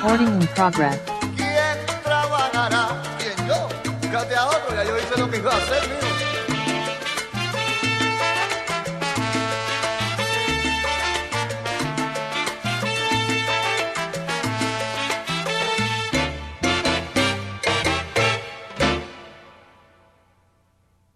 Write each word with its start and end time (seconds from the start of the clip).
Recording 0.00 0.28
in 0.28 0.46
progress. 0.54 1.00
¿Quién 1.34 2.02
trabajará? 2.04 3.02
¿Quién 3.18 3.48
yo? 3.48 3.68
Fíjate 4.00 4.36
a 4.36 4.46
otro, 4.46 4.76
ya 4.76 4.84
yo 4.84 4.96
hice 4.96 5.18
lo 5.18 5.28
que 5.28 5.38
iba 5.38 5.52
a 5.52 5.56
hacer, 5.56 5.82
mijo. 5.88 6.06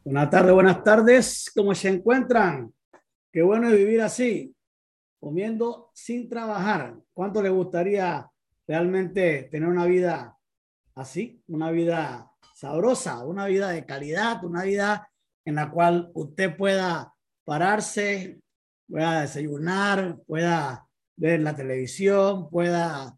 Buenas 0.02 0.30
tardes, 0.30 0.52
buenas 0.52 0.82
tardes. 0.82 1.52
¿Cómo 1.54 1.72
se 1.76 1.88
encuentran? 1.88 2.74
Qué 3.32 3.42
bueno 3.42 3.68
es 3.68 3.76
vivir 3.76 4.02
así, 4.02 4.52
comiendo 5.20 5.92
sin 5.94 6.28
trabajar. 6.28 6.96
¿Cuánto 7.14 7.40
le 7.40 7.48
gustaría 7.48 8.28
realmente 8.72 9.50
tener 9.50 9.68
una 9.68 9.84
vida 9.84 10.38
así? 10.94 11.42
Una 11.46 11.70
vida 11.70 12.32
sabrosa, 12.54 13.22
una 13.22 13.44
vida 13.44 13.68
de 13.68 13.84
calidad, 13.84 14.42
una 14.44 14.62
vida 14.62 15.10
en 15.44 15.56
la 15.56 15.70
cual 15.70 16.10
usted 16.14 16.56
pueda 16.56 17.12
pararse, 17.44 18.40
pueda 18.88 19.20
desayunar, 19.20 20.22
pueda 20.26 20.88
ver 21.16 21.40
la 21.40 21.54
televisión, 21.54 22.48
pueda 22.48 23.14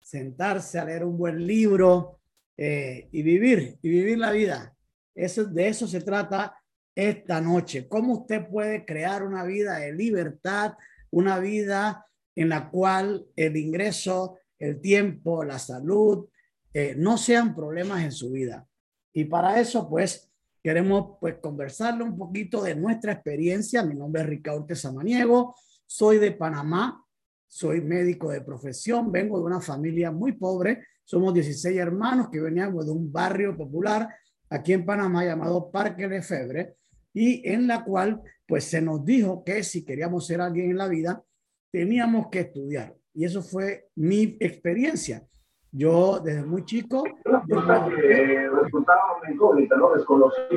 sentarse 0.00 0.78
a 0.78 0.84
leer 0.84 1.04
un 1.04 1.18
buen 1.18 1.44
libro 1.44 2.20
eh, 2.56 3.08
y 3.10 3.22
vivir, 3.22 3.80
y 3.82 3.88
vivir 3.88 4.18
la 4.18 4.30
vida. 4.30 4.72
Eso, 5.16 5.46
de 5.46 5.66
eso 5.66 5.88
se 5.88 6.00
trata 6.00 6.62
esta 6.94 7.40
noche. 7.40 7.88
¿Cómo 7.88 8.18
usted 8.18 8.46
puede 8.48 8.84
crear 8.84 9.24
una 9.24 9.42
vida 9.42 9.78
de 9.78 9.92
libertad, 9.92 10.74
una 11.10 11.40
vida 11.40 12.06
en 12.36 12.50
la 12.50 12.70
cual 12.70 13.26
el 13.34 13.56
ingreso, 13.56 14.38
el 14.58 14.80
tiempo, 14.80 15.44
la 15.44 15.58
salud, 15.58 16.28
eh, 16.72 16.94
no 16.96 17.18
sean 17.18 17.54
problemas 17.54 18.04
en 18.04 18.12
su 18.12 18.30
vida? 18.32 18.66
Y 19.12 19.24
para 19.24 19.60
eso, 19.60 19.88
pues, 19.88 20.30
queremos 20.62 21.16
pues 21.20 21.36
conversarle 21.40 22.02
un 22.02 22.18
poquito 22.18 22.62
de 22.62 22.74
nuestra 22.74 23.12
experiencia. 23.12 23.84
Mi 23.84 23.94
nombre 23.94 24.22
es 24.22 24.28
Ricardo 24.28 24.66
Samaniego, 24.74 25.54
soy 25.86 26.18
de 26.18 26.32
Panamá, 26.32 27.06
soy 27.46 27.80
médico 27.80 28.30
de 28.30 28.40
profesión, 28.40 29.12
vengo 29.12 29.38
de 29.38 29.44
una 29.44 29.60
familia 29.60 30.10
muy 30.10 30.32
pobre, 30.32 30.84
somos 31.04 31.32
16 31.32 31.78
hermanos 31.78 32.28
que 32.30 32.40
veníamos 32.40 32.84
de 32.84 32.90
un 32.90 33.12
barrio 33.12 33.56
popular 33.56 34.08
aquí 34.50 34.72
en 34.72 34.84
Panamá 34.84 35.24
llamado 35.24 35.70
Parque 35.70 36.08
de 36.08 36.20
Febre 36.20 36.74
y 37.14 37.48
en 37.48 37.68
la 37.68 37.84
cual 37.84 38.20
pues 38.44 38.64
se 38.64 38.82
nos 38.82 39.04
dijo 39.04 39.44
que 39.44 39.62
si 39.62 39.84
queríamos 39.84 40.26
ser 40.26 40.40
alguien 40.40 40.70
en 40.70 40.78
la 40.78 40.88
vida 40.88 41.22
teníamos 41.70 42.26
que 42.28 42.40
estudiar 42.40 42.96
y 43.16 43.24
eso 43.24 43.42
fue 43.42 43.88
mi 43.96 44.36
experiencia. 44.38 45.26
Yo 45.72 46.20
desde 46.20 46.44
muy 46.44 46.64
chico 46.64 47.02
yo 47.48 47.60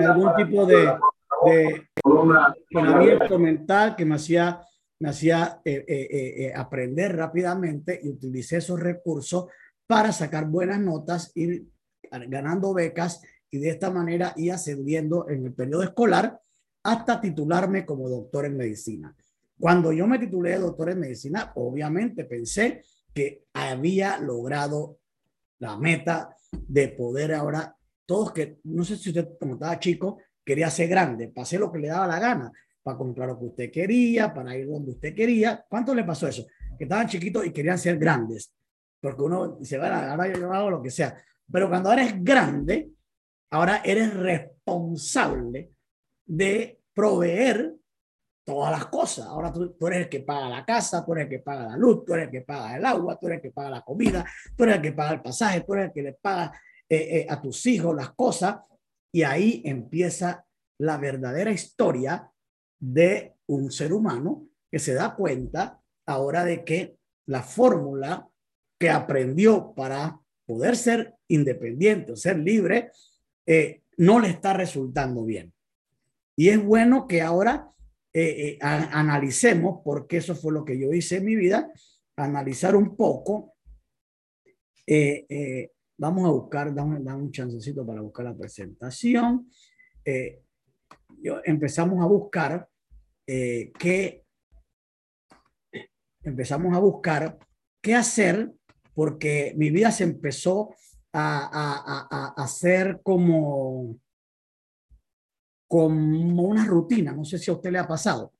algún 0.05 0.35
tipo 0.35 0.65
de, 0.65 0.93
de 1.45 1.87
entrenamiento 2.69 3.39
mental 3.39 3.95
que 3.95 4.05
me 4.05 4.15
hacía 4.15 4.61
me 5.01 5.09
hacía 5.09 5.61
eh, 5.63 5.85
eh, 5.87 6.07
eh, 6.11 6.53
aprender 6.53 7.15
rápidamente 7.15 7.99
y 8.03 8.09
utilicé 8.09 8.57
esos 8.57 8.77
recursos 8.79 9.47
para 9.87 10.11
sacar 10.11 10.45
buenas 10.45 10.79
notas 10.81 11.31
y 11.35 11.65
ganando 12.27 12.73
becas 12.73 13.21
y 13.49 13.59
de 13.59 13.69
esta 13.69 13.89
manera 13.91 14.33
ir 14.35 14.51
ascendiendo 14.51 15.29
en 15.29 15.45
el 15.45 15.53
periodo 15.53 15.83
escolar 15.83 16.41
hasta 16.83 17.21
titularme 17.21 17.85
como 17.85 18.09
doctor 18.09 18.45
en 18.45 18.57
medicina. 18.57 19.15
Cuando 19.59 19.91
yo 19.91 20.07
me 20.07 20.17
titulé 20.17 20.57
doctor 20.57 20.91
en 20.91 21.01
medicina, 21.01 21.51
obviamente 21.55 22.23
pensé 22.23 22.81
que 23.13 23.43
había 23.53 24.17
logrado 24.17 24.99
la 25.59 25.77
meta 25.77 26.33
de 26.51 26.87
poder 26.89 27.33
ahora, 27.33 27.75
todos 28.05 28.31
que, 28.31 28.59
no 28.63 28.85
sé 28.85 28.95
si 28.95 29.09
usted 29.09 29.37
como 29.37 29.55
estaba 29.55 29.77
chico, 29.77 30.19
quería 30.45 30.69
ser 30.69 30.87
grande, 30.87 31.27
pasé 31.27 31.59
lo 31.59 31.71
que 31.71 31.79
le 31.79 31.89
daba 31.89 32.07
la 32.07 32.19
gana, 32.19 32.51
para 32.81 32.97
comprar 32.97 33.27
lo 33.27 33.37
que 33.37 33.45
usted 33.45 33.71
quería, 33.71 34.33
para 34.33 34.55
ir 34.55 34.67
donde 34.67 34.91
usted 34.91 35.13
quería. 35.13 35.65
¿Cuánto 35.69 35.93
le 35.93 36.05
pasó 36.05 36.27
eso? 36.27 36.47
Que 36.77 36.85
estaban 36.85 37.07
chiquitos 37.07 37.45
y 37.45 37.51
querían 37.51 37.77
ser 37.77 37.97
grandes, 37.97 38.53
porque 39.01 39.21
uno 39.21 39.57
dice, 39.59 39.77
bueno, 39.77 39.95
ahora 39.95 40.33
yo 40.33 40.51
hago 40.53 40.69
lo 40.69 40.81
que 40.81 40.89
sea. 40.89 41.21
Pero 41.51 41.67
cuando 41.67 41.91
eres 41.91 42.23
grande, 42.23 42.91
ahora 43.49 43.81
eres 43.83 44.13
responsable 44.13 45.71
de 46.25 46.79
proveer 46.93 47.75
todas 48.49 48.71
las 48.71 48.87
cosas. 48.87 49.27
Ahora 49.27 49.53
tú, 49.53 49.73
tú, 49.73 49.85
eres 49.85 49.99
el 49.99 50.09
que 50.09 50.21
paga 50.21 50.49
la 50.49 50.65
casa, 50.65 51.05
tú 51.05 51.13
eres 51.13 51.25
el 51.25 51.29
que 51.29 51.39
paga 51.39 51.67
la 51.67 51.77
luz, 51.77 52.03
tú 52.03 52.15
eres 52.15 52.25
el 52.25 52.31
que 52.31 52.41
paga 52.41 52.77
el 52.77 52.83
agua, 52.83 53.15
tú 53.19 53.27
eres 53.27 53.35
el 53.37 53.41
que 53.43 53.51
paga 53.51 53.69
la 53.69 53.81
comida, 53.81 54.25
tú 54.57 54.63
eres 54.63 54.77
el 54.77 54.81
que 54.81 54.91
paga 54.91 55.13
el 55.13 55.21
pasaje, 55.21 55.61
tú 55.61 55.73
eres 55.75 55.85
el 55.85 55.93
que 55.93 56.01
le 56.01 56.13
paga 56.13 56.59
eh, 56.89 56.97
eh, 56.97 57.27
a 57.29 57.39
tus 57.39 57.63
hijos 57.67 57.95
las 57.95 58.09
cosas. 58.13 58.55
Y 59.11 59.21
ahí 59.21 59.61
empieza 59.65 60.43
la 60.79 60.97
verdadera 60.97 61.51
historia 61.51 62.27
de 62.79 63.35
un 63.45 63.71
ser 63.71 63.93
humano 63.93 64.47
que 64.71 64.79
se 64.79 64.95
da 64.95 65.15
cuenta 65.15 65.79
ahora 66.07 66.43
de 66.43 66.63
que 66.63 66.97
la 67.27 67.43
fórmula 67.43 68.27
que 68.79 68.89
aprendió 68.89 69.73
para 69.75 70.19
poder 70.47 70.75
ser 70.75 71.13
independiente 71.27 72.13
o 72.13 72.15
ser 72.15 72.39
libre 72.39 72.91
eh, 73.45 73.83
no 73.97 74.19
le 74.19 74.29
está 74.29 74.53
resultando 74.53 75.23
bien. 75.23 75.53
Y 76.35 76.49
es 76.49 76.63
bueno 76.63 77.07
que 77.07 77.21
ahora 77.21 77.69
eh, 78.13 78.57
eh, 78.57 78.57
analicemos, 78.61 79.81
porque 79.83 80.17
eso 80.17 80.35
fue 80.35 80.53
lo 80.53 80.65
que 80.65 80.79
yo 80.79 80.93
hice 80.93 81.17
en 81.17 81.25
mi 81.25 81.35
vida, 81.35 81.71
analizar 82.15 82.75
un 82.75 82.95
poco. 82.95 83.55
vamos 85.97 86.25
a 86.25 86.31
buscar, 86.31 86.73
dame, 86.73 86.99
dame, 87.01 87.23
un 87.23 87.31
chancecito 87.31 87.85
para 87.85 88.01
buscar 88.01 88.25
la 88.25 88.35
presentación. 88.35 89.49
yo, 91.21 91.41
empezamos 91.43 92.03
a 92.03 92.07
buscar 92.07 92.67
qué 93.25 94.23
empezamos 96.23 96.75
a 96.75 96.79
buscar 96.79 97.37
qué 97.81 97.95
hacer 97.95 98.51
porque 98.93 99.53
mi 99.55 99.69
vida 99.69 99.91
se 99.91 100.03
empezó 100.03 100.75
a, 101.13 101.39
a, 101.45 102.07
a, 102.09 102.43
hacer 102.43 103.01
como, 103.03 103.97
como 105.69 106.43
una 106.43 106.65
rutina. 106.65 107.13
No 107.13 107.23
sé 107.23 107.37
si 107.37 107.51
a 107.51 107.53
usted 107.53 107.71
le 107.71 107.77
ha 107.77 107.87
pasado. 107.87 108.33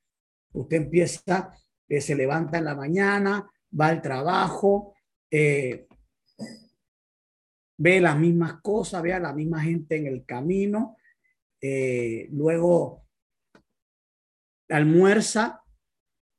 Usted 0.51 0.77
empieza, 0.77 1.55
eh, 1.87 2.01
se 2.01 2.15
levanta 2.15 2.57
en 2.57 2.65
la 2.65 2.75
mañana, 2.75 3.47
va 3.79 3.87
al 3.87 4.01
trabajo, 4.01 4.95
eh, 5.29 5.87
ve 7.77 8.01
las 8.01 8.17
mismas 8.17 8.59
cosas, 8.61 9.03
ve 9.03 9.13
a 9.13 9.19
la 9.19 9.31
misma 9.31 9.61
gente 9.61 9.95
en 9.97 10.07
el 10.07 10.25
camino, 10.25 10.97
eh, 11.61 12.27
luego 12.31 13.05
almuerza, 14.69 15.63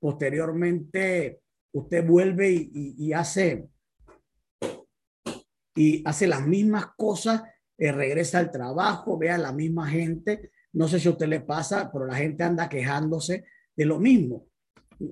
posteriormente 0.00 1.40
usted 1.72 2.04
vuelve 2.04 2.50
y, 2.50 3.12
hace 3.12 3.68
y 5.76 6.02
hace 6.04 6.26
las 6.26 6.44
mismas 6.44 6.86
cosas, 6.96 7.44
regresa 7.78 8.40
al 8.40 8.50
trabajo, 8.50 9.16
ve 9.16 9.30
a 9.30 9.38
la 9.38 9.52
misma 9.52 9.88
gente. 9.88 10.50
No 10.72 10.88
sé 10.88 11.00
si 11.00 11.08
a 11.08 11.12
usted 11.12 11.26
le 11.26 11.40
pasa, 11.40 11.90
pero 11.92 12.06
la 12.06 12.16
gente 12.16 12.44
anda 12.44 12.68
quejándose 12.68 13.44
de 13.74 13.84
lo 13.84 13.98
mismo. 13.98 14.46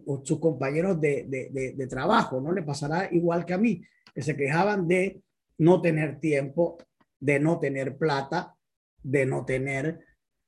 O 0.06 0.22
sus 0.24 0.38
compañeros 0.38 1.00
de, 1.00 1.24
de, 1.28 1.74
de, 1.74 1.86
trabajo, 1.86 2.40
¿no? 2.40 2.52
Le 2.52 2.62
pasará 2.62 3.08
igual 3.10 3.46
que 3.46 3.54
a 3.54 3.58
mí, 3.58 3.82
que 4.14 4.22
se 4.22 4.36
quejaban 4.36 4.86
de 4.86 5.22
no 5.58 5.80
tener 5.80 6.20
tiempo, 6.20 6.78
de 7.18 7.40
no 7.40 7.58
tener 7.58 7.96
plata, 7.96 8.54
de 9.02 9.24
no 9.24 9.44
tener 9.44 10.04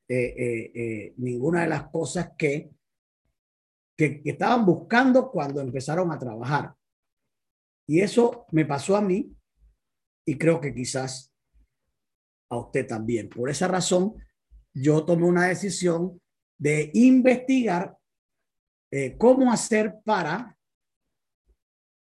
eh, 0.08 0.34
eh, 0.36 0.72
eh, 0.74 1.14
ninguna 1.16 1.62
de 1.62 1.68
las 1.68 1.88
cosas 1.88 2.32
que, 2.36 2.70
que, 3.96 4.22
que, 4.22 4.30
estaban 4.30 4.66
buscando 4.66 5.30
cuando 5.30 5.60
empezaron 5.60 6.12
a 6.12 6.18
trabajar. 6.18 6.74
Y 7.86 8.00
eso 8.00 8.46
me 8.52 8.66
pasó 8.66 8.96
a 8.96 9.00
mí 9.00 9.34
y 10.26 10.36
creo 10.36 10.60
que 10.60 10.74
quizás 10.74 11.32
a 12.50 12.58
usted 12.58 12.86
también. 12.86 13.28
Por 13.28 13.50
esa 13.50 13.68
razón, 13.68 14.14
yo 14.74 15.04
tomé 15.04 15.26
una 15.26 15.48
decisión 15.48 16.20
de 16.58 16.90
investigar 16.94 17.96
eh, 18.90 19.16
cómo 19.16 19.52
hacer 19.52 19.96
para, 20.04 20.56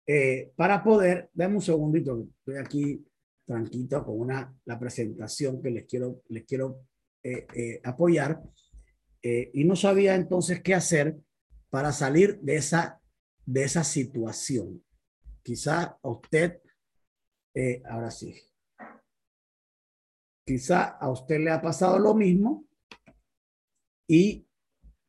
eh, 0.08 0.52
para 0.56 0.84
poder, 0.84 1.30
dame 1.34 1.56
un 1.56 1.62
segundito, 1.62 2.28
estoy 2.40 2.58
aquí 2.58 3.06
tranquilo 3.46 4.04
con 4.06 4.20
una, 4.20 4.54
la 4.66 4.80
presentación 4.80 5.62
que 5.62 5.70
les 5.70 5.86
quiero, 5.86 6.24
les 6.30 6.46
quiero 6.46 6.82
eh, 7.24 7.80
apoyar. 7.84 8.42
y 9.22 9.64
no 9.64 9.76
sabía 9.78 10.16
entonces 10.16 10.62
qué 10.62 10.74
hacer 10.74 11.16
para 11.70 11.94
salir 11.94 12.40
de 12.42 12.58
esa, 12.58 13.00
de 13.46 13.64
esa 13.64 13.84
situación. 13.84 14.84
Quizá 15.42 15.98
usted 16.02 16.60
ahora 17.86 18.12
sí. 18.12 18.53
Quizá 20.46 20.98
a 21.00 21.10
usted 21.10 21.40
le 21.40 21.52
ha 21.52 21.62
pasado 21.62 21.98
lo 22.00 22.14
mismo 22.14 22.66
y 24.08 24.46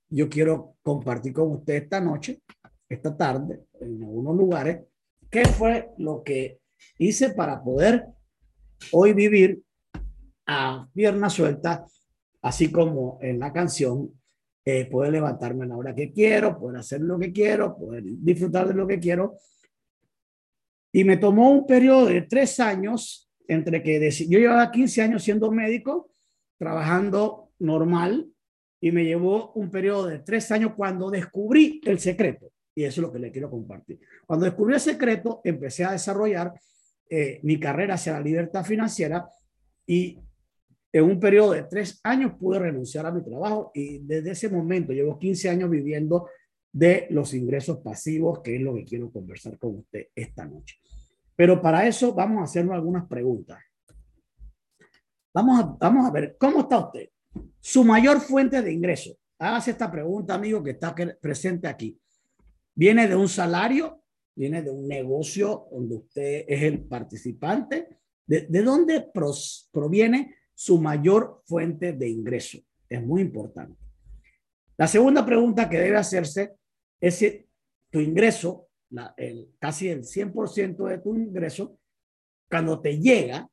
yo 0.09 0.29
quiero 0.29 0.77
compartir 0.83 1.33
con 1.33 1.51
usted 1.51 1.75
esta 1.75 2.01
noche, 2.01 2.43
esta 2.89 3.17
tarde, 3.17 3.67
en 3.81 4.03
algunos 4.05 4.37
lugares, 4.37 4.85
qué 5.29 5.45
fue 5.47 5.91
lo 5.99 6.23
que 6.23 6.61
hice 6.99 7.31
para 7.31 7.63
poder 7.63 8.07
hoy 8.93 9.13
vivir 9.13 9.63
a 10.47 10.89
pierna 10.93 11.29
suelta, 11.29 11.85
así 12.43 12.71
como 12.71 13.19
en 13.21 13.41
la 13.41 13.53
canción, 13.53 14.13
eh, 14.65 14.87
poder 14.87 15.13
levantarme 15.13 15.65
a 15.65 15.69
la 15.69 15.77
hora 15.77 15.95
que 15.95 16.13
quiero, 16.13 16.59
poder 16.59 16.79
hacer 16.79 17.01
lo 17.01 17.19
que 17.19 17.33
quiero, 17.33 17.77
poder 17.77 18.05
disfrutar 18.05 18.69
de 18.69 18.75
lo 18.75 18.87
que 18.87 19.01
quiero. 19.01 19.37
Y 20.93 21.03
me 21.03 21.17
tomó 21.17 21.51
un 21.51 21.67
periodo 21.67 22.07
de 22.07 22.23
tres 22.23 22.61
años 22.61 23.24
entre 23.49 23.83
que 23.83 24.11
yo 24.11 24.39
llevaba 24.39 24.71
15 24.71 25.03
años 25.03 25.23
siendo 25.23 25.51
médico, 25.51 26.11
trabajando 26.59 27.51
normal, 27.59 28.31
y 28.81 28.93
me 28.93 29.05
llevó 29.05 29.53
un 29.53 29.71
periodo 29.71 30.07
de 30.07 30.19
tres 30.19 30.51
años 30.51 30.73
cuando 30.77 31.11
descubrí 31.11 31.81
el 31.87 31.99
secreto. 31.99 32.53
Y 32.75 32.85
eso 32.85 33.01
es 33.01 33.07
lo 33.07 33.13
que 33.13 33.19
le 33.19 33.33
quiero 33.33 33.51
compartir. 33.51 33.99
Cuando 34.27 34.45
descubrí 34.45 34.75
el 34.75 34.81
secreto, 34.81 35.41
empecé 35.43 35.85
a 35.85 35.93
desarrollar 35.93 36.53
eh, 37.09 37.41
mi 37.43 37.59
carrera 37.59 37.95
hacia 37.95 38.13
la 38.13 38.21
libertad 38.21 38.65
financiera 38.65 39.27
y 39.87 40.19
en 40.93 41.05
un 41.05 41.19
periodo 41.19 41.53
de 41.53 41.65
tres 41.65 42.01
años 42.03 42.33
pude 42.39 42.59
renunciar 42.59 43.07
a 43.07 43.11
mi 43.11 43.25
trabajo 43.25 43.71
y 43.75 43.99
desde 43.99 44.31
ese 44.31 44.49
momento 44.49 44.93
llevo 44.93 45.19
15 45.19 45.49
años 45.49 45.71
viviendo 45.71 46.29
de 46.73 47.07
los 47.11 47.35
ingresos 47.35 47.79
pasivos, 47.79 48.41
que 48.43 48.57
es 48.57 48.63
lo 48.63 48.75
que 48.75 48.85
quiero 48.85 49.11
conversar 49.11 49.59
con 49.59 49.77
usted 49.77 50.09
esta 50.15 50.45
noche. 50.45 50.77
Pero 51.37 51.61
para 51.61 51.87
eso 51.87 52.15
vamos 52.15 52.41
a 52.41 52.45
hacernos 52.45 52.75
algunas 52.75 53.07
preguntas. 53.07 53.59
Vamos 55.33 55.61
a, 55.61 55.77
vamos 55.81 56.07
a 56.07 56.11
ver, 56.13 56.37
¿cómo 56.39 56.61
está 56.61 56.79
usted? 56.79 57.09
Su 57.61 57.85
mayor 57.85 58.21
fuente 58.21 58.63
de 58.63 58.73
ingreso. 58.73 59.17
Hágase 59.39 59.73
esta 59.73 59.91
pregunta, 59.91 60.35
amigo, 60.35 60.63
que 60.63 60.71
está 60.71 60.95
presente 61.21 61.67
aquí. 61.67 61.99
¿Viene 62.75 63.09
de 63.09 63.17
un 63.17 63.29
salario? 63.29 64.03
¿Viene 64.37 64.63
de 64.63 64.71
un 64.71 64.87
negocio 64.87 65.67
donde 65.73 65.97
usted 65.97 66.45
es 66.47 66.63
el 66.63 66.85
participante? 66.85 67.99
¿De, 68.27 68.47
de 68.49 68.63
dónde 68.63 69.11
proviene 69.73 70.37
su 70.55 70.81
mayor 70.81 71.43
fuente 71.45 71.93
de 71.93 72.09
ingreso? 72.09 72.59
Es 72.89 73.03
muy 73.03 73.23
importante. 73.23 73.77
La 74.77 74.87
segunda 74.87 75.25
pregunta 75.25 75.69
que 75.69 75.79
debe 75.79 75.97
hacerse 75.97 76.55
es 77.01 77.15
si 77.17 77.47
tu 77.91 78.01
ingreso, 78.01 78.69
el, 79.17 79.51
casi 79.59 79.89
el 79.89 80.03
100% 80.05 80.89
de 80.89 80.99
tu 80.99 81.15
ingreso, 81.15 81.79
cuando 82.49 82.81
te 82.81 82.99
llega, 82.99 83.49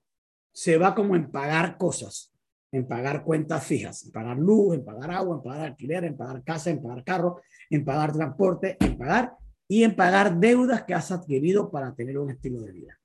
se 0.54 0.78
va 0.78 0.94
como 0.94 1.16
en 1.16 1.32
pagar 1.32 1.78
cosas, 1.78 2.34
en 2.72 2.88
pagar 2.88 3.24
cuentas 3.24 3.66
fijas, 3.66 4.06
en 4.06 4.12
pagar 4.12 4.38
luz, 4.38 4.76
en 4.76 4.86
pagar 4.86 5.12
agua, 5.12 5.36
en 5.36 5.44
pagar 5.44 5.68
alquiler, 5.68 6.04
en 6.06 6.18
pagar 6.18 6.44
casa, 6.44 6.70
en 6.70 6.82
pagar 6.82 7.04
carro, 7.04 7.42
en 7.70 7.84
pagar 7.84 8.14
transporte, 8.14 8.78
en 8.80 8.98
pagar 8.98 9.34
y 9.68 9.84
en 9.84 9.96
pagar 9.96 10.40
deudas 10.40 10.84
que 10.84 10.94
has 10.94 11.12
adquirido 11.12 11.72
para 11.72 11.96
tener 11.96 12.18
un 12.18 12.30
estilo 12.30 12.62
de 12.62 12.72
vida. 12.72 13.00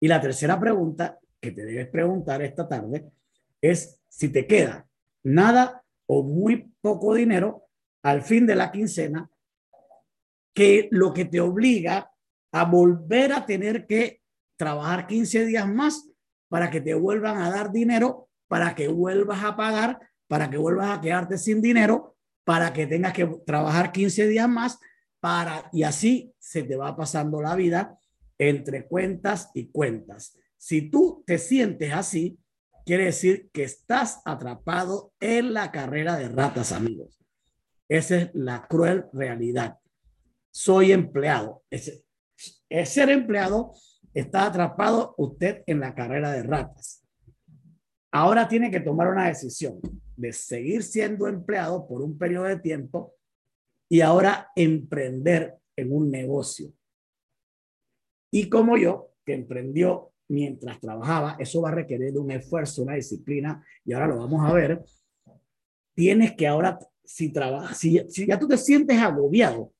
Y 0.00 0.08
la 0.08 0.20
tercera 0.20 0.58
pregunta 0.58 1.18
que 1.40 1.52
te 1.52 1.64
debes 1.64 1.88
preguntar 1.88 2.42
esta 2.42 2.68
tarde 2.68 3.10
es 3.60 4.00
si 4.08 4.28
te 4.28 4.46
queda 4.46 4.86
nada 5.22 5.82
o 6.06 6.22
muy 6.22 6.72
poco 6.80 7.14
dinero 7.14 7.64
al 8.02 8.22
fin 8.22 8.46
de 8.46 8.54
la 8.54 8.70
quincena, 8.70 9.30
que 10.54 10.88
lo 10.90 11.12
que 11.12 11.24
te 11.24 11.40
obliga 11.40 12.10
a 12.52 12.64
volver 12.64 13.32
a 13.32 13.44
tener 13.44 13.86
que 13.86 14.22
trabajar 14.56 15.06
15 15.06 15.44
días 15.46 15.68
más 15.68 16.08
para 16.48 16.70
que 16.70 16.80
te 16.80 16.94
vuelvan 16.94 17.38
a 17.38 17.50
dar 17.50 17.72
dinero, 17.72 18.28
para 18.46 18.74
que 18.74 18.86
vuelvas 18.88 19.42
a 19.42 19.56
pagar, 19.56 19.98
para 20.28 20.48
que 20.48 20.56
vuelvas 20.56 20.96
a 20.96 21.00
quedarte 21.00 21.36
sin 21.36 21.60
dinero, 21.60 22.16
para 22.44 22.72
que 22.72 22.86
tengas 22.86 23.12
que 23.12 23.26
trabajar 23.44 23.90
15 23.90 24.28
días 24.28 24.48
más, 24.48 24.78
para 25.20 25.68
y 25.72 25.82
así 25.82 26.32
se 26.38 26.62
te 26.62 26.76
va 26.76 26.96
pasando 26.96 27.42
la 27.42 27.56
vida 27.56 27.98
entre 28.38 28.86
cuentas 28.86 29.50
y 29.54 29.66
cuentas. 29.68 30.36
Si 30.56 30.90
tú 30.90 31.24
te 31.26 31.38
sientes 31.38 31.92
así, 31.92 32.38
quiere 32.84 33.06
decir 33.06 33.50
que 33.52 33.64
estás 33.64 34.20
atrapado 34.24 35.12
en 35.20 35.54
la 35.54 35.72
carrera 35.72 36.16
de 36.16 36.28
ratas, 36.28 36.72
amigos. 36.72 37.18
Esa 37.88 38.16
es 38.16 38.30
la 38.34 38.66
cruel 38.66 39.06
realidad. 39.12 39.78
Soy 40.54 40.92
empleado. 40.92 41.64
Es, 41.68 42.04
es 42.68 42.88
ser 42.88 43.10
empleado 43.10 43.72
está 44.14 44.46
atrapado 44.46 45.14
usted 45.18 45.64
en 45.66 45.80
la 45.80 45.94
carrera 45.94 46.30
de 46.30 46.44
ratas. 46.44 47.04
Ahora 48.12 48.46
tiene 48.46 48.70
que 48.70 48.80
tomar 48.80 49.08
una 49.08 49.26
decisión 49.26 49.80
de 50.16 50.32
seguir 50.32 50.84
siendo 50.84 51.26
empleado 51.26 51.86
por 51.88 52.00
un 52.00 52.16
periodo 52.16 52.44
de 52.44 52.60
tiempo 52.60 53.16
y 53.88 54.00
ahora 54.00 54.48
emprender 54.54 55.56
en 55.76 55.92
un 55.92 56.10
negocio. 56.10 56.72
Y 58.30 58.48
como 58.48 58.76
yo, 58.76 59.10
que 59.26 59.34
emprendió 59.34 60.12
mientras 60.28 60.80
trabajaba, 60.80 61.36
eso 61.40 61.60
va 61.60 61.70
a 61.70 61.74
requerir 61.74 62.16
un 62.16 62.30
esfuerzo, 62.30 62.82
una 62.82 62.94
disciplina, 62.94 63.64
y 63.84 63.92
ahora 63.92 64.06
lo 64.06 64.18
vamos 64.18 64.48
a 64.48 64.52
ver. 64.52 64.84
Tienes 65.94 66.34
que 66.36 66.46
ahora, 66.46 66.78
si 67.04 67.32
trabajas, 67.32 67.76
si, 67.76 68.00
si 68.08 68.26
ya 68.26 68.38
tú 68.38 68.46
te 68.46 68.56
sientes 68.56 68.96
agobiado 68.98 69.73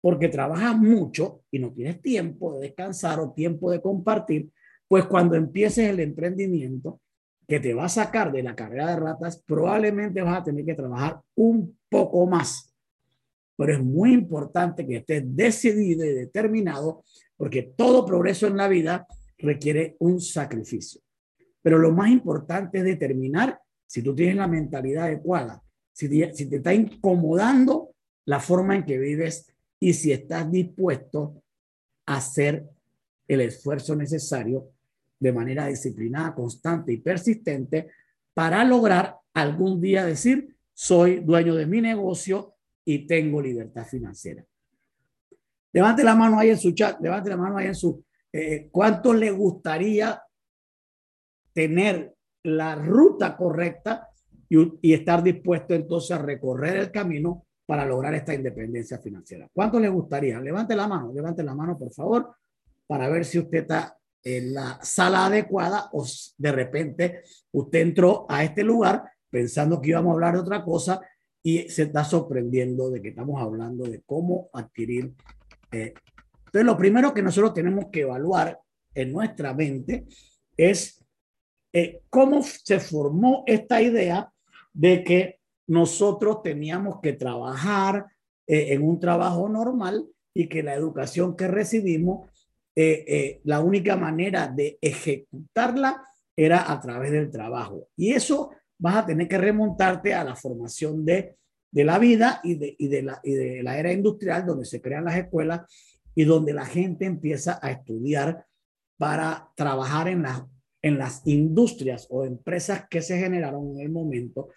porque 0.00 0.28
trabajas 0.28 0.76
mucho 0.76 1.42
y 1.50 1.58
no 1.58 1.72
tienes 1.72 2.00
tiempo 2.00 2.54
de 2.54 2.68
descansar 2.68 3.20
o 3.20 3.32
tiempo 3.32 3.70
de 3.70 3.80
compartir, 3.80 4.50
pues 4.88 5.04
cuando 5.04 5.36
empieces 5.36 5.88
el 5.88 6.00
emprendimiento 6.00 7.00
que 7.46 7.60
te 7.60 7.74
va 7.74 7.84
a 7.84 7.88
sacar 7.88 8.32
de 8.32 8.42
la 8.42 8.54
carrera 8.54 8.90
de 8.90 8.96
ratas, 9.00 9.42
probablemente 9.44 10.22
vas 10.22 10.40
a 10.40 10.44
tener 10.44 10.64
que 10.64 10.74
trabajar 10.74 11.20
un 11.34 11.76
poco 11.88 12.26
más. 12.26 12.74
Pero 13.56 13.74
es 13.74 13.82
muy 13.82 14.12
importante 14.12 14.86
que 14.86 14.96
estés 14.96 15.24
decidido 15.36 16.04
y 16.04 16.14
determinado 16.14 17.04
porque 17.36 17.62
todo 17.76 18.06
progreso 18.06 18.46
en 18.46 18.56
la 18.56 18.68
vida 18.68 19.06
requiere 19.38 19.96
un 19.98 20.20
sacrificio. 20.20 21.00
Pero 21.62 21.78
lo 21.78 21.90
más 21.90 22.10
importante 22.10 22.78
es 22.78 22.84
determinar 22.84 23.60
si 23.86 24.02
tú 24.02 24.14
tienes 24.14 24.36
la 24.36 24.46
mentalidad 24.46 25.04
adecuada, 25.04 25.62
si 25.92 26.08
si 26.32 26.46
te 26.48 26.56
está 26.56 26.72
incomodando 26.72 27.90
la 28.26 28.38
forma 28.38 28.76
en 28.76 28.84
que 28.84 28.98
vives 28.98 29.49
y 29.80 29.94
si 29.94 30.12
estás 30.12 30.50
dispuesto 30.52 31.42
a 32.06 32.16
hacer 32.16 32.68
el 33.26 33.40
esfuerzo 33.40 33.96
necesario 33.96 34.68
de 35.18 35.32
manera 35.32 35.66
disciplinada, 35.66 36.34
constante 36.34 36.92
y 36.92 36.98
persistente 36.98 37.88
para 38.34 38.62
lograr 38.64 39.16
algún 39.34 39.80
día 39.80 40.04
decir, 40.04 40.54
soy 40.74 41.20
dueño 41.20 41.54
de 41.54 41.66
mi 41.66 41.80
negocio 41.80 42.54
y 42.84 43.06
tengo 43.06 43.40
libertad 43.40 43.86
financiera. 43.86 44.44
Levante 45.72 46.04
la 46.04 46.14
mano 46.14 46.38
ahí 46.38 46.50
en 46.50 46.58
su 46.58 46.72
chat, 46.72 47.00
levante 47.00 47.30
la 47.30 47.36
mano 47.36 47.58
ahí 47.58 47.68
en 47.68 47.74
su... 47.74 48.04
Eh, 48.32 48.68
¿Cuánto 48.70 49.12
le 49.12 49.30
gustaría 49.30 50.22
tener 51.52 52.14
la 52.44 52.74
ruta 52.76 53.36
correcta 53.36 54.08
y, 54.48 54.56
y 54.82 54.94
estar 54.94 55.22
dispuesto 55.22 55.74
entonces 55.74 56.12
a 56.12 56.18
recorrer 56.18 56.76
el 56.76 56.90
camino 56.90 57.46
para 57.70 57.86
lograr 57.86 58.12
esta 58.16 58.34
independencia 58.34 58.98
financiera. 58.98 59.48
¿Cuánto 59.52 59.78
le 59.78 59.88
gustaría? 59.88 60.40
Levante 60.40 60.74
la 60.74 60.88
mano, 60.88 61.12
levante 61.12 61.44
la 61.44 61.54
mano, 61.54 61.78
por 61.78 61.92
favor, 61.92 62.34
para 62.84 63.08
ver 63.08 63.24
si 63.24 63.38
usted 63.38 63.58
está 63.58 63.96
en 64.24 64.54
la 64.54 64.80
sala 64.82 65.26
adecuada 65.26 65.88
o 65.92 66.04
de 66.36 66.50
repente 66.50 67.22
usted 67.52 67.78
entró 67.78 68.26
a 68.28 68.42
este 68.42 68.64
lugar 68.64 69.04
pensando 69.30 69.80
que 69.80 69.90
íbamos 69.90 70.10
a 70.10 70.14
hablar 70.14 70.34
de 70.34 70.40
otra 70.40 70.64
cosa 70.64 71.00
y 71.44 71.68
se 71.68 71.84
está 71.84 72.02
sorprendiendo 72.02 72.90
de 72.90 73.00
que 73.00 73.10
estamos 73.10 73.40
hablando 73.40 73.84
de 73.84 74.02
cómo 74.02 74.50
adquirir. 74.52 75.14
Eh. 75.70 75.94
Entonces, 76.46 76.64
lo 76.64 76.76
primero 76.76 77.14
que 77.14 77.22
nosotros 77.22 77.54
tenemos 77.54 77.84
que 77.92 78.00
evaluar 78.00 78.58
en 78.92 79.12
nuestra 79.12 79.54
mente 79.54 80.06
es 80.56 81.04
eh, 81.72 82.02
cómo 82.10 82.42
se 82.42 82.80
formó 82.80 83.44
esta 83.46 83.80
idea 83.80 84.28
de 84.72 85.04
que 85.04 85.39
nosotros 85.70 86.42
teníamos 86.42 87.00
que 87.00 87.12
trabajar 87.12 88.06
eh, 88.44 88.72
en 88.72 88.82
un 88.82 88.98
trabajo 88.98 89.48
normal 89.48 90.04
y 90.34 90.48
que 90.48 90.64
la 90.64 90.74
educación 90.74 91.36
que 91.36 91.46
recibimos, 91.46 92.28
eh, 92.74 93.04
eh, 93.06 93.40
la 93.44 93.60
única 93.60 93.96
manera 93.96 94.48
de 94.48 94.78
ejecutarla 94.80 96.02
era 96.36 96.72
a 96.72 96.80
través 96.80 97.12
del 97.12 97.30
trabajo. 97.30 97.86
Y 97.96 98.10
eso 98.10 98.50
vas 98.80 98.96
a 98.96 99.06
tener 99.06 99.28
que 99.28 99.38
remontarte 99.38 100.12
a 100.12 100.24
la 100.24 100.34
formación 100.34 101.04
de, 101.04 101.36
de 101.70 101.84
la 101.84 102.00
vida 102.00 102.40
y 102.42 102.56
de, 102.56 102.74
y, 102.76 102.88
de 102.88 103.02
la, 103.02 103.20
y 103.22 103.34
de 103.34 103.62
la 103.62 103.78
era 103.78 103.92
industrial, 103.92 104.44
donde 104.44 104.64
se 104.64 104.80
crean 104.80 105.04
las 105.04 105.18
escuelas 105.18 105.60
y 106.16 106.24
donde 106.24 106.52
la 106.52 106.66
gente 106.66 107.04
empieza 107.04 107.60
a 107.62 107.70
estudiar 107.70 108.44
para 108.98 109.52
trabajar 109.54 110.08
en 110.08 110.22
las, 110.22 110.42
en 110.82 110.98
las 110.98 111.24
industrias 111.28 112.08
o 112.10 112.24
empresas 112.24 112.88
que 112.90 113.02
se 113.02 113.20
generaron 113.20 113.76
en 113.76 113.80
el 113.82 113.90
momento 113.90 114.48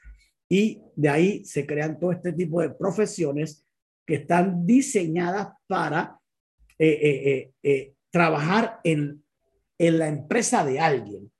y 0.54 0.84
de 0.96 1.10
ahí 1.10 1.46
se 1.46 1.66
crean 1.66 2.00
todo 2.00 2.12
este 2.12 2.32
tipo 2.32 2.62
de 2.62 2.70
profesiones 2.70 3.66
que 4.06 4.18
están 4.18 4.68
diseñadas 4.68 5.48
para 5.66 6.20
eh, 6.78 7.00
eh, 7.02 7.52
eh, 7.64 7.96
trabajar 8.12 8.80
en, 8.84 9.24
en 9.80 9.98
la 9.98 10.08
empresa 10.08 10.64
de 10.64 10.80
alguien. 10.80 11.32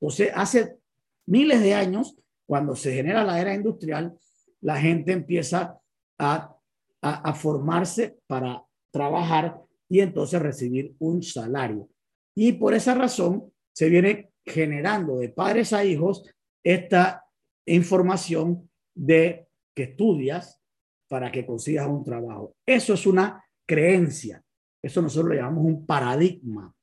Entonces, 0.00 0.30
hace 0.34 0.78
miles 1.26 1.60
de 1.60 1.74
años, 1.74 2.16
cuando 2.46 2.74
se 2.74 2.94
genera 2.94 3.24
la 3.24 3.42
era 3.42 3.54
industrial, 3.54 4.16
la 4.62 4.80
gente 4.80 5.12
empieza 5.12 5.78
a, 6.18 6.56
a, 7.02 7.28
a, 7.28 7.34
formarse 7.34 8.16
para 8.26 8.64
trabajar 8.90 9.60
y 9.86 10.00
entonces 10.00 10.40
recibir 10.40 10.94
un 10.98 11.22
salario. 11.22 11.90
Y 12.34 12.52
por 12.52 12.72
esa 12.72 12.94
razón 12.94 13.52
se 13.74 13.90
viene 13.90 14.30
generando 14.46 15.18
de 15.18 15.28
padres 15.28 15.74
a 15.74 15.84
hijos 15.84 16.24
esta 16.64 17.25
información 17.66 18.70
de 18.94 19.48
que 19.74 19.84
estudias 19.84 20.60
para 21.08 21.30
que 21.30 21.44
consigas 21.44 21.86
un 21.86 22.04
trabajo. 22.04 22.56
Eso 22.64 22.94
es 22.94 23.06
una 23.06 23.44
creencia. 23.66 24.42
Eso 24.82 25.02
nosotros 25.02 25.30
lo 25.30 25.34
llamamos 25.34 25.64
un 25.64 25.86
paradigma. 25.86 26.74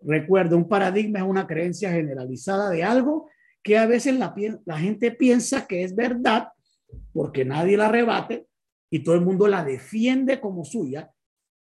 Recuerda, 0.00 0.56
un 0.56 0.68
paradigma 0.68 1.20
es 1.20 1.24
una 1.24 1.46
creencia 1.46 1.90
generalizada 1.90 2.70
de 2.70 2.84
algo 2.84 3.28
que 3.62 3.78
a 3.78 3.86
veces 3.86 4.16
la, 4.16 4.34
la 4.64 4.78
gente 4.78 5.10
piensa 5.10 5.66
que 5.66 5.82
es 5.82 5.94
verdad 5.94 6.48
porque 7.12 7.44
nadie 7.44 7.76
la 7.76 7.88
rebate 7.88 8.46
y 8.90 9.00
todo 9.00 9.14
el 9.14 9.22
mundo 9.22 9.48
la 9.48 9.64
defiende 9.64 10.40
como 10.40 10.64
suya. 10.64 11.10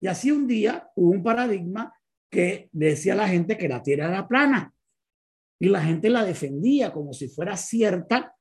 Y 0.00 0.08
así 0.08 0.30
un 0.30 0.46
día 0.46 0.90
hubo 0.94 1.10
un 1.10 1.22
paradigma 1.22 1.94
que 2.30 2.68
decía 2.72 3.14
a 3.14 3.16
la 3.16 3.28
gente 3.28 3.56
que 3.56 3.68
la 3.68 3.82
Tierra 3.82 4.08
era 4.08 4.28
plana 4.28 4.74
y 5.58 5.68
la 5.68 5.82
gente 5.82 6.10
la 6.10 6.24
defendía 6.24 6.92
como 6.92 7.12
si 7.12 7.28
fuera 7.28 7.56
cierta 7.56 8.36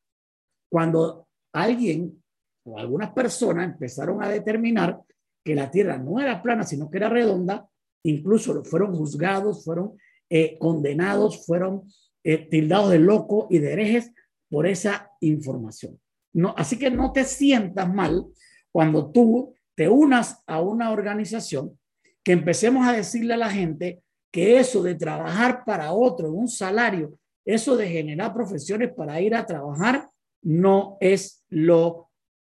cuando 0.75 1.29
alguien 1.53 2.21
o 2.65 2.77
algunas 2.77 3.13
personas 3.13 3.63
empezaron 3.63 4.21
a 4.21 4.27
determinar 4.27 4.99
que 5.41 5.55
la 5.55 5.71
Tierra 5.71 5.97
no 5.97 6.19
era 6.19 6.43
plana, 6.43 6.65
sino 6.65 6.89
que 6.89 6.97
era 6.97 7.07
redonda, 7.07 7.65
incluso 8.03 8.61
fueron 8.65 8.93
juzgados, 8.93 9.63
fueron 9.63 9.93
eh, 10.29 10.57
condenados, 10.59 11.45
fueron 11.45 11.83
eh, 12.25 12.49
tildados 12.49 12.89
de 12.89 12.99
loco 12.99 13.47
y 13.49 13.59
de 13.59 13.71
herejes 13.71 14.11
por 14.49 14.67
esa 14.67 15.09
información. 15.21 15.97
No, 16.33 16.53
así 16.57 16.77
que 16.77 16.91
no 16.91 17.13
te 17.13 17.23
sientas 17.23 17.93
mal 17.93 18.25
cuando 18.69 19.13
tú 19.13 19.55
te 19.75 19.87
unas 19.87 20.43
a 20.45 20.59
una 20.59 20.91
organización 20.91 21.79
que 22.21 22.33
empecemos 22.33 22.85
a 22.85 22.91
decirle 22.91 23.35
a 23.35 23.37
la 23.37 23.49
gente 23.49 24.03
que 24.29 24.59
eso 24.59 24.83
de 24.83 24.95
trabajar 24.95 25.63
para 25.63 25.93
otro 25.93 26.33
un 26.33 26.49
salario, 26.49 27.17
eso 27.45 27.77
de 27.77 27.87
generar 27.87 28.33
profesiones 28.33 28.91
para 28.93 29.21
ir 29.21 29.35
a 29.35 29.45
trabajar, 29.45 30.09
no 30.45 30.97
es 30.99 31.43
lo 31.49 32.11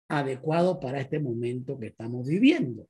adecuado 0.09 0.81
para 0.81 1.01
este 1.01 1.21
momento 1.21 1.79
que 1.79 1.89
estamos 1.89 2.27
viviendo. 2.27 2.89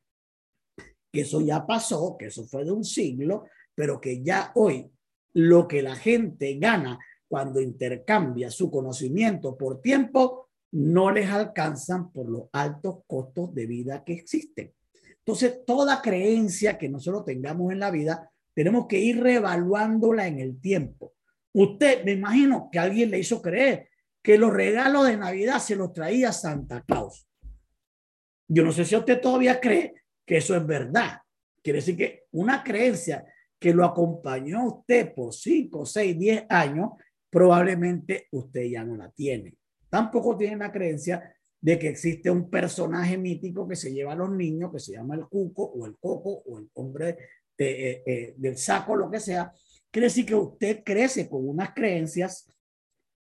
Que 1.12 1.20
eso 1.20 1.40
ya 1.40 1.66
pasó, 1.66 2.16
que 2.18 2.26
eso 2.26 2.44
fue 2.44 2.64
de 2.64 2.72
un 2.72 2.84
siglo, 2.84 3.44
pero 3.74 4.00
que 4.00 4.22
ya 4.22 4.52
hoy 4.54 4.90
lo 5.34 5.68
que 5.68 5.82
la 5.82 5.96
gente 5.96 6.56
gana 6.58 6.98
cuando 7.28 7.60
intercambia 7.60 8.50
su 8.50 8.70
conocimiento 8.70 9.56
por 9.56 9.82
tiempo 9.82 10.48
no 10.72 11.10
les 11.10 11.28
alcanzan 11.30 12.10
por 12.10 12.28
los 12.28 12.44
altos 12.52 13.00
costos 13.06 13.54
de 13.54 13.66
vida 13.66 14.02
que 14.02 14.14
existen. 14.14 14.72
Entonces, 15.18 15.64
toda 15.66 16.00
creencia 16.00 16.78
que 16.78 16.88
nosotros 16.88 17.24
tengamos 17.24 17.70
en 17.72 17.80
la 17.80 17.90
vida, 17.90 18.30
tenemos 18.54 18.86
que 18.86 18.98
ir 18.98 19.22
reevaluándola 19.22 20.26
en 20.26 20.40
el 20.40 20.60
tiempo. 20.60 21.14
Usted, 21.52 22.04
me 22.04 22.12
imagino 22.12 22.70
que 22.70 22.78
alguien 22.78 23.10
le 23.10 23.18
hizo 23.18 23.42
creer 23.42 23.88
que 24.26 24.38
los 24.38 24.52
regalos 24.52 25.06
de 25.06 25.16
Navidad 25.16 25.60
se 25.60 25.76
los 25.76 25.92
traía 25.92 26.32
Santa 26.32 26.82
Claus. 26.82 27.28
Yo 28.48 28.64
no 28.64 28.72
sé 28.72 28.84
si 28.84 28.96
usted 28.96 29.20
todavía 29.20 29.60
cree 29.60 30.02
que 30.26 30.38
eso 30.38 30.56
es 30.56 30.66
verdad. 30.66 31.20
Quiere 31.62 31.78
decir 31.78 31.96
que 31.96 32.24
una 32.32 32.64
creencia 32.64 33.24
que 33.56 33.72
lo 33.72 33.84
acompañó 33.84 34.58
a 34.58 34.66
usted 34.66 35.14
por 35.14 35.32
5, 35.32 35.86
6, 35.86 36.18
10 36.18 36.46
años, 36.48 36.90
probablemente 37.30 38.26
usted 38.32 38.64
ya 38.64 38.82
no 38.82 38.96
la 38.96 39.12
tiene. 39.12 39.54
Tampoco 39.88 40.36
tiene 40.36 40.56
la 40.56 40.72
creencia 40.72 41.32
de 41.60 41.78
que 41.78 41.90
existe 41.90 42.28
un 42.28 42.50
personaje 42.50 43.16
mítico 43.16 43.68
que 43.68 43.76
se 43.76 43.92
lleva 43.92 44.14
a 44.14 44.16
los 44.16 44.32
niños, 44.32 44.72
que 44.72 44.80
se 44.80 44.94
llama 44.94 45.14
el 45.14 45.26
cuco 45.28 45.62
o 45.62 45.86
el 45.86 45.96
coco 46.00 46.42
o 46.46 46.58
el 46.58 46.68
hombre 46.74 47.16
eh, 47.56 48.02
eh, 48.04 48.34
del 48.36 48.56
saco, 48.56 48.96
lo 48.96 49.08
que 49.08 49.20
sea. 49.20 49.52
Quiere 49.88 50.06
decir 50.06 50.26
que 50.26 50.34
usted 50.34 50.82
crece 50.84 51.28
con 51.28 51.48
unas 51.48 51.72
creencias 51.72 52.52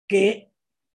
que 0.07 0.52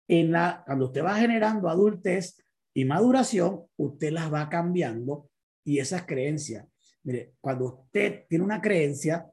en 0.09 0.33
la, 0.33 0.63
cuando 0.67 0.87
usted 0.87 1.05
va 1.05 1.17
generando 1.17 1.69
adultez 1.69 2.37
y 2.75 2.85
maduración, 2.85 3.65
usted 3.77 4.13
las 4.13 4.33
va 4.33 4.49
cambiando 4.49 5.31
y 5.65 5.79
esas 5.79 6.05
creencias. 6.05 6.67
Mire, 7.05 7.35
cuando 7.41 7.67
usted 7.67 8.25
tiene 8.29 8.45
una 8.45 8.61
creencia, 8.61 9.27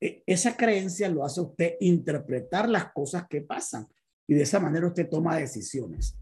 e, 0.00 0.22
esa 0.26 0.56
creencia 0.56 1.08
lo 1.08 1.24
hace 1.24 1.40
usted 1.40 1.74
interpretar 1.80 2.68
las 2.68 2.92
cosas 2.92 3.26
que 3.28 3.42
pasan 3.42 3.86
y 4.26 4.34
de 4.34 4.42
esa 4.42 4.60
manera 4.60 4.86
usted 4.86 5.08
toma 5.08 5.36
decisiones. 5.36 6.18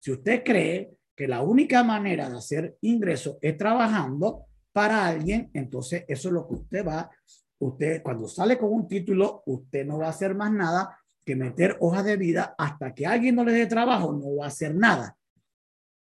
Si 0.00 0.12
usted 0.12 0.42
cree 0.44 0.92
que 1.16 1.26
la 1.26 1.42
única 1.42 1.82
manera 1.82 2.30
de 2.30 2.36
hacer 2.36 2.76
ingresos 2.82 3.38
es 3.40 3.56
trabajando 3.56 4.46
para 4.72 5.06
alguien, 5.06 5.50
entonces 5.52 6.04
eso 6.06 6.28
es 6.28 6.34
lo 6.34 6.46
que 6.46 6.54
usted 6.54 6.86
va, 6.86 7.10
usted 7.58 8.02
cuando 8.02 8.28
sale 8.28 8.56
con 8.56 8.72
un 8.72 8.86
título, 8.86 9.42
usted 9.46 9.84
no 9.84 9.98
va 9.98 10.06
a 10.06 10.10
hacer 10.10 10.36
más 10.36 10.52
nada 10.52 10.96
que 11.28 11.36
meter 11.36 11.76
hojas 11.80 12.04
de 12.04 12.16
vida 12.16 12.54
hasta 12.56 12.94
que 12.94 13.06
alguien 13.06 13.34
no 13.34 13.44
le 13.44 13.52
dé 13.52 13.66
trabajo, 13.66 14.12
no 14.12 14.36
va 14.36 14.46
a 14.46 14.48
hacer 14.48 14.74
nada. 14.74 15.16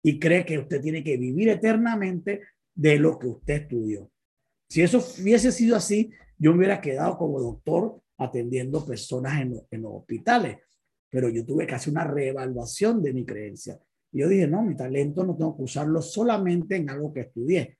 Y 0.01 0.19
cree 0.19 0.45
que 0.45 0.57
usted 0.57 0.81
tiene 0.81 1.03
que 1.03 1.17
vivir 1.17 1.49
eternamente 1.49 2.41
de 2.73 2.97
lo 2.97 3.19
que 3.19 3.27
usted 3.27 3.61
estudió. 3.61 4.09
Si 4.67 4.81
eso 4.81 4.97
hubiese 5.21 5.51
sido 5.51 5.75
así, 5.75 6.11
yo 6.37 6.51
me 6.51 6.57
hubiera 6.57 6.81
quedado 6.81 7.17
como 7.17 7.39
doctor 7.39 8.01
atendiendo 8.17 8.85
personas 8.85 9.41
en, 9.41 9.61
en 9.69 9.81
los 9.81 9.93
hospitales 9.93 10.57
pero 11.13 11.29
yo 11.29 11.45
tuve 11.45 11.67
que 11.67 11.75
hacer 11.75 11.93
una 11.93 12.05
reevaluación 12.05 13.03
de 13.03 13.13
mi 13.13 13.23
creencia. 13.23 13.79
Yo 14.11 14.27
dije, 14.27 14.47
no, 14.47 14.63
mi 14.63 14.75
talento 14.75 15.23
no 15.23 15.37
tengo 15.37 15.55
que 15.55 15.61
usarlo 15.61 16.01
solamente 16.01 16.75
en 16.75 16.89
algo 16.89 17.13
que 17.13 17.19
estudié, 17.19 17.77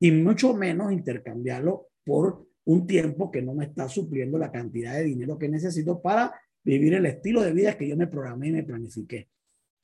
y 0.00 0.10
mucho 0.10 0.54
menos 0.54 0.90
intercambiarlo 0.90 1.90
por 2.04 2.48
un 2.64 2.84
tiempo 2.84 3.30
que 3.30 3.42
no 3.42 3.54
me 3.54 3.66
está 3.66 3.88
supliendo 3.88 4.38
la 4.38 4.50
cantidad 4.50 4.94
de 4.94 5.04
dinero 5.04 5.38
que 5.38 5.48
necesito 5.48 6.02
para 6.02 6.34
vivir 6.64 6.94
el 6.94 7.06
estilo 7.06 7.42
de 7.42 7.52
vida 7.52 7.76
que 7.76 7.88
yo 7.88 7.96
me 7.96 8.06
programé 8.06 8.48
y 8.48 8.52
me 8.52 8.62
planifiqué. 8.62 9.28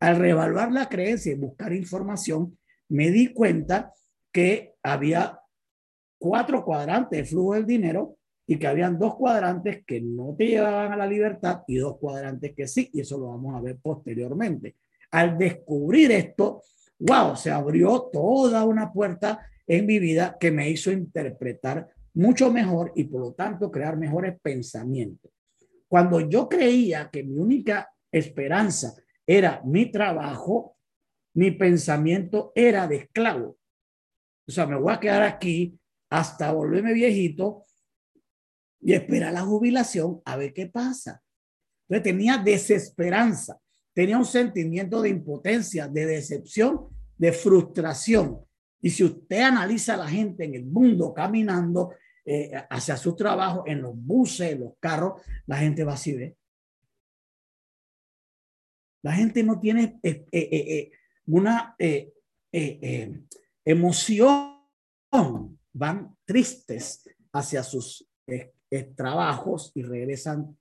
Al 0.01 0.17
reevaluar 0.17 0.73
la 0.73 0.89
creencia 0.89 1.33
y 1.33 1.37
buscar 1.37 1.73
información, 1.73 2.59
me 2.89 3.11
di 3.11 3.33
cuenta 3.33 3.93
que 4.33 4.75
había 4.83 5.39
cuatro 6.19 6.65
cuadrantes 6.65 7.19
de 7.19 7.25
flujo 7.25 7.55
del 7.55 7.67
dinero 7.67 8.17
y 8.47 8.57
que 8.57 8.67
habían 8.67 8.99
dos 8.99 9.15
cuadrantes 9.15 9.85
que 9.87 10.01
no 10.01 10.35
te 10.37 10.47
llevaban 10.47 10.93
a 10.93 10.97
la 10.97 11.07
libertad 11.07 11.63
y 11.69 11.77
dos 11.77 11.99
cuadrantes 11.99 12.53
que 12.57 12.67
sí, 12.67 12.91
y 12.93 13.01
eso 13.01 13.19
lo 13.19 13.29
vamos 13.29 13.55
a 13.55 13.61
ver 13.61 13.79
posteriormente. 13.81 14.77
Al 15.13 15.39
descubrir 15.39 16.11
esto, 16.11 16.63
wow, 16.99 17.37
se 17.37 17.51
abrió 17.51 18.09
toda 18.13 18.65
una 18.65 18.93
puerta 18.93 19.47
en 19.67 19.87
mi 19.87 19.99
vida 19.99 20.37
que 20.41 20.51
me 20.51 20.69
hizo 20.69 20.91
interpretar 20.91 21.89
mucho 22.15 22.51
mejor 22.51 22.93
y 22.97 23.05
por 23.05 23.21
lo 23.21 23.33
tanto 23.35 23.71
crear 23.71 23.97
mejores 23.97 24.41
pensamientos. 24.41 25.31
Cuando 25.91 26.21
yo 26.21 26.49
creía 26.49 27.11
que 27.11 27.25
mi 27.25 27.37
única 27.37 27.93
esperanza 28.13 28.95
era 29.27 29.61
mi 29.65 29.91
trabajo, 29.91 30.77
mi 31.35 31.51
pensamiento 31.51 32.53
era 32.55 32.87
de 32.87 32.95
esclavo. 32.95 33.59
O 34.47 34.53
sea, 34.53 34.67
me 34.67 34.77
voy 34.77 34.93
a 34.93 35.01
quedar 35.01 35.25
aquí 35.25 35.77
hasta 36.09 36.53
volverme 36.53 36.93
viejito 36.93 37.65
y 38.81 38.93
espera 38.93 39.33
la 39.33 39.41
jubilación 39.41 40.23
a 40.25 40.37
ver 40.37 40.53
qué 40.53 40.67
pasa. 40.67 41.25
Entonces 41.89 42.05
tenía 42.05 42.39
desesperanza, 42.39 43.61
tenía 43.93 44.17
un 44.17 44.25
sentimiento 44.25 45.03
de 45.03 45.09
impotencia, 45.09 45.89
de 45.89 46.07
decepción, 46.07 46.87
de 47.19 47.33
frustración. 47.33 48.45
Y 48.81 48.91
si 48.91 49.03
usted 49.03 49.41
analiza 49.41 49.95
a 49.95 50.05
la 50.05 50.09
gente 50.09 50.45
en 50.45 50.55
el 50.55 50.67
mundo 50.67 51.13
caminando 51.13 51.91
eh, 52.33 52.53
hacia 52.71 52.97
su 52.97 53.17
trabajo, 53.17 53.65
en 53.67 53.83
los 53.83 53.93
buses, 53.93 54.53
en 54.53 54.61
los 54.61 54.75
carros, 54.79 55.21
la 55.47 55.57
gente 55.57 55.83
va 55.83 55.95
así, 55.95 56.15
¿ve? 56.15 56.37
La 59.03 59.13
gente 59.15 59.43
no 59.43 59.59
tiene 59.59 59.99
eh, 60.05 60.29
eh, 60.31 60.93
una 61.27 61.75
emoción, 63.65 65.59
van 65.73 66.17
tristes 66.25 67.03
hacia 67.33 67.65
sus 67.65 68.09
trabajos 68.95 69.73
y 69.75 69.83
regresan 69.83 70.57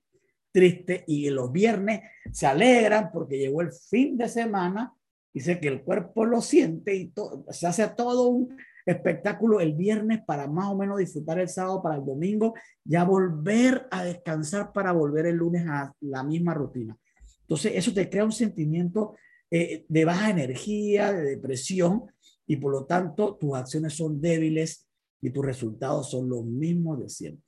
tristes 0.50 1.04
y 1.06 1.30
los 1.30 1.52
viernes 1.52 2.00
se 2.32 2.48
alegran 2.48 3.12
porque 3.12 3.38
llegó 3.38 3.60
el 3.60 3.72
fin 3.72 4.18
de 4.18 4.28
semana, 4.28 4.92
dice 5.32 5.60
que 5.60 5.68
el 5.68 5.84
cuerpo 5.84 6.24
lo 6.24 6.40
siente 6.40 6.96
y 6.96 7.12
se 7.50 7.68
hace 7.68 7.86
todo 7.90 8.26
un 8.26 8.56
espectáculo 8.90 9.60
el 9.60 9.74
viernes 9.74 10.20
para 10.26 10.46
más 10.46 10.68
o 10.68 10.76
menos 10.76 10.98
disfrutar 10.98 11.38
el 11.38 11.48
sábado 11.48 11.82
para 11.82 11.96
el 11.96 12.04
domingo, 12.04 12.54
ya 12.84 13.04
volver 13.04 13.86
a 13.90 14.04
descansar 14.04 14.72
para 14.72 14.92
volver 14.92 15.26
el 15.26 15.36
lunes 15.36 15.66
a 15.68 15.92
la 16.00 16.22
misma 16.22 16.54
rutina. 16.54 16.96
Entonces 17.42 17.72
eso 17.74 17.92
te 17.92 18.08
crea 18.08 18.24
un 18.24 18.32
sentimiento 18.32 19.16
eh, 19.50 19.84
de 19.88 20.04
baja 20.04 20.30
energía, 20.30 21.12
de 21.12 21.22
depresión 21.22 22.04
y 22.46 22.56
por 22.56 22.72
lo 22.72 22.84
tanto 22.84 23.36
tus 23.36 23.56
acciones 23.56 23.94
son 23.94 24.20
débiles 24.20 24.86
y 25.20 25.30
tus 25.30 25.44
resultados 25.44 26.10
son 26.10 26.28
los 26.28 26.44
mismos 26.44 27.00
de 27.00 27.08
siempre. 27.08 27.44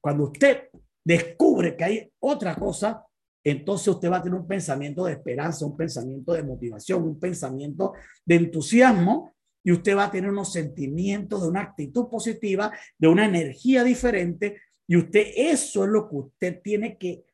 Cuando 0.00 0.24
usted 0.24 0.68
descubre 1.04 1.76
que 1.76 1.84
hay 1.84 2.12
otra 2.20 2.56
cosa, 2.56 3.04
entonces 3.44 3.88
usted 3.88 4.10
va 4.10 4.16
a 4.16 4.22
tener 4.22 4.38
un 4.38 4.46
pensamiento 4.46 5.04
de 5.04 5.12
esperanza, 5.12 5.66
un 5.66 5.76
pensamiento 5.76 6.32
de 6.32 6.42
motivación, 6.42 7.02
un 7.02 7.20
pensamiento 7.20 7.92
de 8.24 8.36
entusiasmo 8.36 9.33
y 9.64 9.72
usted 9.72 9.96
va 9.96 10.04
a 10.04 10.10
tener 10.10 10.30
unos 10.30 10.52
sentimientos 10.52 11.42
de 11.42 11.48
una 11.48 11.62
actitud 11.62 12.08
positiva, 12.08 12.70
de 12.98 13.08
una 13.08 13.24
energía 13.24 13.82
diferente 13.82 14.60
Y 14.86 14.96
usted, 14.96 15.32
eso 15.34 15.84
es 15.84 15.90
lo 15.90 16.08
que 16.08 16.16
usted 16.16 16.60
tiene 16.62 16.98
que 16.98 17.24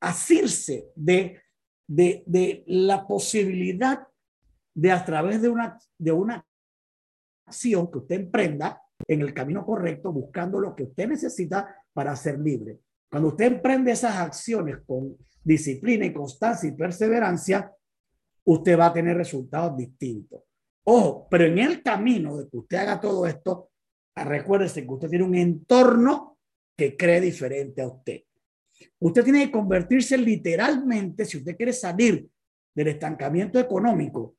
asirse 0.00 0.86
de, 0.94 1.42
de, 1.88 2.22
de 2.24 2.62
la 2.68 3.06
posibilidad 3.06 4.06
de 4.74 4.90
a 4.92 5.04
través 5.04 5.42
de 5.42 5.48
una, 5.48 5.76
de 5.98 6.12
una 6.12 6.46
acción 7.46 7.90
que 7.90 7.98
usted 7.98 8.16
emprenda 8.16 8.80
en 9.08 9.20
el 9.20 9.34
camino 9.34 9.66
correcto, 9.66 10.12
buscando 10.12 10.60
lo 10.60 10.76
que 10.76 10.84
usted 10.84 11.08
necesita 11.08 11.74
para 11.92 12.14
ser 12.14 12.38
libre. 12.38 12.78
Cuando 13.10 13.30
usted 13.30 13.46
emprende 13.46 13.90
esas 13.90 14.16
acciones 14.16 14.78
con 14.86 15.16
disciplina 15.42 16.06
y 16.06 16.12
constancia 16.12 16.68
y 16.68 16.72
perseverancia, 16.72 17.72
usted 18.44 18.78
va 18.78 18.86
a 18.86 18.92
tener 18.92 19.16
resultados 19.16 19.76
distintos. 19.76 20.42
Ojo, 20.84 21.28
pero 21.30 21.44
en 21.44 21.58
el 21.58 21.82
camino 21.82 22.36
de 22.38 22.48
que 22.48 22.56
usted 22.56 22.76
haga 22.78 23.00
todo 23.00 23.26
esto, 23.26 23.70
recuérdese 24.16 24.84
que 24.84 24.92
usted 24.92 25.08
tiene 25.08 25.24
un 25.24 25.34
entorno 25.34 26.38
que 26.76 26.96
cree 26.96 27.20
diferente 27.20 27.82
a 27.82 27.88
usted. 27.88 28.22
Usted 28.98 29.24
tiene 29.24 29.46
que 29.46 29.52
convertirse 29.52 30.18
literalmente, 30.18 31.24
si 31.24 31.38
usted 31.38 31.56
quiere 31.56 31.72
salir 31.72 32.28
del 32.74 32.88
estancamiento 32.88 33.58
económico 33.58 34.36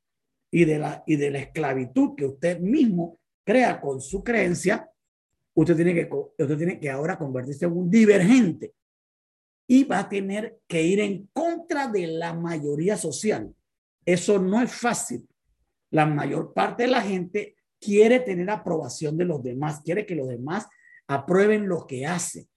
y 0.51 0.65
de 0.65 0.79
la, 0.79 1.03
y 1.05 1.15
de 1.15 1.31
la 1.31 1.39
esclavitud 1.39 2.15
que 2.15 2.25
usted 2.25 2.59
mismo 2.59 3.19
crea 3.45 3.79
con 3.79 4.01
su 4.01 4.23
creencia, 4.23 4.89
usted 5.53 5.75
tiene 5.75 5.93
que, 5.93 6.09
usted 6.12 6.57
tiene 6.57 6.79
que 6.79 6.89
ahora 6.89 7.17
convertirse 7.17 7.65
en 7.65 7.71
un 7.71 7.89
divergente 7.89 8.73
y 9.67 9.85
va 9.85 10.00
a 10.00 10.09
tener 10.09 10.59
que 10.67 10.83
ir 10.83 11.00
en 11.00 11.29
contra 11.31 11.88
de 11.88 12.07
la 12.07 12.33
mayoría 12.33 12.97
social. 12.97 13.53
Eso 14.05 14.39
no 14.39 14.62
es 14.62 14.71
fácil. 14.71 15.25
La 15.93 16.07
mayor 16.07 16.53
parte 16.55 16.83
de 16.83 16.89
la 16.89 17.03
gente 17.03 17.55
quiere 17.79 18.19
tener 18.19 18.50
aprobación 18.50 19.15
de 19.15 19.25
los 19.25 19.43
demás, 19.43 19.81
quiere 19.85 20.07
que 20.07 20.15
los 20.15 20.27
demás 20.27 20.67
aprueben 21.07 21.67
lo 21.67 21.85
que 21.85 22.07
hace. 22.07 22.47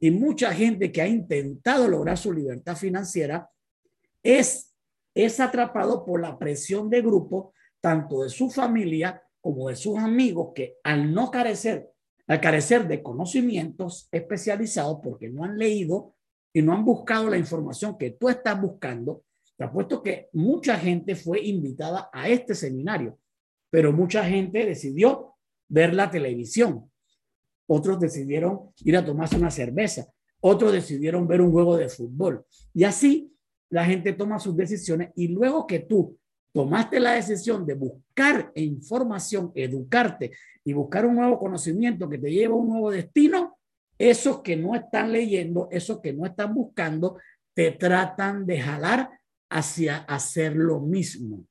Y 0.00 0.10
mucha 0.10 0.52
gente 0.52 0.90
que 0.90 1.00
ha 1.00 1.06
intentado 1.06 1.86
lograr 1.86 2.18
su 2.18 2.32
libertad 2.32 2.74
financiera 2.74 3.48
es, 4.24 4.74
es 5.14 5.38
atrapado 5.38 6.04
por 6.04 6.20
la 6.20 6.36
presión 6.36 6.90
de 6.90 7.00
grupo, 7.00 7.54
tanto 7.80 8.24
de 8.24 8.28
su 8.28 8.50
familia 8.50 9.22
como 9.40 9.68
de 9.68 9.76
sus 9.76 9.96
amigos, 9.96 10.50
que 10.52 10.78
al 10.82 11.14
no 11.14 11.30
carecer, 11.30 11.90
al 12.26 12.40
carecer 12.40 12.88
de 12.88 13.04
conocimientos 13.04 14.08
especializados, 14.10 14.98
porque 15.00 15.28
no 15.28 15.44
han 15.44 15.56
leído 15.56 16.16
y 16.52 16.60
no 16.60 16.72
han 16.72 16.84
buscado 16.84 17.30
la 17.30 17.38
información 17.38 17.96
que 17.96 18.10
tú 18.10 18.28
estás 18.28 18.60
buscando, 18.60 19.22
te 19.60 20.02
que 20.02 20.28
mucha 20.32 20.78
gente 20.78 21.14
fue 21.14 21.40
invitada 21.42 22.08
a 22.12 22.28
este 22.30 22.54
seminario, 22.54 23.18
pero 23.68 23.92
mucha 23.92 24.24
gente 24.24 24.64
decidió 24.64 25.34
ver 25.68 25.92
la 25.92 26.10
televisión. 26.10 26.90
Otros 27.66 28.00
decidieron 28.00 28.72
ir 28.84 28.96
a 28.96 29.04
tomarse 29.04 29.36
una 29.36 29.50
cerveza. 29.50 30.06
Otros 30.40 30.72
decidieron 30.72 31.28
ver 31.28 31.42
un 31.42 31.52
juego 31.52 31.76
de 31.76 31.90
fútbol. 31.90 32.46
Y 32.72 32.84
así 32.84 33.36
la 33.68 33.84
gente 33.84 34.14
toma 34.14 34.38
sus 34.38 34.56
decisiones 34.56 35.10
y 35.14 35.28
luego 35.28 35.66
que 35.66 35.80
tú 35.80 36.18
tomaste 36.52 36.98
la 36.98 37.12
decisión 37.12 37.66
de 37.66 37.74
buscar 37.74 38.50
información, 38.54 39.52
educarte 39.54 40.32
y 40.64 40.72
buscar 40.72 41.04
un 41.04 41.16
nuevo 41.16 41.38
conocimiento 41.38 42.08
que 42.08 42.18
te 42.18 42.30
lleva 42.30 42.54
a 42.54 42.58
un 42.58 42.68
nuevo 42.70 42.90
destino, 42.90 43.58
esos 43.98 44.40
que 44.40 44.56
no 44.56 44.74
están 44.74 45.12
leyendo, 45.12 45.68
esos 45.70 46.00
que 46.00 46.14
no 46.14 46.24
están 46.24 46.54
buscando, 46.54 47.18
te 47.54 47.72
tratan 47.72 48.46
de 48.46 48.58
jalar 48.58 49.19
hacia 49.50 49.98
hacer 49.98 50.56
lo 50.56 50.80
mismo. 50.80 51.46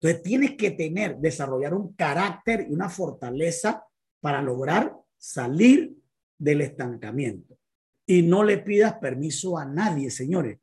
Entonces 0.00 0.22
tienes 0.22 0.56
que 0.56 0.72
tener, 0.72 1.16
desarrollar 1.18 1.74
un 1.74 1.94
carácter 1.94 2.66
y 2.68 2.72
una 2.72 2.88
fortaleza 2.88 3.84
para 4.20 4.42
lograr 4.42 4.94
salir 5.16 5.96
del 6.36 6.60
estancamiento. 6.60 7.56
Y 8.04 8.22
no 8.22 8.42
le 8.42 8.58
pidas 8.58 8.94
permiso 8.94 9.56
a 9.56 9.64
nadie, 9.64 10.10
señores. 10.10 10.58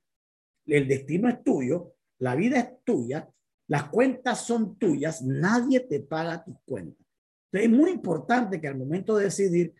El 0.65 0.87
destino 0.87 1.29
es 1.29 1.41
tuyo 1.43 1.95
la 2.19 2.35
vida 2.35 2.59
es 2.59 2.83
tuya, 2.83 3.27
las 3.67 3.89
cuentas 3.89 4.45
son 4.45 4.77
tuyas, 4.77 5.21
nadie 5.21 5.79
te 5.79 6.01
paga 6.01 6.43
tus 6.43 6.55
cuentas. 6.65 7.05
Entonces 7.45 7.71
es 7.71 7.77
muy 7.77 7.91
importante 7.91 8.61
que 8.61 8.67
al 8.67 8.77
momento 8.77 9.17
de 9.17 9.25
decidir 9.25 9.73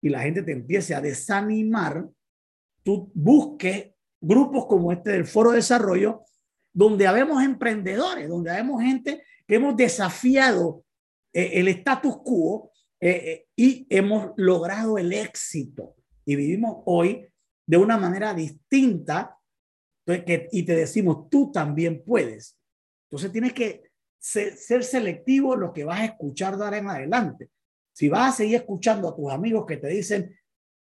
y 0.00 0.08
la 0.08 0.20
gente 0.20 0.42
te 0.42 0.52
empiece 0.52 0.94
a 0.94 1.00
desanimar, 1.00 2.08
tú 2.82 3.10
busques 3.12 3.92
grupos 4.20 4.66
como 4.66 4.92
este 4.92 5.10
del 5.10 5.26
Foro 5.26 5.50
de 5.50 5.56
Desarrollo, 5.56 6.22
donde 6.72 7.06
habemos 7.06 7.42
emprendedores, 7.42 8.28
donde 8.28 8.50
habemos 8.50 8.82
gente 8.82 9.22
que 9.46 9.56
hemos 9.56 9.76
desafiado 9.76 10.84
eh, 11.32 11.50
el 11.54 11.68
status 11.68 12.18
quo 12.24 12.70
eh, 13.00 13.10
eh, 13.10 13.46
y 13.56 13.86
hemos 13.90 14.32
logrado 14.36 14.98
el 14.98 15.12
éxito. 15.12 15.96
Y 16.24 16.36
vivimos 16.36 16.82
hoy 16.86 17.26
de 17.66 17.76
una 17.76 17.96
manera 17.96 18.34
distinta 18.34 19.36
y 20.06 20.64
te 20.64 20.74
decimos, 20.74 21.28
tú 21.30 21.52
también 21.52 22.02
puedes. 22.04 22.58
Entonces 23.04 23.30
tienes 23.30 23.52
que 23.52 23.90
ser, 24.20 24.84
selectivo 24.84 25.54
en 25.54 25.60
lo 25.60 25.72
que 25.72 25.84
vas 25.84 26.00
a 26.00 26.04
escuchar 26.06 26.56
dar 26.58 26.74
en 26.74 26.88
adelante. 26.88 27.50
Si 27.92 28.08
vas 28.08 28.34
a 28.34 28.36
seguir 28.38 28.56
escuchando 28.56 29.08
a 29.08 29.16
tus 29.16 29.30
amigos 29.30 29.66
que 29.66 29.76
te 29.76 29.88
dicen, 29.88 30.36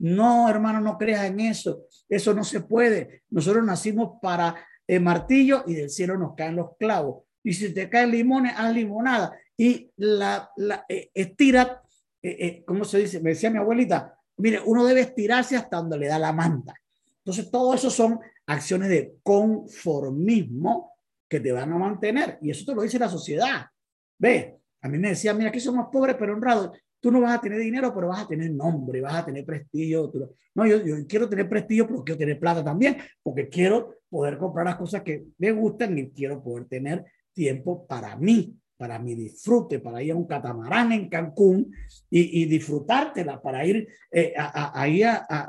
no, 0.02 0.48
hermano, 0.48 0.80
no 0.80 0.98
creas 0.98 1.26
en 1.26 1.38
eso, 1.38 1.86
eso 2.08 2.34
no 2.34 2.42
se 2.42 2.60
puede. 2.60 3.22
Nosotros 3.30 3.64
nacimos 3.64 4.18
para 4.20 4.66
el 4.84 5.00
martillo 5.00 5.62
y 5.64 5.74
del 5.74 5.90
cielo 5.90 6.18
nos 6.18 6.34
caen 6.34 6.56
los 6.56 6.76
clavos. 6.76 7.24
Y 7.44 7.52
si 7.52 7.72
te 7.72 7.88
caen 7.88 8.10
limones, 8.10 8.52
haz 8.56 8.74
limonada. 8.74 9.32
Y 9.56 9.92
la, 9.96 10.50
la 10.56 10.84
eh, 10.88 11.10
estira, 11.14 11.82
eh, 12.20 12.36
eh, 12.40 12.64
¿cómo 12.66 12.84
se 12.84 12.98
dice? 12.98 13.20
Me 13.20 13.30
decía 13.30 13.50
mi 13.50 13.58
abuelita, 13.58 14.18
mire, 14.38 14.60
uno 14.64 14.84
debe 14.84 15.02
estirarse 15.02 15.56
hasta 15.56 15.76
donde 15.76 15.98
le 15.98 16.08
da 16.08 16.18
la 16.18 16.32
manta. 16.32 16.74
Entonces, 17.18 17.48
todo 17.48 17.72
eso 17.72 17.88
son 17.88 18.18
acciones 18.46 18.88
de 18.88 19.14
conformismo 19.22 20.94
que 21.28 21.38
te 21.38 21.52
van 21.52 21.72
a 21.72 21.78
mantener. 21.78 22.38
Y 22.42 22.50
eso 22.50 22.64
te 22.66 22.74
lo 22.74 22.82
dice 22.82 22.98
la 22.98 23.08
sociedad. 23.08 23.66
Ve, 24.18 24.58
a 24.80 24.88
mí 24.88 24.98
me 24.98 25.10
decía, 25.10 25.32
mira, 25.32 25.50
aquí 25.50 25.60
somos 25.60 25.86
pobres 25.92 26.16
pero 26.18 26.34
honrados. 26.34 26.76
Tú 27.02 27.10
no 27.10 27.20
vas 27.20 27.36
a 27.36 27.40
tener 27.40 27.58
dinero, 27.58 27.92
pero 27.94 28.08
vas 28.08 28.22
a 28.22 28.28
tener 28.28 28.50
nombre, 28.52 29.00
vas 29.00 29.16
a 29.16 29.26
tener 29.26 29.44
prestigio. 29.44 30.10
No, 30.54 30.66
yo, 30.66 30.78
quiero 31.08 31.28
tener 31.28 31.48
prestigio, 31.48 31.86
pero 31.86 32.04
quiero 32.04 32.18
tener 32.18 32.38
plata 32.38 32.62
también, 32.62 32.96
porque 33.22 33.48
quiero 33.48 33.96
poder 34.08 34.38
comprar 34.38 34.64
las 34.64 34.76
cosas 34.76 35.02
que 35.02 35.24
me 35.38 35.50
gustan 35.50 35.98
y 35.98 36.10
quiero 36.10 36.42
poder 36.42 36.66
tener 36.66 37.04
tiempo 37.34 37.86
para 37.86 38.16
mí 38.16 38.56
para 38.82 38.98
mi 38.98 39.14
disfrute, 39.14 39.78
para 39.78 40.02
ir 40.02 40.10
a 40.10 40.16
un 40.16 40.26
catamarán 40.26 40.90
en 40.90 41.08
Cancún 41.08 41.72
y, 42.10 42.42
y 42.42 42.46
disfrutártela, 42.46 43.40
para 43.40 43.64
ir 43.64 43.86
eh, 44.10 44.34
ahí 44.36 45.02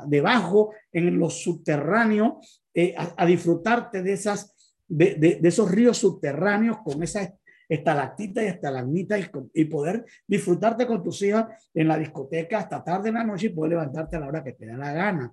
debajo 0.06 0.72
en 0.92 1.18
los 1.18 1.42
subterráneos, 1.42 2.62
eh, 2.72 2.94
a, 2.96 3.26
disfrutarte 3.26 4.04
de, 4.04 4.12
esos 4.12 5.70
ríos 5.70 5.98
subterráneos 5.98 6.78
con 6.84 7.02
esas 7.02 7.32
estalactitas 7.68 8.44
y 8.44 8.46
estalagmitas 8.46 9.20
y, 9.20 9.60
y, 9.60 9.64
poder 9.66 10.04
disfrutarte 10.26 10.86
con 10.86 11.02
tus 11.02 11.22
hijas 11.22 11.68
en 11.72 11.88
la 11.88 11.98
discoteca 11.98 12.58
hasta 12.58 12.82
tarde 12.82 13.08
en 13.08 13.14
la 13.14 13.24
noche 13.24 13.46
y 13.46 13.50
poder 13.50 13.70
levantarte 13.70 14.16
a 14.16 14.20
la 14.20 14.28
hora 14.28 14.44
que 14.44 14.52
te 14.52 14.66
da 14.66 14.76
la 14.76 14.92
gana. 14.92 15.32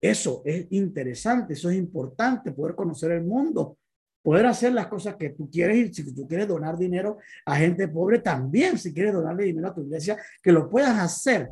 Eso 0.00 0.42
es 0.44 0.66
interesante, 0.70 1.52
eso 1.52 1.70
es 1.70 1.76
importante, 1.76 2.50
poder 2.50 2.74
conocer 2.74 3.12
el 3.12 3.22
mundo, 3.22 3.78
poder 4.20 4.46
hacer 4.46 4.72
las 4.72 4.88
cosas 4.88 5.14
que 5.14 5.30
tú 5.30 5.48
quieres 5.48 5.76
y 5.76 5.94
si 5.94 6.14
tú 6.14 6.26
quieres 6.26 6.48
donar 6.48 6.76
dinero 6.76 7.18
a 7.46 7.56
gente 7.56 7.86
pobre 7.86 8.18
también, 8.18 8.78
si 8.78 8.92
quieres 8.92 9.12
donarle 9.12 9.44
dinero 9.44 9.68
a 9.68 9.74
tu 9.74 9.82
iglesia, 9.82 10.18
que 10.42 10.50
lo 10.50 10.68
puedas 10.68 10.98
hacer. 10.98 11.50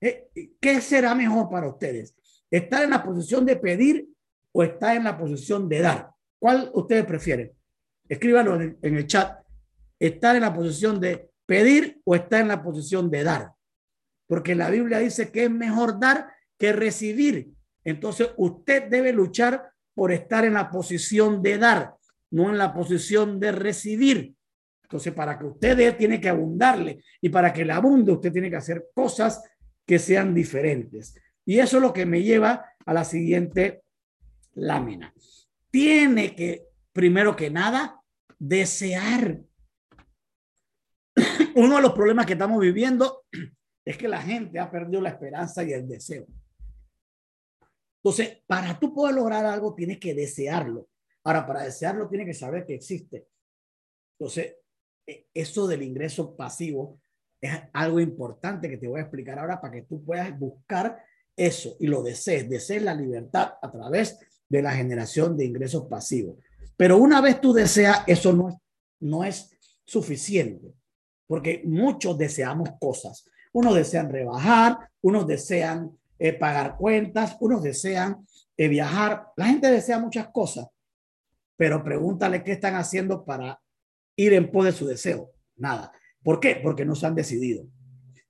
Eh, 0.00 0.28
¿Qué 0.60 0.80
será 0.80 1.14
mejor 1.14 1.48
para 1.48 1.68
ustedes? 1.68 2.14
¿Estar 2.50 2.82
en 2.82 2.90
la 2.90 3.02
posición 3.02 3.46
de 3.46 3.56
pedir 3.56 4.08
o 4.50 4.64
estar 4.64 4.96
en 4.96 5.04
la 5.04 5.16
posición 5.16 5.68
de 5.68 5.80
dar? 5.80 6.10
¿Cuál 6.38 6.70
ustedes 6.74 7.04
prefieren? 7.04 7.52
Escríbanlo 8.08 8.60
en 8.60 8.76
el 8.82 9.06
chat. 9.06 9.43
¿Estar 10.06 10.36
en 10.36 10.42
la 10.42 10.54
posición 10.54 11.00
de 11.00 11.30
pedir 11.46 12.00
o 12.04 12.14
estar 12.14 12.40
en 12.40 12.48
la 12.48 12.62
posición 12.62 13.10
de 13.10 13.24
dar? 13.24 13.52
Porque 14.26 14.54
la 14.54 14.70
Biblia 14.70 14.98
dice 14.98 15.30
que 15.30 15.44
es 15.44 15.50
mejor 15.50 16.00
dar 16.00 16.28
que 16.58 16.72
recibir. 16.72 17.50
Entonces 17.84 18.30
usted 18.36 18.88
debe 18.88 19.12
luchar 19.12 19.70
por 19.94 20.12
estar 20.12 20.44
en 20.44 20.54
la 20.54 20.70
posición 20.70 21.42
de 21.42 21.58
dar 21.58 21.94
no 22.34 22.50
en 22.50 22.58
la 22.58 22.74
posición 22.74 23.38
de 23.38 23.52
recibir. 23.52 24.34
Entonces, 24.82 25.14
para 25.14 25.38
que 25.38 25.46
usted 25.46 25.76
dé, 25.76 25.92
tiene 25.92 26.20
que 26.20 26.28
abundarle. 26.28 26.98
Y 27.20 27.28
para 27.28 27.52
que 27.52 27.64
le 27.64 27.72
abunde, 27.72 28.10
usted 28.10 28.32
tiene 28.32 28.50
que 28.50 28.56
hacer 28.56 28.86
cosas 28.92 29.40
que 29.86 30.00
sean 30.00 30.34
diferentes. 30.34 31.14
Y 31.46 31.60
eso 31.60 31.76
es 31.76 31.82
lo 31.82 31.92
que 31.92 32.06
me 32.06 32.24
lleva 32.24 32.64
a 32.84 32.92
la 32.92 33.04
siguiente 33.04 33.82
lámina. 34.54 35.14
Tiene 35.70 36.34
que, 36.34 36.64
primero 36.92 37.36
que 37.36 37.50
nada, 37.50 38.00
desear. 38.36 39.38
Uno 41.56 41.76
de 41.76 41.82
los 41.82 41.92
problemas 41.92 42.26
que 42.26 42.32
estamos 42.34 42.60
viviendo 42.60 43.24
es 43.84 43.96
que 43.96 44.08
la 44.08 44.22
gente 44.22 44.58
ha 44.58 44.70
perdido 44.70 45.00
la 45.00 45.10
esperanza 45.10 45.62
y 45.62 45.72
el 45.72 45.86
deseo. 45.86 46.26
Entonces, 48.02 48.42
para 48.46 48.78
tú 48.78 48.94
poder 48.94 49.14
lograr 49.14 49.46
algo, 49.46 49.74
tienes 49.74 49.98
que 49.98 50.14
desearlo. 50.14 50.88
Ahora, 51.24 51.46
para 51.46 51.62
desearlo, 51.62 52.08
tiene 52.08 52.26
que 52.26 52.34
saber 52.34 52.66
que 52.66 52.74
existe. 52.74 53.26
Entonces, 54.18 54.56
e, 55.06 55.26
eso 55.32 55.66
del 55.66 55.82
ingreso 55.82 56.36
pasivo 56.36 57.00
es 57.40 57.52
algo 57.72 58.00
importante 58.00 58.68
que 58.68 58.78
te 58.78 58.88
voy 58.88 59.00
a 59.00 59.02
explicar 59.04 59.38
ahora 59.38 59.60
para 59.60 59.74
que 59.74 59.82
tú 59.82 60.04
puedas 60.04 60.38
buscar 60.38 61.02
eso 61.36 61.76
y 61.80 61.86
lo 61.86 62.02
desees, 62.02 62.48
desees 62.48 62.82
la 62.82 62.94
libertad 62.94 63.54
a 63.60 63.70
través 63.70 64.18
de 64.48 64.62
la 64.62 64.72
generación 64.72 65.36
de 65.36 65.46
ingresos 65.46 65.86
pasivos. 65.86 66.38
Pero 66.76 66.98
una 66.98 67.20
vez 67.20 67.40
tú 67.40 67.52
deseas, 67.52 68.02
eso 68.06 68.32
no 68.32 68.48
es, 68.48 68.54
no 69.00 69.24
es 69.24 69.50
suficiente, 69.84 70.74
porque 71.26 71.62
muchos 71.64 72.16
deseamos 72.18 72.70
cosas. 72.80 73.28
Unos 73.52 73.74
desean 73.74 74.10
rebajar, 74.10 74.90
unos 75.00 75.26
desean 75.26 75.96
eh, 76.18 76.32
pagar 76.32 76.76
cuentas, 76.76 77.36
unos 77.40 77.62
desean 77.62 78.26
eh, 78.56 78.68
viajar. 78.68 79.28
La 79.36 79.46
gente 79.46 79.70
desea 79.70 79.98
muchas 79.98 80.28
cosas, 80.28 80.66
pero 81.56 81.82
pregúntale 81.82 82.42
qué 82.42 82.52
están 82.52 82.74
haciendo 82.74 83.24
para 83.24 83.60
ir 84.16 84.32
en 84.32 84.50
pos 84.50 84.64
de 84.64 84.72
su 84.72 84.86
deseo. 84.86 85.30
Nada. 85.56 85.92
¿Por 86.22 86.40
qué? 86.40 86.60
Porque 86.62 86.84
no 86.84 86.94
se 86.94 87.06
han 87.06 87.14
decidido. 87.14 87.66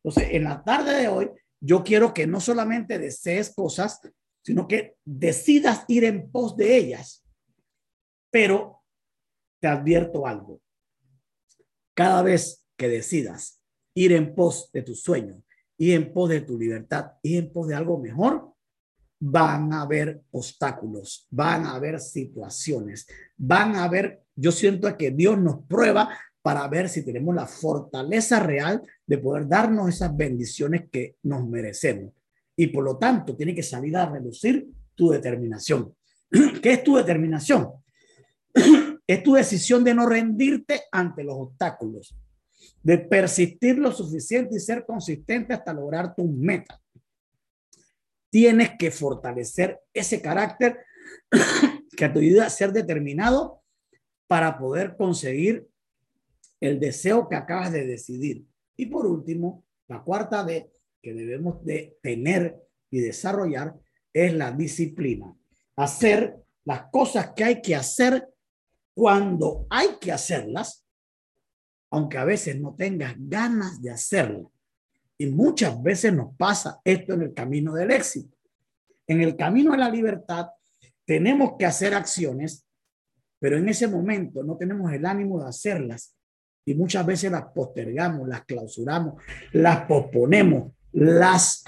Entonces, 0.03 0.29
en 0.33 0.45
la 0.45 0.63
tarde 0.63 0.95
de 0.95 1.09
hoy, 1.09 1.31
yo 1.61 1.83
quiero 1.83 2.13
que 2.13 2.27
no 2.27 2.41
solamente 2.41 2.99
desees 2.99 3.55
cosas, 3.55 4.01
sino 4.43 4.69
que 4.69 4.97
decidas 5.05 5.85
ir 5.89 6.05
en 6.05 6.31
pos 6.31 6.57
de 6.57 6.77
ellas. 6.77 7.25
Pero 8.31 8.83
te 9.61 9.69
advierto 9.69 10.27
algo. 10.27 10.61
Cada 11.95 12.23
vez 12.23 12.64
que 12.77 12.89
decidas 12.89 13.61
ir 13.95 14.13
en 14.13 14.35
pos 14.35 14.71
de 14.73 14.83
tus 14.83 15.03
sueños, 15.03 15.43
ir 15.79 15.95
en 15.95 16.13
pos 16.13 16.31
de 16.31 16.41
tu 16.41 16.59
libertad, 16.59 17.13
ir 17.23 17.39
en 17.45 17.53
pos 17.53 17.69
de 17.69 17.75
algo 17.75 17.99
mejor, 17.99 18.53
van 19.21 19.73
a 19.73 19.83
haber 19.83 20.23
obstáculos, 20.33 21.27
van 21.31 21.65
a 21.65 21.75
haber 21.75 22.01
situaciones, 22.01 23.07
van 23.37 23.77
a 23.77 23.85
haber, 23.85 24.23
yo 24.35 24.53
siento 24.53 24.95
que 24.97 25.11
Dios 25.11 25.39
nos 25.39 25.65
prueba 25.67 26.11
para 26.43 26.69
ver 26.69 26.91
si 26.91 27.03
tenemos 27.03 27.35
la 27.35 27.47
fortaleza 27.47 28.39
real 28.41 28.83
de 29.07 29.19
poder 29.19 29.49
darnos 29.49 29.89
esas 29.89 30.15
bendiciones 30.15 30.91
que 30.91 31.17
nos 31.23 31.47
merecemos. 31.49 32.13
Y 32.57 32.67
por 32.67 32.85
lo 32.85 32.99
tanto, 32.99 33.35
tiene 33.35 33.55
que 33.55 33.63
salir 33.63 33.97
a 33.97 34.07
reducir 34.07 34.69
tu 34.95 35.11
determinación. 35.11 35.95
¿Qué 36.63 36.73
es 36.75 36.85
tu 36.85 36.97
determinación? 36.97 37.71
Es 39.07 39.23
tu 39.23 39.35
decisión 39.35 39.85
de 39.85 39.93
no 39.93 40.07
rendirte 40.07 40.85
ante 40.91 41.25
los 41.25 41.37
obstáculos, 41.37 42.17
de 42.85 42.99
persistir 42.99 43.79
lo 43.79 43.91
suficiente 43.91 44.57
y 44.57 44.61
ser 44.61 44.85
consistente 44.85 45.55
hasta 45.55 45.73
lograr 45.73 46.15
tu 46.15 46.25
meta. 46.29 46.81
Tienes 48.31 48.73
que 48.79 48.91
fortalecer 48.91 49.81
ese 49.93 50.21
carácter 50.21 50.79
que 51.97 52.09
te 52.09 52.19
ayuda 52.19 52.47
a 52.47 52.51
ser 52.51 52.73
determinado 52.73 53.63
para 54.27 54.59
poder 54.59 54.97
conseguir 54.97 55.67
el 56.61 56.79
deseo 56.79 57.29
que 57.29 57.37
acabas 57.37 57.73
de 57.73 57.87
decidir. 57.87 58.45
Y 58.77 58.87
por 58.87 59.07
último, 59.07 59.65
la 59.89 60.03
cuarta 60.03 60.45
D 60.45 60.71
que 61.01 61.15
debemos 61.15 61.65
de 61.65 61.97
tener 62.03 62.61
y 62.91 63.01
desarrollar 63.01 63.75
es 64.13 64.35
la 64.35 64.53
disciplina. 64.53 65.35
Hacer 65.77 66.37
las 66.65 66.91
cosas 66.91 67.33
que 67.35 67.45
hay 67.45 67.63
que 67.63 67.75
hacer 67.75 68.29
cuando 68.95 69.67
hay 69.71 69.97
que 70.01 70.13
hacerlas, 70.13 70.84
aunque 71.95 72.19
a 72.19 72.25
veces 72.25 72.61
no 72.61 72.75
tengas 72.75 73.15
ganas 73.17 73.81
de 73.81 73.93
hacerlo. 73.93 74.51
Y 75.17 75.27
muchas 75.27 75.81
veces 75.81 76.13
nos 76.13 76.35
pasa 76.37 76.81
esto 76.85 77.15
en 77.15 77.23
el 77.23 77.33
camino 77.33 77.73
del 77.73 77.93
éxito. 77.93 78.37
En 79.07 79.21
el 79.21 79.37
camino 79.37 79.71
de 79.71 79.79
la 79.79 79.89
libertad 79.89 80.49
tenemos 81.05 81.53
que 81.57 81.67
hacer 81.67 81.95
acciones, 81.95 82.67
pero 83.39 83.59
en 83.59 83.69
ese 83.69 83.87
momento 83.87 84.43
no 84.43 84.57
tenemos 84.57 84.93
el 84.93 85.07
ánimo 85.07 85.41
de 85.41 85.49
hacerlas 85.49 86.17
y 86.65 86.75
muchas 86.75 87.07
veces 87.07 87.31
las 87.31 87.45
postergamos, 87.55 88.27
las 88.27 88.45
clausuramos, 88.45 89.23
las 89.53 89.87
posponemos, 89.87 90.73
las 90.91 91.63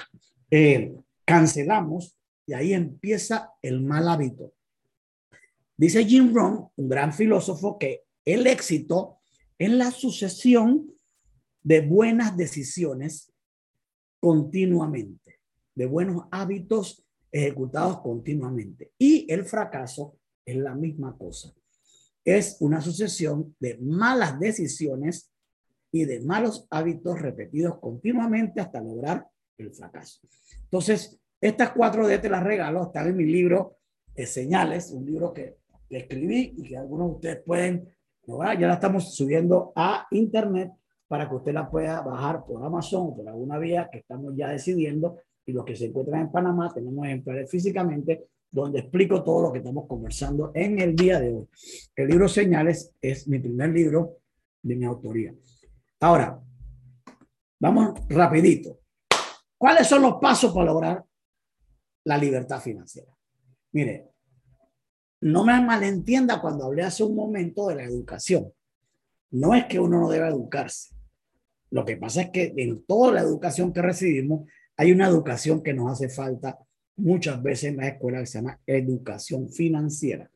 eh, 0.50 0.92
cancelamos 1.24 2.18
y 2.46 2.54
ahí 2.54 2.72
empieza 2.72 3.52
el 3.62 3.80
mal 3.80 4.08
hábito. 4.08 4.54
Dice 5.76 6.04
Jim 6.04 6.34
Rohn, 6.34 6.68
un 6.74 6.88
gran 6.88 7.12
filósofo, 7.12 7.78
que 7.78 8.06
el 8.24 8.48
éxito 8.48 9.15
es 9.58 9.70
la 9.70 9.90
sucesión 9.90 10.92
de 11.62 11.80
buenas 11.80 12.36
decisiones 12.36 13.32
continuamente, 14.20 15.40
de 15.74 15.86
buenos 15.86 16.24
hábitos 16.30 17.04
ejecutados 17.32 18.00
continuamente. 18.00 18.92
Y 18.98 19.30
el 19.32 19.44
fracaso 19.44 20.18
es 20.44 20.56
la 20.56 20.74
misma 20.74 21.16
cosa 21.16 21.54
es 22.26 22.56
una 22.58 22.80
sucesión 22.80 23.54
de 23.60 23.78
malas 23.78 24.38
decisiones 24.40 25.32
y 25.92 26.04
de 26.04 26.20
malos 26.20 26.66
hábitos 26.70 27.22
repetidos 27.22 27.78
continuamente 27.78 28.60
hasta 28.60 28.82
lograr 28.82 29.26
el 29.56 29.72
fracaso. 29.72 30.20
Entonces, 30.64 31.20
estas 31.40 31.70
cuatro 31.70 32.06
D 32.06 32.18
te 32.18 32.28
las 32.28 32.42
regalo, 32.42 32.82
están 32.82 33.06
en 33.06 33.16
mi 33.16 33.24
libro 33.24 33.78
de 34.12 34.26
Señales, 34.26 34.90
un 34.90 35.06
libro 35.06 35.32
que, 35.32 35.56
escribí 35.88 36.52
y 36.56 36.64
que 36.64 36.76
algunos 36.76 37.06
de 37.06 37.14
ustedes 37.14 37.44
pueden, 37.44 37.95
ya 38.26 38.66
la 38.66 38.74
estamos 38.74 39.14
subiendo 39.14 39.72
a 39.76 40.06
internet 40.10 40.72
para 41.08 41.28
que 41.28 41.36
usted 41.36 41.52
la 41.52 41.70
pueda 41.70 42.00
bajar 42.00 42.44
por 42.44 42.64
Amazon 42.64 43.08
o 43.08 43.16
por 43.16 43.28
alguna 43.28 43.58
vía 43.58 43.88
que 43.90 43.98
estamos 43.98 44.34
ya 44.36 44.48
decidiendo 44.48 45.18
y 45.44 45.52
los 45.52 45.64
que 45.64 45.76
se 45.76 45.86
encuentran 45.86 46.22
en 46.22 46.32
Panamá 46.32 46.72
tenemos 46.74 47.06
ejemplares 47.06 47.50
físicamente 47.50 48.26
donde 48.50 48.80
explico 48.80 49.22
todo 49.22 49.42
lo 49.42 49.52
que 49.52 49.58
estamos 49.58 49.86
conversando 49.86 50.50
en 50.54 50.80
el 50.80 50.96
día 50.96 51.20
de 51.20 51.34
hoy. 51.34 51.48
El 51.94 52.08
libro 52.08 52.28
Señales 52.28 52.92
es 53.00 53.28
mi 53.28 53.38
primer 53.38 53.70
libro 53.70 54.18
de 54.62 54.76
mi 54.76 54.84
autoría. 54.84 55.34
Ahora, 56.00 56.40
vamos 57.60 58.00
rapidito. 58.08 58.80
¿Cuáles 59.58 59.86
son 59.86 60.02
los 60.02 60.14
pasos 60.20 60.52
para 60.52 60.66
lograr 60.66 61.04
la 62.04 62.18
libertad 62.18 62.60
financiera? 62.60 63.12
Mire, 63.72 64.10
no 65.20 65.44
me 65.44 65.60
malentienda 65.60 66.40
cuando 66.40 66.64
hablé 66.64 66.82
hace 66.82 67.04
un 67.04 67.14
momento 67.14 67.68
de 67.68 67.76
la 67.76 67.84
educación. 67.84 68.52
No 69.30 69.54
es 69.54 69.64
que 69.66 69.80
uno 69.80 70.00
no 70.00 70.10
deba 70.10 70.28
educarse. 70.28 70.94
Lo 71.70 71.84
que 71.84 71.96
pasa 71.96 72.22
es 72.22 72.30
que 72.30 72.54
en 72.56 72.84
toda 72.84 73.12
la 73.12 73.20
educación 73.20 73.72
que 73.72 73.82
recibimos 73.82 74.48
hay 74.76 74.92
una 74.92 75.08
educación 75.08 75.62
que 75.62 75.74
nos 75.74 75.92
hace 75.92 76.08
falta 76.08 76.58
muchas 76.96 77.42
veces 77.42 77.70
en 77.70 77.78
la 77.78 77.88
escuela 77.88 78.20
que 78.20 78.26
se 78.26 78.38
llama 78.38 78.60
educación 78.66 79.50
financiera. 79.50 80.30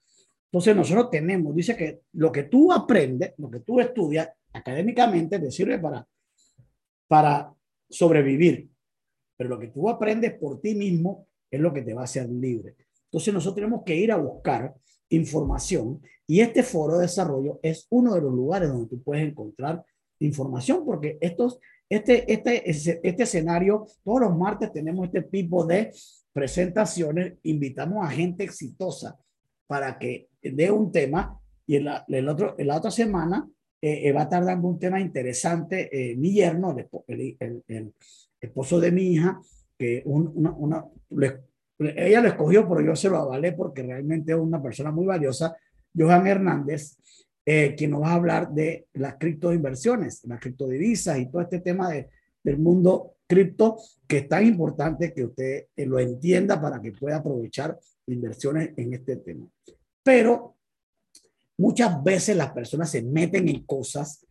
Entonces 0.47 0.75
nosotros 0.75 1.11
tenemos, 1.11 1.55
dice 1.55 1.77
que 1.77 2.01
lo 2.15 2.33
que 2.33 2.45
tú 2.45 2.73
aprendes, 2.73 3.35
lo 3.39 3.51
que 3.51 3.61
tú 3.61 3.81
estudias 3.81 4.31
académicamente 4.53 5.39
te 5.39 5.51
sirve 5.51 5.79
para, 5.79 6.07
para 7.07 7.55
sobrevivir, 7.89 8.69
pero 9.37 9.51
lo 9.51 9.59
que 9.59 9.69
tú 9.69 9.89
aprendes 9.89 10.35
por 10.35 10.61
ti 10.61 10.75
mismo 10.75 11.29
es 11.51 11.61
lo 11.61 11.73
que 11.73 11.83
te 11.83 11.95
va 11.95 12.03
a 12.03 12.05
hacer 12.05 12.29
libre. 12.29 12.75
Entonces 13.11 13.35
nosotros 13.35 13.57
tenemos 13.57 13.83
que 13.85 13.97
ir 13.97 14.13
a 14.13 14.17
buscar 14.17 14.73
información 15.09 16.01
y 16.27 16.41
este 16.41 16.63
foro 16.63 16.97
de 16.97 17.03
desarrollo 17.03 17.59
es 17.63 17.87
uno 17.91 18.15
de 18.15 18.21
los 18.21 18.33
lugares 18.33 18.69
donde 18.69 18.89
tú 18.89 19.03
puedes 19.03 19.29
encontrar 19.29 19.85
información 20.21 20.85
porque 20.85 21.19
estos, 21.21 21.59
este, 21.89 22.33
este, 22.33 22.71
este 22.71 23.23
escenario, 23.25 23.87
todos 24.05 24.21
los 24.21 24.37
martes 24.37 24.73
tenemos 24.73 25.07
este 25.07 25.23
tipo 25.23 25.67
de 25.67 25.93
presentaciones, 26.33 27.35
invitamos 27.43 28.07
a 28.07 28.11
gente 28.11 28.45
exitosa 28.45 29.19
para 29.67 29.99
que 29.99 30.29
dé 30.41 30.71
un 30.71 30.93
tema 30.93 31.37
y 31.67 31.77
en 31.77 31.87
la, 31.87 32.05
el 32.09 32.29
otro, 32.29 32.55
en 32.59 32.67
la 32.69 32.77
otra 32.77 32.93
semana 32.93 33.49
eh, 33.83 34.09
eh, 34.09 34.13
va 34.13 34.21
a 34.21 34.25
estar 34.25 34.45
dando 34.45 34.69
un 34.69 34.79
tema 34.79 35.01
interesante 35.01 35.89
eh, 35.93 36.17
mi 36.17 36.33
yerno, 36.33 36.77
el, 37.09 37.37
el, 37.67 37.95
esposo 38.41 38.79
de 38.79 38.93
mi 38.93 39.13
hija, 39.13 39.41
que 39.77 40.03
una, 40.05 40.53
una 40.53 40.85
ella 41.81 42.21
lo 42.21 42.29
escogió, 42.29 42.69
pero 42.69 42.83
yo 42.83 42.95
se 42.95 43.09
lo 43.09 43.19
avalé 43.19 43.53
porque 43.53 43.83
realmente 43.83 44.33
es 44.33 44.39
una 44.39 44.63
persona 44.63 44.91
muy 44.91 45.07
valiosa, 45.07 45.57
Johan 45.97 46.27
Hernández, 46.27 46.97
quien 47.45 47.91
nos 47.91 48.03
va 48.03 48.11
a 48.11 48.15
hablar 48.15 48.51
de 48.51 48.87
las 48.93 49.17
criptoinversiones, 49.17 50.25
las 50.25 50.41
criptodivisas 50.41 51.19
y 51.19 51.27
todo 51.27 51.43
este 51.43 51.61
tema 51.61 51.91
de, 51.91 52.09
del 52.43 52.59
mundo 52.59 53.17
cripto, 53.27 53.79
que 54.07 54.19
es 54.19 54.29
tan 54.29 54.45
importante 54.47 55.13
que 55.13 55.25
usted 55.25 55.67
eh, 55.77 55.87
lo 55.87 55.99
entienda 55.99 56.61
para 56.61 56.81
que 56.81 56.93
pueda 56.93 57.17
aprovechar 57.19 57.79
inversiones 58.07 58.71
en 58.77 58.93
este 58.95 59.17
tema. 59.17 59.47
Pero 60.03 60.57
muchas 61.59 62.03
veces 62.03 62.37
las 62.37 62.53
personas 62.53 62.91
se 62.91 63.03
meten 63.03 63.49
en 63.49 63.63
cosas 63.65 64.27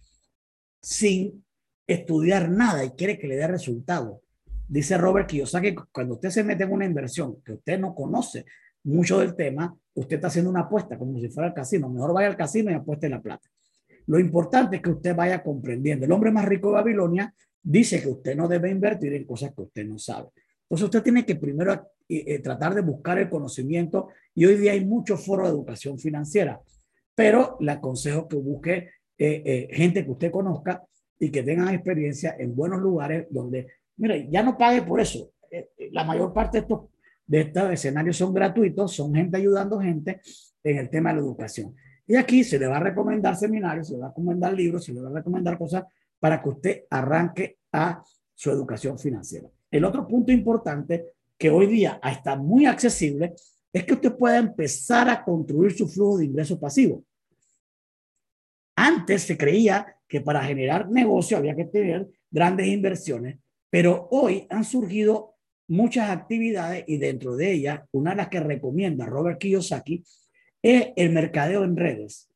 sin 0.81 1.45
estudiar 1.87 2.49
nada 2.49 2.83
y 2.83 2.91
quiere 2.91 3.17
que 3.17 3.27
le 3.27 3.37
dé 3.37 3.47
resultado. 3.47 4.21
Dice 4.69 4.99
Robert 4.99 5.27
Kiyosaki, 5.27 5.73
cuando 5.91 6.13
usted 6.13 6.29
se 6.29 6.43
mete 6.43 6.63
en 6.63 6.71
una 6.71 6.85
inversión 6.85 7.41
que 7.43 7.53
usted 7.53 7.79
no 7.79 7.95
conoce 7.95 8.45
mucho 8.83 9.19
del 9.19 9.35
tema, 9.35 9.75
usted 9.95 10.17
está 10.17 10.27
haciendo 10.27 10.51
una 10.51 10.61
apuesta 10.61 10.95
como 10.95 11.19
si 11.19 11.27
fuera 11.29 11.49
al 11.49 11.55
casino. 11.55 11.89
Mejor 11.89 12.13
vaya 12.13 12.27
al 12.27 12.37
casino 12.37 12.69
y 12.69 12.75
apueste 12.75 13.09
la 13.09 13.19
plata. 13.19 13.49
Lo 14.05 14.19
importante 14.19 14.75
es 14.75 14.81
que 14.83 14.91
usted 14.91 15.15
vaya 15.15 15.41
comprendiendo. 15.41 16.05
El 16.05 16.11
hombre 16.11 16.31
más 16.31 16.45
rico 16.45 16.67
de 16.67 16.75
Babilonia 16.75 17.33
dice 17.63 17.99
que 17.99 18.09
usted 18.09 18.35
no 18.35 18.47
debe 18.47 18.69
invertir 18.69 19.11
en 19.13 19.25
cosas 19.25 19.53
que 19.55 19.63
usted 19.63 19.85
no 19.85 19.97
sabe. 19.97 20.29
Entonces 20.63 20.85
usted 20.85 21.01
tiene 21.01 21.25
que 21.25 21.35
primero 21.35 21.73
eh, 21.73 22.23
eh, 22.27 22.39
tratar 22.39 22.75
de 22.75 22.81
buscar 22.81 23.17
el 23.17 23.27
conocimiento 23.27 24.09
y 24.35 24.45
hoy 24.45 24.55
día 24.55 24.73
hay 24.73 24.85
muchos 24.85 25.25
foros 25.25 25.47
de 25.47 25.53
educación 25.55 25.97
financiera, 25.97 26.61
pero 27.15 27.57
le 27.59 27.71
aconsejo 27.71 28.27
que 28.27 28.37
busque 28.37 28.89
eh, 29.17 29.67
gente 29.71 30.05
que 30.05 30.11
usted 30.11 30.31
conozca 30.31 30.83
y 31.19 31.31
que 31.31 31.43
tengan 31.43 31.73
experiencia 31.73 32.35
en 32.37 32.55
buenos 32.55 32.79
lugares 32.79 33.27
donde, 33.29 33.67
mire, 33.99 34.27
ya 34.31 34.41
no 34.41 34.57
pague 34.57 34.81
por 34.81 34.99
eso. 34.99 35.31
eh, 35.51 35.69
la 35.91 36.03
mayor 36.03 36.33
parte 36.33 36.57
de 36.57 36.61
estos, 36.61 36.81
de 37.27 37.41
estos 37.41 37.71
escenarios 37.71 38.17
son 38.17 38.33
gratuitos, 38.33 38.95
son 38.95 39.13
gente 39.13 39.37
ayudando 39.37 39.79
gente 39.79 40.21
en 40.63 40.77
el 40.77 40.89
tema 40.89 41.09
de 41.09 41.15
la 41.15 41.21
educación. 41.21 41.75
Y 42.07 42.15
aquí 42.15 42.43
se 42.43 42.57
le 42.57 42.65
va 42.65 42.77
a 42.77 42.79
recomendar 42.79 43.35
seminarios, 43.35 43.87
se 43.87 43.93
le 43.93 43.99
va 43.99 44.07
a 44.07 44.09
recomendar 44.09 44.53
libros, 44.53 44.83
se 44.83 44.93
le 44.93 45.01
va 45.01 45.09
a 45.09 45.13
recomendar 45.13 45.57
cosas 45.57 45.83
para 46.19 46.41
que 46.41 46.49
usted 46.49 46.83
arranque 46.89 47.59
a 47.71 48.03
su 48.33 48.49
educación 48.49 48.97
financiera. 48.97 49.47
El 49.69 49.85
otro 49.85 50.07
punto 50.07 50.31
importante 50.31 51.05
que 51.37 51.49
hoy 51.49 51.67
día 51.67 51.99
está 52.03 52.35
muy 52.35 52.65
accesible 52.65 53.35
es 53.71 53.83
que 53.83 53.93
usted 53.93 54.15
pueda 54.15 54.37
empezar 54.37 55.07
a 55.09 55.23
construir 55.23 55.71
su 55.71 55.87
flujo 55.87 56.17
de 56.17 56.25
ingresos 56.25 56.57
pasivos. 56.57 57.03
Antes 58.75 59.23
se 59.23 59.37
creía 59.37 59.95
que 60.07 60.21
para 60.21 60.43
generar 60.43 60.89
negocio 60.89 61.37
había 61.37 61.55
que 61.55 61.65
tener 61.65 62.07
grandes 62.31 62.67
inversiones, 62.67 63.37
pero 63.69 64.07
hoy 64.11 64.47
han 64.49 64.63
surgido 64.63 65.35
muchas 65.67 66.09
actividades 66.09 66.83
y 66.87 66.97
dentro 66.97 67.35
de 67.35 67.51
ellas, 67.51 67.81
una 67.91 68.11
de 68.11 68.17
las 68.17 68.29
que 68.29 68.39
recomienda 68.39 69.05
Robert 69.05 69.39
Kiyosaki 69.39 70.03
es 70.61 70.89
el 70.95 71.11
mercadeo 71.11 71.63
en 71.63 71.77
redes. 71.77 72.29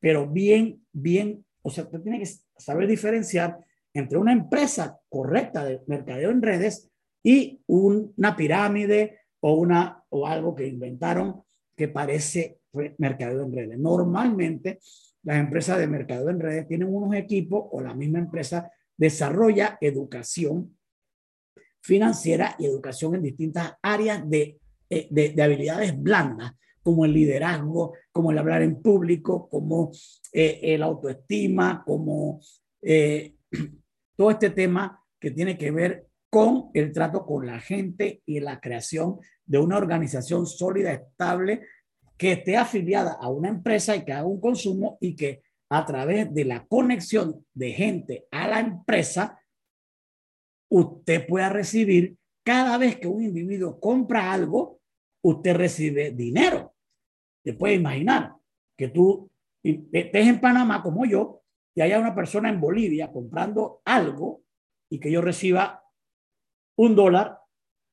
Pero 0.00 0.26
bien, 0.26 0.82
bien, 0.92 1.44
o 1.62 1.70
sea, 1.70 1.84
usted 1.84 2.00
tiene 2.00 2.18
que 2.18 2.28
saber 2.58 2.88
diferenciar 2.88 3.58
entre 3.94 4.18
una 4.18 4.32
empresa 4.32 4.98
correcta 5.08 5.64
de 5.64 5.80
mercadeo 5.86 6.30
en 6.30 6.42
redes 6.42 6.90
y 7.22 7.60
una 7.66 8.34
pirámide 8.34 9.20
o, 9.40 9.54
una, 9.54 10.02
o 10.08 10.26
algo 10.26 10.54
que 10.54 10.66
inventaron 10.66 11.42
que 11.76 11.88
parece 11.88 12.58
mercadeo 12.98 13.44
en 13.44 13.52
redes. 13.52 13.78
Normalmente 13.78 14.80
las 15.22 15.38
empresas 15.38 15.78
de 15.78 15.86
mercado 15.86 16.30
en 16.30 16.40
redes 16.40 16.66
tienen 16.66 16.92
unos 16.92 17.14
equipos 17.14 17.66
o 17.70 17.80
la 17.80 17.94
misma 17.94 18.18
empresa 18.18 18.70
desarrolla 19.02 19.78
educación 19.80 20.78
financiera 21.82 22.54
y 22.60 22.66
educación 22.66 23.16
en 23.16 23.22
distintas 23.24 23.74
áreas 23.82 24.22
de, 24.30 24.60
eh, 24.88 25.08
de, 25.10 25.42
habilidades 25.42 26.00
blandas, 26.00 26.52
como 26.84 27.04
el 27.04 27.12
liderazgo, 27.12 27.94
como 28.12 28.30
el 28.30 28.38
hablar 28.38 28.62
en 28.62 28.80
público, 28.80 29.48
como 29.48 29.90
eh, 30.32 30.60
el 30.62 30.84
autoestima, 30.84 31.82
como 31.84 32.40
eh, 32.80 33.34
todo 34.16 34.30
este 34.30 34.50
tema 34.50 35.02
que 35.18 35.32
tiene 35.32 35.58
que 35.58 35.72
ver 35.72 36.06
con 36.30 36.70
el 36.72 36.92
trato 36.92 37.26
con 37.26 37.44
la 37.44 37.58
gente 37.58 38.22
y 38.24 38.38
la 38.38 38.60
creación 38.60 39.18
de 39.44 39.58
una 39.58 39.78
organización 39.78 40.46
sólida, 40.46 40.92
estable, 40.92 41.66
que 42.16 42.32
esté 42.32 42.56
afiliada 42.56 43.14
a 43.14 43.28
una 43.28 43.48
empresa 43.48 43.96
y 43.96 44.04
que 44.04 44.12
haga 44.12 44.26
un 44.26 44.40
consumo 44.40 44.96
y 45.00 45.16
que 45.16 45.42
a 45.74 45.86
través 45.86 46.32
de 46.34 46.44
la 46.44 46.66
conexión 46.66 47.46
de 47.54 47.72
gente 47.72 48.26
a 48.30 48.46
la 48.46 48.60
empresa, 48.60 49.40
usted 50.68 51.26
pueda 51.26 51.48
recibir 51.48 52.18
cada 52.44 52.76
vez 52.76 52.98
que 52.98 53.08
un 53.08 53.22
individuo 53.22 53.80
compra 53.80 54.34
algo, 54.34 54.80
usted 55.22 55.56
recibe 55.56 56.10
dinero. 56.10 56.74
Te 57.42 57.54
puede 57.54 57.74
imaginar 57.74 58.34
que 58.76 58.88
tú 58.88 59.30
estés 59.62 60.26
en 60.26 60.42
Panamá 60.42 60.82
como 60.82 61.06
yo 61.06 61.40
y 61.74 61.80
haya 61.80 61.98
una 61.98 62.14
persona 62.14 62.50
en 62.50 62.60
Bolivia 62.60 63.10
comprando 63.10 63.80
algo 63.86 64.42
y 64.90 65.00
que 65.00 65.10
yo 65.10 65.22
reciba 65.22 65.82
un 66.76 66.94
dólar 66.94 67.38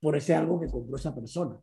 por 0.02 0.18
ese 0.18 0.36
algo 0.36 0.60
que 0.60 0.68
compró 0.68 0.98
esa 0.98 1.16
persona 1.16 1.58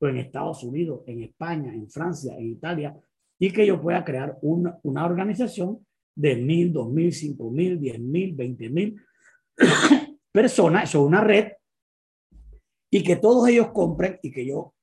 en 0.00 0.18
Estados 0.18 0.62
Unidos, 0.64 1.02
en 1.06 1.22
España, 1.22 1.72
en 1.72 1.88
Francia, 1.88 2.36
en 2.36 2.50
Italia, 2.50 2.94
y 3.38 3.52
que 3.52 3.66
yo 3.66 3.80
pueda 3.80 4.04
crear 4.04 4.38
una, 4.42 4.78
una 4.82 5.04
organización 5.04 5.84
de 6.14 6.36
mil, 6.36 6.72
dos 6.72 6.90
mil, 6.90 7.12
cinco 7.12 7.50
mil, 7.50 7.80
diez 7.80 7.98
mil, 7.98 8.34
veinte 8.34 8.70
mil 8.70 9.00
personas, 10.32 10.84
eso 10.84 11.00
es 11.00 11.06
una 11.06 11.20
red, 11.20 11.52
y 12.90 13.02
que 13.02 13.16
todos 13.16 13.48
ellos 13.48 13.68
compren 13.72 14.18
y 14.22 14.30
que 14.30 14.46
yo, 14.46 14.74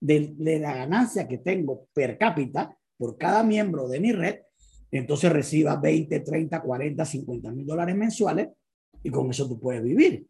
de, 0.00 0.34
de 0.36 0.58
la 0.58 0.74
ganancia 0.74 1.28
que 1.28 1.38
tengo 1.38 1.86
per 1.92 2.18
cápita 2.18 2.76
por 2.96 3.16
cada 3.16 3.44
miembro 3.44 3.88
de 3.88 4.00
mi 4.00 4.12
red, 4.12 4.40
entonces 4.90 5.32
reciba 5.32 5.76
20, 5.76 6.20
30, 6.20 6.60
40, 6.60 7.04
50 7.04 7.52
mil 7.52 7.66
dólares 7.66 7.94
mensuales 7.94 8.48
y 9.02 9.10
con 9.10 9.30
eso 9.30 9.48
tú 9.48 9.60
puedes 9.60 9.82
vivir. 9.82 10.26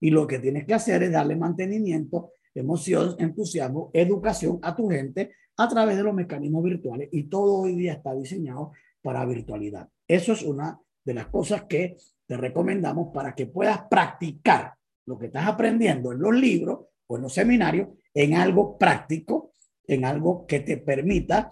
Y 0.00 0.10
lo 0.10 0.26
que 0.26 0.38
tienes 0.40 0.66
que 0.66 0.74
hacer 0.74 1.02
es 1.04 1.12
darle 1.12 1.36
mantenimiento 1.36 2.32
emoción, 2.54 3.16
entusiasmo, 3.18 3.90
educación 3.94 4.58
a 4.62 4.76
tu 4.76 4.88
gente 4.88 5.32
a 5.62 5.68
través 5.68 5.96
de 5.96 6.02
los 6.02 6.14
mecanismos 6.14 6.64
virtuales 6.64 7.08
y 7.12 7.24
todo 7.24 7.62
hoy 7.62 7.74
día 7.74 7.94
está 7.94 8.14
diseñado 8.14 8.72
para 9.00 9.24
virtualidad. 9.24 9.88
Eso 10.06 10.32
es 10.32 10.42
una 10.42 10.78
de 11.04 11.14
las 11.14 11.26
cosas 11.26 11.64
que 11.64 11.96
te 12.26 12.36
recomendamos 12.36 13.12
para 13.12 13.34
que 13.34 13.46
puedas 13.46 13.82
practicar 13.90 14.74
lo 15.06 15.18
que 15.18 15.26
estás 15.26 15.46
aprendiendo 15.46 16.12
en 16.12 16.20
los 16.20 16.34
libros 16.34 16.86
o 17.06 17.16
en 17.16 17.22
los 17.22 17.32
seminarios 17.32 17.88
en 18.14 18.34
algo 18.34 18.78
práctico, 18.78 19.52
en 19.86 20.04
algo 20.04 20.46
que 20.46 20.60
te 20.60 20.76
permita, 20.76 21.50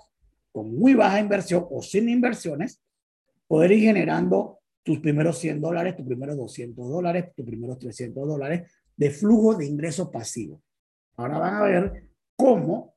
con 0.53 0.75
muy 0.75 0.95
baja 0.95 1.21
inversión 1.21 1.67
o 1.71 1.83
sin 1.83 2.09
inversiones, 2.09 2.83
poder 3.47 3.73
ir 3.73 3.85
generando 3.85 4.61
tus 4.83 5.01
primeros 5.01 5.39
100 5.39 5.61
dólares, 5.61 5.97
tus 5.97 6.07
primeros 6.07 6.37
200 6.37 6.89
dólares, 6.89 7.33
tus 7.35 7.47
primeros 7.47 7.79
300 7.79 8.29
dólares 8.29 8.71
de 8.97 9.11
flujo 9.11 9.55
de 9.55 9.67
ingresos 9.67 10.09
pasivos. 10.11 10.61
Ahora 11.17 11.39
van 11.39 11.55
a 11.55 11.63
ver 11.63 12.09
cómo 12.37 12.95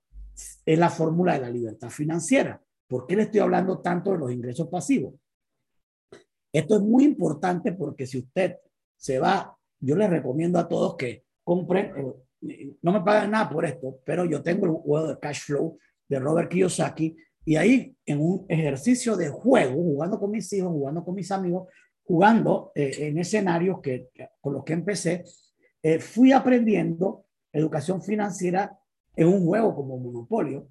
es 0.65 0.79
la 0.79 0.89
fórmula 0.89 1.33
de 1.33 1.41
la 1.41 1.49
libertad 1.49 1.89
financiera. 1.89 2.61
¿Por 2.87 3.07
qué 3.07 3.15
le 3.15 3.23
estoy 3.23 3.39
hablando 3.39 3.79
tanto 3.79 4.11
de 4.11 4.17
los 4.17 4.31
ingresos 4.31 4.67
pasivos? 4.67 5.15
Esto 6.51 6.75
es 6.75 6.81
muy 6.81 7.03
importante 7.03 7.73
porque 7.73 8.05
si 8.05 8.19
usted 8.19 8.57
se 8.95 9.19
va, 9.19 9.57
yo 9.79 9.95
les 9.95 10.09
recomiendo 10.09 10.59
a 10.59 10.67
todos 10.67 10.95
que 10.95 11.25
compren, 11.43 11.91
eh, 12.47 12.75
no 12.81 12.93
me 12.93 13.01
pagan 13.01 13.31
nada 13.31 13.49
por 13.49 13.65
esto, 13.65 13.99
pero 14.05 14.25
yo 14.25 14.41
tengo 14.41 14.65
el 14.65 14.71
juego 14.73 15.07
de 15.07 15.19
cash 15.19 15.41
flow 15.45 15.77
de 16.07 16.19
Robert 16.19 16.49
Kiyosaki 16.49 17.15
y 17.45 17.55
ahí 17.55 17.95
en 18.05 18.21
un 18.21 18.45
ejercicio 18.47 19.17
de 19.17 19.29
juego, 19.29 19.73
jugando 19.73 20.19
con 20.19 20.31
mis 20.31 20.51
hijos, 20.53 20.71
jugando 20.71 21.03
con 21.03 21.15
mis 21.15 21.31
amigos, 21.31 21.67
jugando 22.03 22.71
eh, 22.75 22.95
en 22.99 23.17
escenarios 23.17 23.81
que, 23.81 24.09
con 24.39 24.53
los 24.53 24.63
que 24.63 24.73
empecé, 24.73 25.23
eh, 25.81 25.99
fui 25.99 26.31
aprendiendo 26.31 27.25
educación 27.51 28.01
financiera 28.01 28.77
es 29.15 29.25
un 29.25 29.45
juego 29.45 29.75
como 29.75 29.97
monopolio 29.97 30.67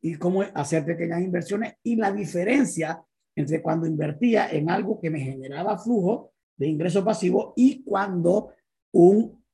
y 0.00 0.14
cómo 0.16 0.42
hacer 0.42 0.84
pequeñas 0.84 1.22
inversiones 1.22 1.74
y 1.82 1.96
la 1.96 2.12
diferencia 2.12 3.02
entre 3.34 3.62
cuando 3.62 3.86
invertía 3.86 4.48
en 4.50 4.70
algo 4.70 5.00
que 5.00 5.10
me 5.10 5.20
generaba 5.20 5.78
flujo 5.78 6.32
de 6.56 6.68
ingreso 6.68 7.04
pasivo 7.04 7.52
y 7.56 7.82
cuando 7.84 8.52
un, 8.92 9.44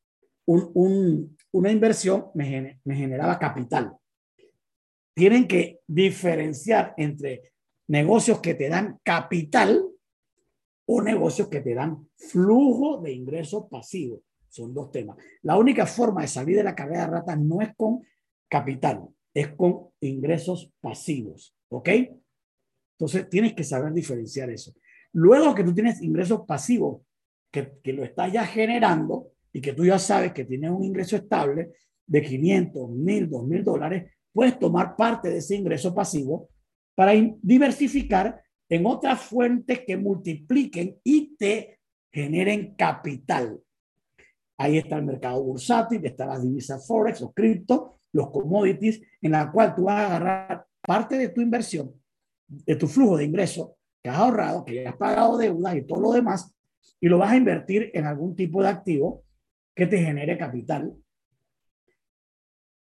un, 0.46 1.36
una 1.52 1.70
inversión 1.70 2.26
me, 2.34 2.80
me 2.84 2.94
generaba 2.94 3.38
capital. 3.38 3.96
Tienen 5.14 5.46
que 5.46 5.80
diferenciar 5.86 6.94
entre 6.96 7.52
negocios 7.88 8.40
que 8.40 8.54
te 8.54 8.68
dan 8.68 8.98
capital 9.02 9.84
o 10.86 11.02
negocios 11.02 11.48
que 11.48 11.60
te 11.60 11.74
dan 11.74 12.08
flujo 12.16 13.00
de 13.00 13.12
ingreso 13.12 13.68
pasivo. 13.68 14.22
Son 14.48 14.72
dos 14.72 14.90
temas. 14.90 15.16
La 15.42 15.56
única 15.56 15.86
forma 15.86 16.22
de 16.22 16.28
salir 16.28 16.56
de 16.56 16.64
la 16.64 16.74
carrera 16.74 17.06
de 17.06 17.12
ratas 17.12 17.38
no 17.38 17.60
es 17.62 17.74
con 17.74 18.02
capital, 18.52 19.08
es 19.32 19.48
con 19.54 19.88
ingresos 20.00 20.70
pasivos. 20.82 21.56
¿Ok? 21.70 21.88
Entonces 22.98 23.30
tienes 23.30 23.54
que 23.54 23.64
saber 23.64 23.94
diferenciar 23.94 24.50
eso. 24.50 24.74
Luego 25.14 25.54
que 25.54 25.64
tú 25.64 25.72
tienes 25.72 26.02
ingresos 26.02 26.42
pasivos, 26.46 27.00
que, 27.50 27.78
que 27.82 27.94
lo 27.94 28.04
estás 28.04 28.30
ya 28.30 28.44
generando 28.44 29.30
y 29.54 29.62
que 29.62 29.72
tú 29.72 29.86
ya 29.86 29.98
sabes 29.98 30.32
que 30.32 30.44
tienes 30.44 30.70
un 30.70 30.84
ingreso 30.84 31.16
estable 31.16 31.72
de 32.06 32.22
500, 32.22 32.90
1000, 32.90 33.30
2000 33.30 33.64
dólares, 33.64 34.12
puedes 34.32 34.58
tomar 34.58 34.96
parte 34.96 35.30
de 35.30 35.38
ese 35.38 35.56
ingreso 35.56 35.94
pasivo 35.94 36.50
para 36.94 37.12
diversificar 37.40 38.42
en 38.68 38.84
otras 38.84 39.20
fuentes 39.22 39.80
que 39.86 39.96
multipliquen 39.96 40.98
y 41.02 41.36
te 41.36 41.80
generen 42.12 42.74
capital. 42.74 43.58
Ahí 44.58 44.76
está 44.76 44.96
el 44.96 45.04
mercado 45.04 45.42
bursátil, 45.42 46.04
está 46.04 46.26
las 46.26 46.42
divisas 46.42 46.86
forex 46.86 47.22
o 47.22 47.32
cripto, 47.32 47.98
los 48.12 48.30
commodities, 48.30 49.00
en 49.20 49.32
la 49.32 49.50
cual 49.50 49.74
tú 49.74 49.84
vas 49.84 50.00
a 50.00 50.06
agarrar 50.06 50.66
parte 50.80 51.16
de 51.16 51.28
tu 51.28 51.40
inversión, 51.40 51.92
de 52.46 52.76
tu 52.76 52.86
flujo 52.86 53.16
de 53.16 53.24
ingresos 53.24 53.70
que 54.02 54.10
has 54.10 54.18
ahorrado, 54.18 54.64
que 54.64 54.86
has 54.86 54.96
pagado 54.96 55.38
deudas 55.38 55.76
y 55.76 55.82
todo 55.82 56.00
lo 56.00 56.12
demás, 56.12 56.52
y 57.00 57.08
lo 57.08 57.18
vas 57.18 57.32
a 57.32 57.36
invertir 57.36 57.90
en 57.94 58.04
algún 58.04 58.34
tipo 58.34 58.62
de 58.62 58.68
activo 58.68 59.24
que 59.74 59.86
te 59.86 59.98
genere 59.98 60.36
capital. 60.36 60.94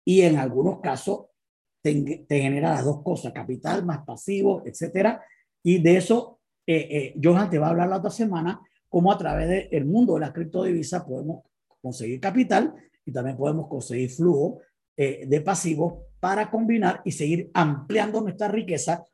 Y 0.05 0.23
en 0.23 0.37
algunos 0.37 0.81
casos 0.81 1.27
te, 1.83 2.25
genera 2.29 2.71
las 2.71 2.85
dos 2.85 3.03
cosas, 3.03 3.33
capital 3.33 3.85
más 3.85 4.05
pasivo, 4.05 4.63
etcétera. 4.65 5.23
Y 5.63 5.83
de 5.83 5.97
eso, 5.97 6.41
eh, 6.67 6.89
eh, 6.91 7.21
Johan 7.23 7.51
te 7.51 7.59
va 7.59 7.67
a 7.67 7.71
hablar 7.71 7.89
la 7.89 7.99
otra 7.99 8.11
semana, 8.11 8.61
cómo 8.89 9.13
a 9.13 9.19
través 9.19 9.71
del 9.71 9.85
mundo 9.85 10.15
de 10.15 10.21
las 10.21 10.33
criptodivisas 10.33 11.05
podemos 11.05 11.43
conseguir 11.83 12.21
capital 12.21 12.75
y 13.05 13.13
también 13.13 13.37
podemos 13.37 13.69
conseguir 13.69 14.11
flujo 14.11 14.61
eh, 15.01 15.27
de 15.29 15.41
pasivos 15.41 16.03
para 16.19 16.51
combinar 16.51 17.03
y 17.05 17.13
seguir 17.13 17.53
ampliando 17.55 18.21
nuestra 18.21 18.49
riqueza 18.49 19.05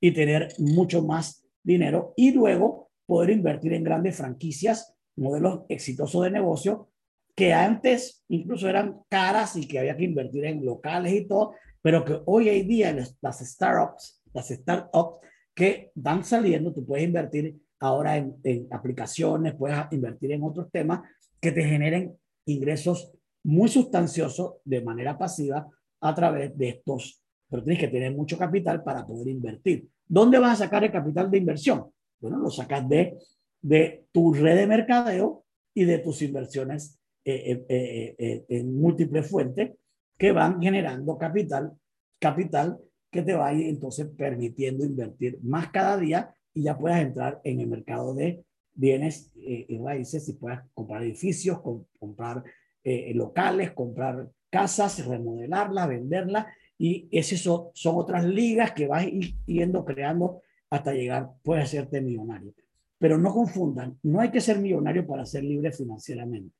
y 0.00 0.10
tener 0.12 0.48
mucho 0.56 1.02
más 1.02 1.44
dinero 1.62 2.14
y 2.16 2.32
luego 2.32 2.88
poder 3.04 3.28
invertir 3.28 3.74
en 3.74 3.84
grandes 3.84 4.16
franquicias, 4.16 4.94
modelos 5.16 5.64
exitosos 5.68 6.24
de 6.24 6.30
negocio 6.30 6.88
que 7.34 7.52
antes 7.52 8.24
incluso 8.28 8.70
eran 8.70 9.00
caras 9.10 9.54
y 9.56 9.68
que 9.68 9.78
había 9.78 9.98
que 9.98 10.04
invertir 10.04 10.46
en 10.46 10.64
locales 10.64 11.12
y 11.12 11.26
todo, 11.26 11.52
pero 11.82 12.06
que 12.06 12.20
hoy 12.24 12.48
en 12.48 12.66
día 12.66 12.96
las 13.20 13.38
startups, 13.40 14.22
las 14.32 14.48
startups 14.48 15.18
que 15.54 15.90
van 15.94 16.24
saliendo, 16.24 16.72
tú 16.72 16.86
puedes 16.86 17.04
invertir 17.04 17.60
ahora 17.80 18.16
en, 18.16 18.36
en 18.44 18.66
aplicaciones, 18.70 19.54
puedes 19.56 19.76
invertir 19.90 20.32
en 20.32 20.42
otros 20.42 20.70
temas 20.70 21.02
que 21.38 21.52
te 21.52 21.64
generen 21.64 22.16
ingresos 22.46 23.12
muy 23.44 23.68
sustanciosos 23.68 24.54
de 24.64 24.80
manera 24.80 25.16
pasiva 25.16 25.68
a 26.00 26.14
través 26.14 26.56
de 26.56 26.68
estos, 26.70 27.22
pero 27.48 27.62
tienes 27.62 27.80
que 27.80 27.88
tener 27.88 28.14
mucho 28.14 28.36
capital 28.36 28.82
para 28.82 29.06
poder 29.06 29.28
invertir. 29.28 29.88
¿Dónde 30.06 30.38
vas 30.38 30.60
a 30.60 30.64
sacar 30.64 30.84
el 30.84 30.92
capital 30.92 31.30
de 31.30 31.38
inversión? 31.38 31.86
Bueno, 32.20 32.38
lo 32.38 32.50
sacas 32.50 32.88
de, 32.88 33.18
de 33.60 34.06
tu 34.12 34.32
red 34.32 34.56
de 34.56 34.66
mercadeo 34.66 35.44
y 35.74 35.84
de 35.84 35.98
tus 35.98 36.22
inversiones 36.22 36.98
eh, 37.24 37.64
eh, 37.68 38.14
eh, 38.18 38.44
en 38.48 38.78
múltiples 38.78 39.28
fuentes 39.28 39.72
que 40.18 40.32
van 40.32 40.60
generando 40.60 41.16
capital, 41.16 41.72
capital 42.18 42.78
que 43.10 43.22
te 43.22 43.34
va 43.34 43.48
a 43.48 43.54
ir 43.54 43.68
entonces 43.68 44.08
permitiendo 44.16 44.84
invertir 44.84 45.38
más 45.42 45.70
cada 45.70 45.96
día 45.96 46.34
y 46.52 46.64
ya 46.64 46.78
puedas 46.78 47.00
entrar 47.00 47.40
en 47.44 47.60
el 47.60 47.66
mercado 47.66 48.14
de 48.14 48.44
bienes 48.74 49.32
y 49.36 49.78
raíces 49.78 50.28
y 50.28 50.34
puedas 50.34 50.64
comprar 50.74 51.02
edificios, 51.02 51.60
comprar 51.98 52.42
locales, 52.84 53.72
comprar 53.72 54.28
casas, 54.50 55.04
remodelarlas, 55.04 55.88
venderlas 55.88 56.46
y 56.78 57.08
esas 57.10 57.40
son, 57.40 57.68
son 57.74 57.96
otras 57.96 58.24
ligas 58.24 58.72
que 58.72 58.86
vas 58.86 59.06
yendo 59.46 59.84
creando 59.84 60.42
hasta 60.70 60.92
llegar, 60.92 61.30
puedes 61.42 61.64
hacerte 61.64 62.00
millonario. 62.00 62.52
Pero 62.98 63.18
no 63.18 63.32
confundan, 63.32 63.98
no 64.02 64.20
hay 64.20 64.30
que 64.30 64.40
ser 64.40 64.58
millonario 64.58 65.06
para 65.06 65.26
ser 65.26 65.44
libre 65.44 65.72
financieramente. 65.72 66.54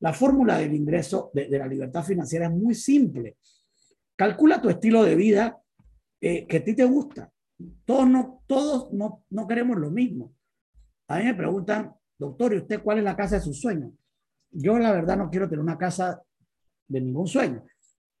La 0.00 0.12
fórmula 0.12 0.58
del 0.58 0.74
ingreso, 0.74 1.30
de, 1.34 1.48
la 1.50 1.66
libertad 1.66 2.02
financiera 2.02 2.46
es 2.46 2.52
muy 2.52 2.74
simple. 2.74 3.36
Calcula 4.16 4.60
tu 4.60 4.68
estilo 4.70 5.02
de 5.04 5.14
vida 5.14 5.58
eh, 6.20 6.46
que 6.46 6.58
a 6.58 6.64
ti 6.64 6.74
te 6.74 6.84
gusta. 6.84 7.30
Todos, 7.84 8.08
no, 8.08 8.42
todos 8.46 8.92
no, 8.92 9.24
no 9.30 9.46
queremos 9.46 9.76
lo 9.78 9.90
mismo. 9.90 10.32
A 11.08 11.18
mí 11.18 11.24
me 11.24 11.34
preguntan, 11.34 11.94
doctor, 12.18 12.54
¿y 12.54 12.58
usted 12.58 12.82
cuál 12.82 12.98
es 12.98 13.04
la 13.04 13.16
casa 13.16 13.36
de 13.36 13.42
sus 13.42 13.60
sueños? 13.60 13.92
Yo 14.50 14.78
la 14.78 14.92
verdad 14.92 15.16
no 15.16 15.30
quiero 15.30 15.48
tener 15.48 15.62
una 15.62 15.78
casa 15.78 16.22
de 16.88 17.00
ningún 17.00 17.26
sueño. 17.26 17.64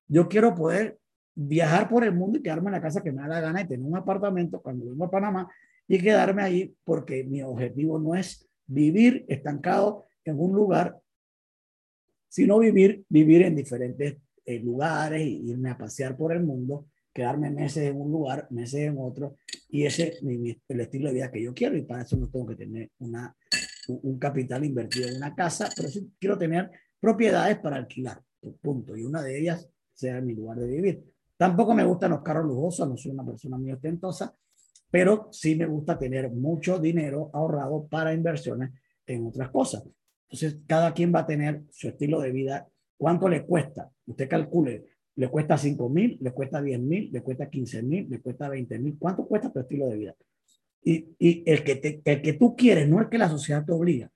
Yo 0.06 0.28
quiero 0.28 0.54
poder 0.54 0.98
viajar 1.34 1.88
por 1.88 2.04
el 2.04 2.12
mundo 2.12 2.38
y 2.38 2.42
quedarme 2.42 2.68
en 2.68 2.72
la 2.72 2.82
casa 2.82 3.02
que 3.02 3.12
me 3.12 3.22
da 3.22 3.28
la 3.28 3.40
gana 3.40 3.62
y 3.62 3.68
tener 3.68 3.86
un 3.86 3.96
apartamento 3.96 4.60
cuando 4.60 4.86
vengo 4.86 5.04
a 5.04 5.10
Panamá 5.10 5.50
y 5.88 6.00
quedarme 6.00 6.42
ahí 6.42 6.74
porque 6.84 7.24
mi 7.24 7.42
objetivo 7.42 7.98
no 7.98 8.14
es 8.14 8.48
vivir 8.66 9.24
estancado 9.28 10.06
en 10.24 10.38
un 10.38 10.52
lugar, 10.52 11.00
sino 12.28 12.58
vivir, 12.58 13.04
vivir 13.08 13.42
en 13.42 13.56
diferentes 13.56 14.16
eh, 14.44 14.60
lugares, 14.60 15.26
irme 15.26 15.70
a 15.70 15.78
pasear 15.78 16.16
por 16.16 16.32
el 16.32 16.44
mundo, 16.44 16.86
quedarme 17.12 17.50
meses 17.50 17.90
en 17.90 18.00
un 18.00 18.12
lugar, 18.12 18.46
meses 18.50 18.82
en 18.82 18.96
otro, 18.98 19.36
y 19.68 19.84
ese 19.84 20.08
es 20.08 20.22
el 20.68 20.80
estilo 20.80 21.08
de 21.08 21.14
vida 21.14 21.30
que 21.30 21.42
yo 21.42 21.52
quiero 21.52 21.76
y 21.76 21.82
para 21.82 22.02
eso 22.02 22.16
no 22.16 22.28
tengo 22.28 22.46
que 22.46 22.56
tener 22.56 22.90
una, 22.98 23.34
un 24.02 24.18
capital 24.18 24.64
invertido 24.64 25.08
en 25.08 25.16
una 25.16 25.34
casa, 25.34 25.68
pero 25.76 25.88
sí 25.88 26.12
quiero 26.18 26.38
tener 26.38 26.70
propiedades 26.98 27.58
para 27.58 27.76
alquilar, 27.76 28.22
punto, 28.60 28.96
y 28.96 29.04
una 29.04 29.22
de 29.22 29.38
ellas 29.38 29.68
sea 29.92 30.20
mi 30.20 30.34
lugar 30.34 30.58
de 30.58 30.66
vivir. 30.66 31.04
Tampoco 31.36 31.74
me 31.74 31.84
gustan 31.84 32.10
los 32.10 32.22
carros 32.22 32.46
lujosos, 32.46 32.88
no 32.88 32.96
soy 32.96 33.12
una 33.12 33.24
persona 33.24 33.56
muy 33.56 33.72
ostentosa, 33.72 34.34
pero 34.90 35.28
sí 35.30 35.54
me 35.54 35.66
gusta 35.66 35.98
tener 35.98 36.30
mucho 36.30 36.78
dinero 36.78 37.30
ahorrado 37.32 37.86
para 37.86 38.12
inversiones 38.12 38.70
en 39.06 39.26
otras 39.26 39.50
cosas. 39.50 39.84
Entonces, 40.28 40.60
cada 40.66 40.92
quien 40.92 41.12
va 41.14 41.20
a 41.20 41.26
tener 41.26 41.64
su 41.70 41.88
estilo 41.88 42.20
de 42.20 42.30
vida. 42.30 42.68
¿Cuánto 42.96 43.28
le 43.28 43.44
cuesta? 43.44 43.90
Usted 44.06 44.28
calcule, 44.28 44.84
le 45.16 45.28
cuesta 45.28 45.56
5 45.56 45.88
mil, 45.88 46.18
le 46.20 46.32
cuesta 46.32 46.60
10 46.60 46.80
mil, 46.80 47.10
le 47.12 47.22
cuesta 47.22 47.48
15 47.48 47.82
mil, 47.82 48.08
le 48.08 48.20
cuesta 48.20 48.48
20 48.48 48.78
mil. 48.78 48.98
¿Cuánto 48.98 49.26
cuesta 49.26 49.50
tu 49.50 49.60
estilo 49.60 49.88
de 49.88 49.96
vida? 49.96 50.14
Y, 50.82 51.14
y 51.18 51.42
el, 51.50 51.62
que 51.62 51.76
te, 51.76 52.02
el 52.04 52.22
que 52.22 52.32
tú 52.34 52.56
quieres, 52.56 52.88
no 52.88 53.00
el 53.00 53.08
que 53.08 53.18
la 53.18 53.28
sociedad 53.28 53.64
te 53.64 53.72
obliga. 53.72 54.10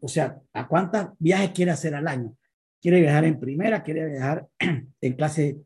O 0.00 0.08
sea, 0.08 0.38
¿a 0.52 0.68
cuántos 0.68 1.08
viajes 1.18 1.50
quiere 1.50 1.70
hacer 1.70 1.94
al 1.94 2.06
año? 2.06 2.36
¿Quiere 2.80 3.00
viajar 3.00 3.24
en 3.24 3.40
primera? 3.40 3.82
¿Quiere 3.82 4.04
viajar 4.06 4.46
en 5.00 5.12
clase 5.14 5.58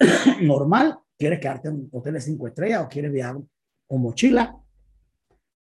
normal, 0.42 0.98
quieres 1.18 1.40
quedarte 1.40 1.68
en 1.68 1.74
un 1.74 1.88
hotel 1.92 2.14
de 2.14 2.20
cinco 2.20 2.46
estrellas 2.46 2.84
o 2.84 2.88
quieres 2.88 3.12
viajar 3.12 3.36
con 3.86 4.00
mochila, 4.00 4.56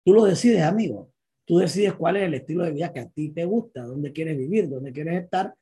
tú 0.04 0.12
lo 0.12 0.24
decides, 0.24 0.62
amigo. 0.62 1.10
Tú 1.44 1.58
decides 1.58 1.94
cuál 1.94 2.16
es 2.16 2.24
el 2.24 2.34
estilo 2.34 2.64
de 2.64 2.70
vida 2.70 2.92
que 2.92 3.00
a 3.00 3.08
ti 3.08 3.30
te 3.30 3.44
gusta, 3.44 3.82
dónde 3.82 4.12
quieres 4.12 4.36
vivir, 4.36 4.68
dónde 4.68 4.92
quieres 4.92 5.24
estar, 5.24 5.54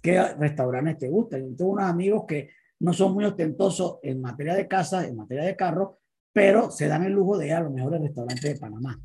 qué 0.00 0.22
restaurantes 0.34 0.98
te 0.98 1.08
gustan. 1.08 1.42
Yo 1.50 1.56
tengo 1.56 1.72
unos 1.72 1.84
amigos 1.84 2.24
que 2.26 2.50
no 2.80 2.92
son 2.92 3.12
muy 3.12 3.24
ostentosos 3.24 3.98
en 4.02 4.20
materia 4.20 4.54
de 4.54 4.66
casa, 4.66 5.06
en 5.06 5.16
materia 5.16 5.44
de 5.44 5.56
carro, 5.56 5.98
pero 6.34 6.68
se 6.72 6.88
dan 6.88 7.04
el 7.04 7.12
lujo 7.12 7.38
de 7.38 7.46
ir 7.46 7.52
a 7.52 7.60
los 7.60 7.72
mejores 7.72 8.00
restaurantes 8.00 8.42
de 8.42 8.60
Panamá. 8.60 9.00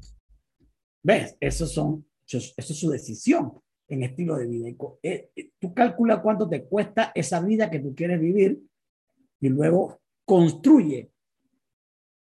¿Ves? 1.04 1.38
Esos 1.40 1.72
son, 1.72 2.06
eso 2.26 2.54
es 2.58 2.66
su 2.66 2.90
decisión 2.90 3.54
en 3.88 4.04
estilo 4.04 4.36
de 4.36 4.48
vida. 4.48 4.70
Eh, 5.04 5.30
eh, 5.36 5.52
tú 5.60 5.72
calculas 5.74 6.22
cuánto 6.24 6.50
te 6.50 6.66
cuesta 6.66 7.12
esa 7.14 7.40
vida 7.40 7.70
que 7.70 7.80
tú 7.80 7.94
quieres 7.94 8.20
vivir 8.20 8.60
y 9.40 9.48
luego 9.48 10.02
construye 10.26 11.12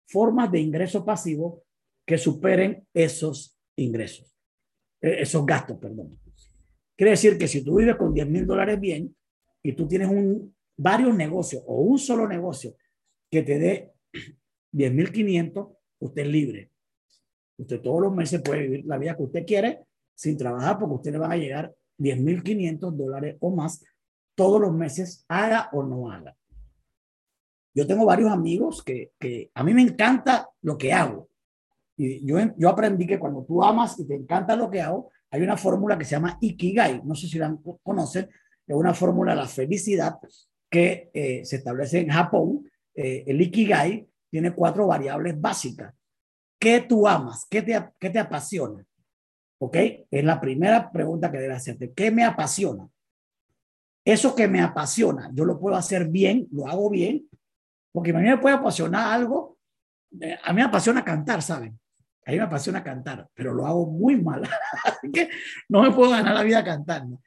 formas 0.06 0.52
de 0.52 0.60
ingreso 0.60 1.04
pasivo 1.06 1.64
que 2.06 2.18
superen 2.18 2.86
esos 2.92 3.58
ingresos, 3.76 4.36
eh, 5.00 5.16
esos 5.20 5.44
gastos, 5.46 5.78
perdón. 5.78 6.18
Quiere 6.94 7.12
decir 7.12 7.38
que 7.38 7.48
si 7.48 7.64
tú 7.64 7.76
vives 7.76 7.96
con 7.96 8.12
10 8.12 8.28
mil 8.28 8.46
dólares 8.46 8.78
bien 8.78 9.16
y 9.62 9.72
tú 9.72 9.88
tienes 9.88 10.08
un, 10.08 10.54
varios 10.76 11.16
negocios 11.16 11.62
o 11.66 11.80
un 11.80 11.98
solo 11.98 12.28
negocio 12.28 12.76
que 13.30 13.42
te 13.42 13.58
dé 13.58 13.92
10 14.72 14.94
mil 14.94 15.12
500, 15.12 15.68
usted 16.00 16.22
es 16.22 16.28
libre. 16.28 16.70
Usted 17.56 17.80
todos 17.80 18.02
los 18.02 18.14
meses 18.14 18.40
puede 18.42 18.62
vivir 18.62 18.84
la 18.86 18.98
vida 18.98 19.16
que 19.16 19.22
usted 19.22 19.46
quiere 19.46 19.80
sin 20.14 20.36
trabajar 20.36 20.78
porque 20.78 20.94
usted 20.94 21.12
le 21.12 21.18
van 21.18 21.32
a 21.32 21.36
llegar 21.36 21.74
10 21.96 22.20
mil 22.20 22.42
500 22.42 22.96
dólares 22.96 23.36
o 23.40 23.54
más 23.54 23.84
todos 24.34 24.60
los 24.60 24.72
meses, 24.72 25.24
haga 25.28 25.68
o 25.72 25.82
no 25.82 26.10
haga. 26.10 26.36
Yo 27.74 27.86
tengo 27.86 28.04
varios 28.04 28.30
amigos 28.30 28.82
que, 28.84 29.12
que 29.18 29.50
a 29.54 29.64
mí 29.64 29.74
me 29.74 29.82
encanta 29.82 30.48
lo 30.62 30.78
que 30.78 30.92
hago. 30.92 31.28
Y 31.96 32.24
yo, 32.24 32.38
yo 32.56 32.68
aprendí 32.68 33.06
que 33.06 33.18
cuando 33.18 33.44
tú 33.44 33.62
amas 33.62 33.98
y 33.98 34.06
te 34.06 34.14
encanta 34.14 34.54
lo 34.54 34.70
que 34.70 34.80
hago, 34.80 35.10
hay 35.30 35.42
una 35.42 35.56
fórmula 35.56 35.98
que 35.98 36.04
se 36.04 36.12
llama 36.12 36.38
Ikigai. 36.40 37.02
No 37.04 37.14
sé 37.14 37.26
si 37.26 37.38
la 37.38 37.56
conocen. 37.82 38.28
Es 38.66 38.76
una 38.76 38.94
fórmula 38.94 39.32
de 39.32 39.38
la 39.38 39.48
felicidad 39.48 40.18
que 40.70 41.10
eh, 41.12 41.44
se 41.44 41.56
establece 41.56 42.00
en 42.00 42.08
Japón. 42.08 42.68
Eh, 42.94 43.24
el 43.26 43.40
Ikigai 43.40 44.07
tiene 44.30 44.52
cuatro 44.52 44.86
variables 44.86 45.40
básicas. 45.40 45.94
¿Qué 46.58 46.80
tú 46.80 47.06
amas? 47.06 47.46
¿Qué 47.48 47.62
te, 47.62 47.82
qué 47.98 48.10
te 48.10 48.18
apasiona? 48.18 48.84
¿Ok? 49.60 49.76
Es 50.10 50.24
la 50.24 50.40
primera 50.40 50.90
pregunta 50.90 51.30
que 51.30 51.38
debes 51.38 51.58
hacerte. 51.58 51.92
¿Qué 51.92 52.10
me 52.10 52.24
apasiona? 52.24 52.88
Eso 54.04 54.34
que 54.34 54.48
me 54.48 54.60
apasiona, 54.62 55.30
yo 55.34 55.44
lo 55.44 55.60
puedo 55.60 55.76
hacer 55.76 56.08
bien, 56.08 56.48
lo 56.50 56.66
hago 56.66 56.88
bien, 56.88 57.28
porque 57.92 58.10
a 58.10 58.14
mí 58.14 58.22
me 58.22 58.38
puede 58.38 58.56
apasionar 58.56 59.12
algo. 59.12 59.58
Eh, 60.20 60.38
a 60.42 60.52
mí 60.52 60.56
me 60.56 60.62
apasiona 60.62 61.04
cantar, 61.04 61.42
¿saben? 61.42 61.78
A 62.24 62.30
mí 62.30 62.36
me 62.38 62.44
apasiona 62.44 62.82
cantar, 62.82 63.28
pero 63.34 63.52
lo 63.52 63.66
hago 63.66 63.86
muy 63.86 64.16
mal. 64.20 64.42
Así 64.84 65.10
que 65.10 65.28
no 65.68 65.82
me 65.82 65.90
puedo 65.90 66.10
ganar 66.10 66.34
la 66.34 66.42
vida 66.42 66.64
cantando. 66.64 67.20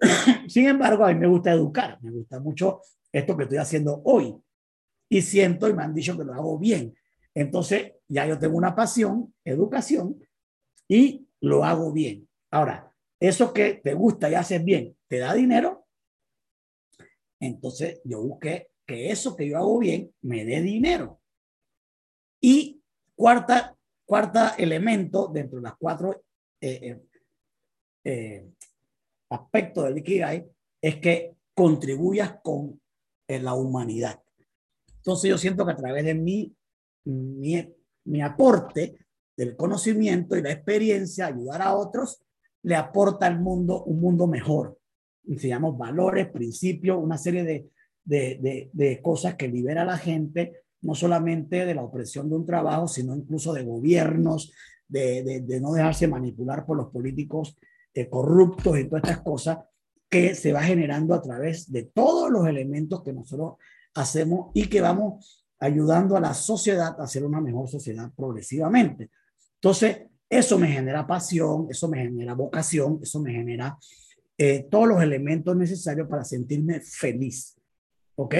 Sin 0.48 0.68
embargo, 0.68 1.04
a 1.04 1.08
mí 1.08 1.14
me 1.16 1.26
gusta 1.26 1.52
educar. 1.52 1.98
Me 2.00 2.10
gusta 2.10 2.40
mucho 2.40 2.80
esto 3.12 3.36
que 3.36 3.42
estoy 3.44 3.58
haciendo 3.58 4.00
hoy. 4.04 4.34
Y 5.12 5.20
siento 5.20 5.68
y 5.68 5.74
me 5.74 5.82
han 5.82 5.92
dicho 5.92 6.16
que 6.16 6.24
lo 6.24 6.32
hago 6.32 6.58
bien. 6.58 6.96
Entonces, 7.34 7.92
ya 8.08 8.26
yo 8.26 8.38
tengo 8.38 8.56
una 8.56 8.74
pasión, 8.74 9.34
educación, 9.44 10.18
y 10.88 11.28
lo 11.42 11.66
hago 11.66 11.92
bien. 11.92 12.26
Ahora, 12.50 12.90
eso 13.20 13.52
que 13.52 13.74
te 13.74 13.92
gusta 13.92 14.30
y 14.30 14.34
haces 14.36 14.64
bien, 14.64 14.96
¿te 15.08 15.18
da 15.18 15.34
dinero? 15.34 15.86
Entonces, 17.38 18.00
yo 18.04 18.22
busqué 18.22 18.70
que 18.86 19.10
eso 19.10 19.36
que 19.36 19.50
yo 19.50 19.58
hago 19.58 19.80
bien 19.80 20.14
me 20.22 20.46
dé 20.46 20.62
dinero. 20.62 21.20
Y 22.40 22.80
cuarta, 23.14 23.76
cuarta 24.06 24.54
elemento 24.56 25.28
dentro 25.28 25.58
de 25.58 25.64
las 25.64 25.76
cuatro 25.76 26.24
eh, 26.58 26.80
eh, 26.88 27.02
eh, 28.04 28.50
aspectos 29.28 29.84
del 29.84 29.98
Ikigai 29.98 30.50
es 30.80 30.96
que 30.96 31.36
contribuyas 31.52 32.40
con 32.42 32.80
la 33.28 33.52
humanidad. 33.52 34.22
Entonces 35.02 35.28
yo 35.28 35.36
siento 35.36 35.66
que 35.66 35.72
a 35.72 35.76
través 35.76 36.04
de 36.04 36.14
mi, 36.14 36.54
mi, 37.04 37.74
mi 38.04 38.22
aporte 38.22 38.96
del 39.36 39.56
conocimiento 39.56 40.36
y 40.36 40.42
la 40.42 40.52
experiencia, 40.52 41.26
ayudar 41.26 41.60
a 41.60 41.74
otros, 41.74 42.22
le 42.62 42.76
aporta 42.76 43.26
al 43.26 43.40
mundo 43.40 43.82
un 43.82 44.00
mundo 44.00 44.28
mejor. 44.28 44.78
Enseñamos 45.26 45.76
valores, 45.76 46.30
principios, 46.30 47.02
una 47.02 47.18
serie 47.18 47.42
de, 47.42 47.68
de, 48.04 48.70
de, 48.72 49.02
cosas 49.02 49.34
que 49.34 49.48
libera 49.48 49.82
a 49.82 49.86
la 49.86 49.98
gente, 49.98 50.62
no 50.82 50.94
solamente 50.94 51.66
de 51.66 51.74
la 51.74 51.82
opresión 51.82 52.28
de 52.28 52.36
un 52.36 52.46
trabajo, 52.46 52.86
sino 52.86 53.16
incluso 53.16 53.52
de 53.52 53.64
gobiernos, 53.64 54.52
de, 54.86 55.42
de, 55.44 55.60
no 55.60 55.72
dejarse 55.72 56.06
manipular 56.06 56.64
por 56.64 56.76
los 56.76 56.90
políticos 56.90 57.56
eh, 57.92 58.08
corruptos 58.08 58.78
y 58.78 58.84
todas 58.84 59.02
estas 59.02 59.22
cosas 59.22 59.58
que 60.08 60.34
se 60.36 60.52
va 60.52 60.62
generando 60.62 61.14
a 61.14 61.22
través 61.22 61.72
de 61.72 61.84
todos 61.84 62.30
los 62.30 62.46
elementos 62.46 63.02
que 63.02 63.12
nosotros 63.12 63.54
hacemos 63.94 64.50
y 64.54 64.68
que 64.68 64.80
vamos 64.80 65.44
ayudando 65.58 66.16
a 66.16 66.20
la 66.20 66.34
sociedad 66.34 67.00
a 67.00 67.06
ser 67.06 67.24
una 67.24 67.40
mejor 67.40 67.68
sociedad 67.68 68.10
progresivamente. 68.16 69.10
Entonces, 69.54 70.02
eso 70.28 70.58
me 70.58 70.68
genera 70.68 71.06
pasión, 71.06 71.66
eso 71.70 71.88
me 71.88 71.98
genera 71.98 72.34
vocación, 72.34 72.98
eso 73.02 73.20
me 73.20 73.32
genera 73.32 73.78
eh, 74.38 74.66
todos 74.70 74.88
los 74.88 75.02
elementos 75.02 75.56
necesarios 75.56 76.08
para 76.08 76.24
sentirme 76.24 76.80
feliz. 76.80 77.56
¿Ok? 78.16 78.34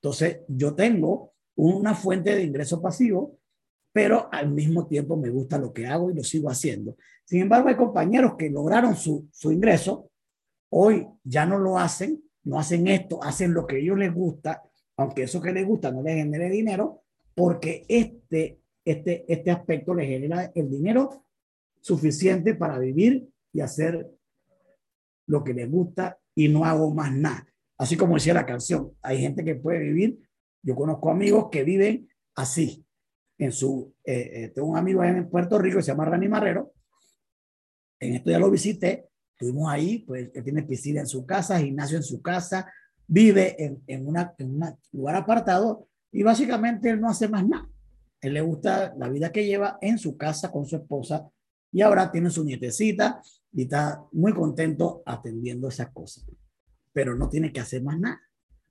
Entonces, 0.00 0.40
yo 0.48 0.74
tengo 0.74 1.32
una 1.56 1.94
fuente 1.94 2.34
de 2.34 2.44
ingreso 2.44 2.80
pasivo, 2.80 3.36
pero 3.92 4.28
al 4.32 4.50
mismo 4.50 4.86
tiempo 4.86 5.16
me 5.16 5.28
gusta 5.28 5.58
lo 5.58 5.72
que 5.72 5.86
hago 5.86 6.10
y 6.10 6.14
lo 6.14 6.22
sigo 6.22 6.48
haciendo. 6.48 6.96
Sin 7.24 7.42
embargo, 7.42 7.68
hay 7.68 7.76
compañeros 7.76 8.36
que 8.38 8.48
lograron 8.48 8.96
su, 8.96 9.28
su 9.32 9.50
ingreso, 9.50 10.10
hoy 10.70 11.06
ya 11.24 11.44
no 11.44 11.58
lo 11.58 11.78
hacen, 11.78 12.22
no 12.44 12.58
hacen 12.58 12.86
esto, 12.86 13.22
hacen 13.22 13.52
lo 13.52 13.66
que 13.66 13.76
a 13.76 13.78
ellos 13.80 13.98
les 13.98 14.14
gusta, 14.14 14.62
aunque 14.98 15.22
eso 15.22 15.40
que 15.40 15.52
les 15.52 15.66
gusta 15.66 15.90
no 15.90 16.02
les 16.02 16.16
genere 16.16 16.50
dinero, 16.50 17.04
porque 17.34 17.86
este, 17.88 18.60
este, 18.84 19.24
este 19.32 19.50
aspecto 19.50 19.94
les 19.94 20.08
genera 20.08 20.50
el 20.54 20.68
dinero 20.68 21.24
suficiente 21.80 22.54
para 22.54 22.78
vivir 22.78 23.28
y 23.52 23.60
hacer 23.60 24.10
lo 25.26 25.44
que 25.44 25.54
les 25.54 25.70
gusta 25.70 26.18
y 26.34 26.48
no 26.48 26.64
hago 26.64 26.92
más 26.92 27.12
nada. 27.12 27.46
Así 27.78 27.96
como 27.96 28.14
decía 28.14 28.34
la 28.34 28.44
canción, 28.44 28.92
hay 29.00 29.20
gente 29.20 29.44
que 29.44 29.54
puede 29.54 29.78
vivir, 29.78 30.18
yo 30.62 30.74
conozco 30.74 31.10
amigos 31.10 31.48
que 31.50 31.62
viven 31.62 32.08
así. 32.34 32.84
En 33.38 33.52
su, 33.52 33.94
eh, 34.04 34.30
eh, 34.32 34.48
tengo 34.48 34.68
un 34.68 34.76
amigo 34.76 35.04
en 35.04 35.30
Puerto 35.30 35.60
Rico 35.60 35.76
que 35.76 35.84
se 35.84 35.92
llama 35.92 36.06
Rani 36.06 36.28
Marrero, 36.28 36.72
en 38.00 38.14
esto 38.14 38.30
ya 38.30 38.40
lo 38.40 38.50
visité, 38.50 39.08
estuvimos 39.30 39.70
ahí, 39.70 40.00
pues 40.00 40.28
él 40.34 40.42
tiene 40.42 40.64
piscina 40.64 41.00
en 41.00 41.06
su 41.06 41.24
casa, 41.24 41.60
gimnasio 41.60 41.98
en 41.98 42.02
su 42.02 42.20
casa, 42.20 42.72
vive 43.08 43.62
en, 43.62 43.82
en, 43.86 44.06
una, 44.06 44.34
en 44.38 44.62
un 44.62 44.78
lugar 44.92 45.16
apartado 45.16 45.88
y 46.12 46.22
básicamente 46.22 46.90
él 46.90 47.00
no 47.00 47.08
hace 47.08 47.28
más 47.28 47.46
nada. 47.46 47.68
Él 48.20 48.34
le 48.34 48.40
gusta 48.40 48.94
la 48.96 49.08
vida 49.08 49.32
que 49.32 49.46
lleva 49.46 49.78
en 49.80 49.98
su 49.98 50.16
casa 50.16 50.52
con 50.52 50.66
su 50.66 50.76
esposa 50.76 51.28
y 51.72 51.80
ahora 51.82 52.12
tiene 52.12 52.30
su 52.30 52.44
nietecita 52.44 53.20
y 53.52 53.62
está 53.62 54.04
muy 54.12 54.32
contento 54.32 55.02
atendiendo 55.06 55.68
esas 55.68 55.90
cosas, 55.90 56.24
pero 56.92 57.16
no 57.16 57.28
tiene 57.28 57.52
que 57.52 57.60
hacer 57.60 57.82
más 57.82 57.98
nada. 57.98 58.20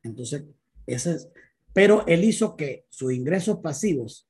Entonces, 0.04 0.46
ese 0.86 1.14
es, 1.14 1.30
pero 1.74 2.06
él 2.08 2.24
hizo 2.24 2.56
que 2.56 2.86
sus 2.90 3.14
ingresos 3.14 3.60
pasivos 3.60 4.28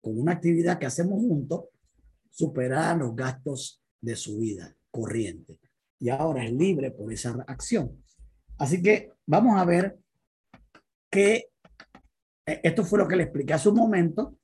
con 0.00 0.18
una 0.18 0.32
actividad 0.32 0.78
que 0.78 0.86
hacemos 0.86 1.20
juntos 1.20 1.64
superaran 2.30 2.98
los 2.98 3.16
gastos 3.16 3.82
de 4.00 4.16
su 4.16 4.38
vida 4.38 4.76
corriente. 4.90 5.58
Y 5.98 6.10
ahora 6.10 6.44
es 6.44 6.52
libre 6.52 6.90
por 6.90 7.12
esa 7.12 7.42
acción. 7.46 8.04
Así 8.58 8.82
que 8.82 9.13
vamos 9.26 9.58
a 9.58 9.64
ver 9.64 9.98
que 11.10 11.48
eh, 12.46 12.60
esto 12.62 12.84
fue 12.84 12.98
lo 12.98 13.08
que 13.08 13.16
le 13.16 13.24
expliqué 13.24 13.54
hace 13.54 13.68
un 13.68 13.76
momento, 13.76 14.36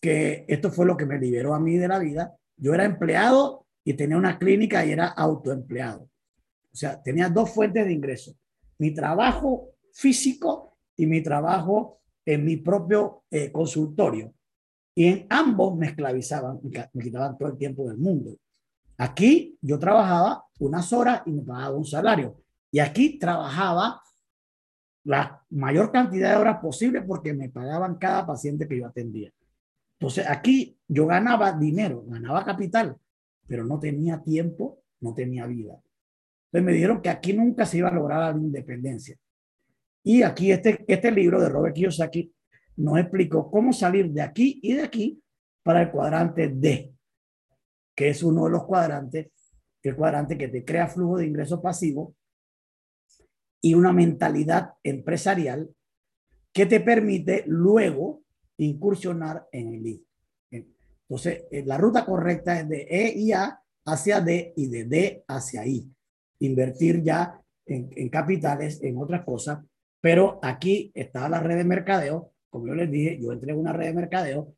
que 0.00 0.44
esto 0.48 0.70
fue 0.70 0.86
lo 0.86 0.96
que 0.96 1.06
me 1.06 1.18
liberó 1.18 1.54
a 1.54 1.60
mí 1.60 1.76
de 1.76 1.88
la 1.88 1.98
vida. 1.98 2.36
Yo 2.56 2.74
era 2.74 2.84
empleado 2.84 3.66
y 3.84 3.94
tenía 3.94 4.16
una 4.16 4.38
clínica 4.38 4.84
y 4.84 4.92
era 4.92 5.06
autoempleado. 5.08 6.02
O 6.02 6.76
sea, 6.76 7.02
tenía 7.02 7.28
dos 7.28 7.50
fuentes 7.50 7.86
de 7.86 7.92
ingreso. 7.92 8.34
Mi 8.78 8.92
trabajo 8.92 9.70
físico 9.92 10.76
y 10.96 11.06
mi 11.06 11.22
trabajo 11.22 12.00
en 12.24 12.44
mi 12.44 12.56
propio 12.56 13.24
eh, 13.30 13.50
consultorio. 13.50 14.34
Y 14.94 15.06
en 15.06 15.26
ambos 15.30 15.76
me 15.76 15.86
esclavizaban, 15.86 16.60
me 16.92 17.02
quitaban 17.02 17.36
todo 17.38 17.50
el 17.50 17.58
tiempo 17.58 17.86
del 17.86 17.98
mundo. 17.98 18.36
Aquí 18.98 19.58
yo 19.60 19.78
trabajaba 19.78 20.44
unas 20.58 20.92
horas 20.92 21.22
y 21.26 21.32
me 21.32 21.42
pagaba 21.42 21.76
un 21.76 21.84
salario. 21.84 22.42
Y 22.70 22.78
aquí 22.78 23.18
trabajaba 23.18 24.02
la 25.06 25.40
mayor 25.50 25.92
cantidad 25.92 26.32
de 26.32 26.36
horas 26.36 26.58
posible 26.60 27.00
porque 27.02 27.32
me 27.32 27.48
pagaban 27.48 27.96
cada 27.96 28.26
paciente 28.26 28.66
que 28.66 28.78
yo 28.78 28.86
atendía. 28.86 29.32
Entonces 29.98 30.26
aquí 30.28 30.76
yo 30.88 31.06
ganaba 31.06 31.52
dinero, 31.52 32.04
ganaba 32.06 32.44
capital, 32.44 32.96
pero 33.46 33.64
no 33.64 33.78
tenía 33.78 34.22
tiempo, 34.22 34.82
no 35.00 35.14
tenía 35.14 35.46
vida. 35.46 35.80
Entonces 36.46 36.66
me 36.66 36.72
dijeron 36.72 37.00
que 37.00 37.08
aquí 37.08 37.32
nunca 37.32 37.64
se 37.64 37.78
iba 37.78 37.88
a 37.88 37.94
lograr 37.94 38.34
la 38.34 38.40
independencia. 38.40 39.16
Y 40.02 40.22
aquí 40.22 40.50
este, 40.50 40.84
este 40.86 41.10
libro 41.12 41.40
de 41.40 41.48
Robert 41.48 41.74
Kiyosaki 41.74 42.32
nos 42.76 42.98
explicó 42.98 43.50
cómo 43.50 43.72
salir 43.72 44.10
de 44.10 44.22
aquí 44.22 44.58
y 44.62 44.74
de 44.74 44.82
aquí 44.82 45.22
para 45.62 45.82
el 45.82 45.90
cuadrante 45.90 46.48
D, 46.48 46.92
que 47.94 48.08
es 48.08 48.22
uno 48.22 48.44
de 48.44 48.50
los 48.50 48.64
cuadrantes, 48.64 49.28
el 49.82 49.96
cuadrante 49.96 50.36
que 50.36 50.48
te 50.48 50.64
crea 50.64 50.88
flujo 50.88 51.18
de 51.18 51.26
ingresos 51.26 51.60
pasivos 51.60 52.14
y 53.66 53.74
una 53.74 53.92
mentalidad 53.92 54.74
empresarial 54.84 55.68
que 56.52 56.66
te 56.66 56.78
permite 56.78 57.42
luego 57.48 58.22
incursionar 58.58 59.48
en 59.50 59.74
el 59.74 59.86
I. 59.88 60.06
Entonces, 60.50 61.46
eh, 61.50 61.64
la 61.66 61.76
ruta 61.76 62.06
correcta 62.06 62.60
es 62.60 62.68
de 62.68 62.86
E 62.88 63.12
y 63.18 63.32
A 63.32 63.60
hacia 63.84 64.20
D 64.20 64.52
y 64.56 64.68
de 64.68 64.84
D 64.84 65.24
hacia 65.26 65.66
I. 65.66 65.84
Invertir 66.38 67.02
ya 67.02 67.42
en, 67.66 68.08
capitales, 68.08 68.80
en 68.84 68.98
otras 68.98 69.24
cosas, 69.24 69.64
pero 70.00 70.38
aquí 70.40 70.92
está 70.94 71.28
la 71.28 71.40
red 71.40 71.56
de 71.56 71.64
mercadeo. 71.64 72.30
Como 72.48 72.68
yo 72.68 72.74
les 72.76 72.88
dije, 72.88 73.18
yo 73.20 73.32
entré 73.32 73.50
en 73.50 73.58
una 73.58 73.72
red 73.72 73.86
de 73.86 73.94
mercadeo, 73.94 74.54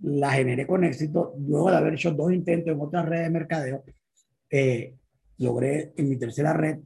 la 0.00 0.32
generé 0.32 0.66
con 0.66 0.84
éxito. 0.84 1.32
Luego 1.38 1.70
de 1.70 1.78
haber 1.78 1.94
hecho 1.94 2.10
dos 2.10 2.30
intentos 2.30 2.74
en 2.74 2.80
otra 2.82 3.06
red 3.06 3.22
de 3.22 3.30
mercadeo, 3.30 3.84
eh, 4.50 4.96
logré 5.38 5.94
en 5.96 6.10
mi 6.10 6.18
tercera 6.18 6.52
red 6.52 6.78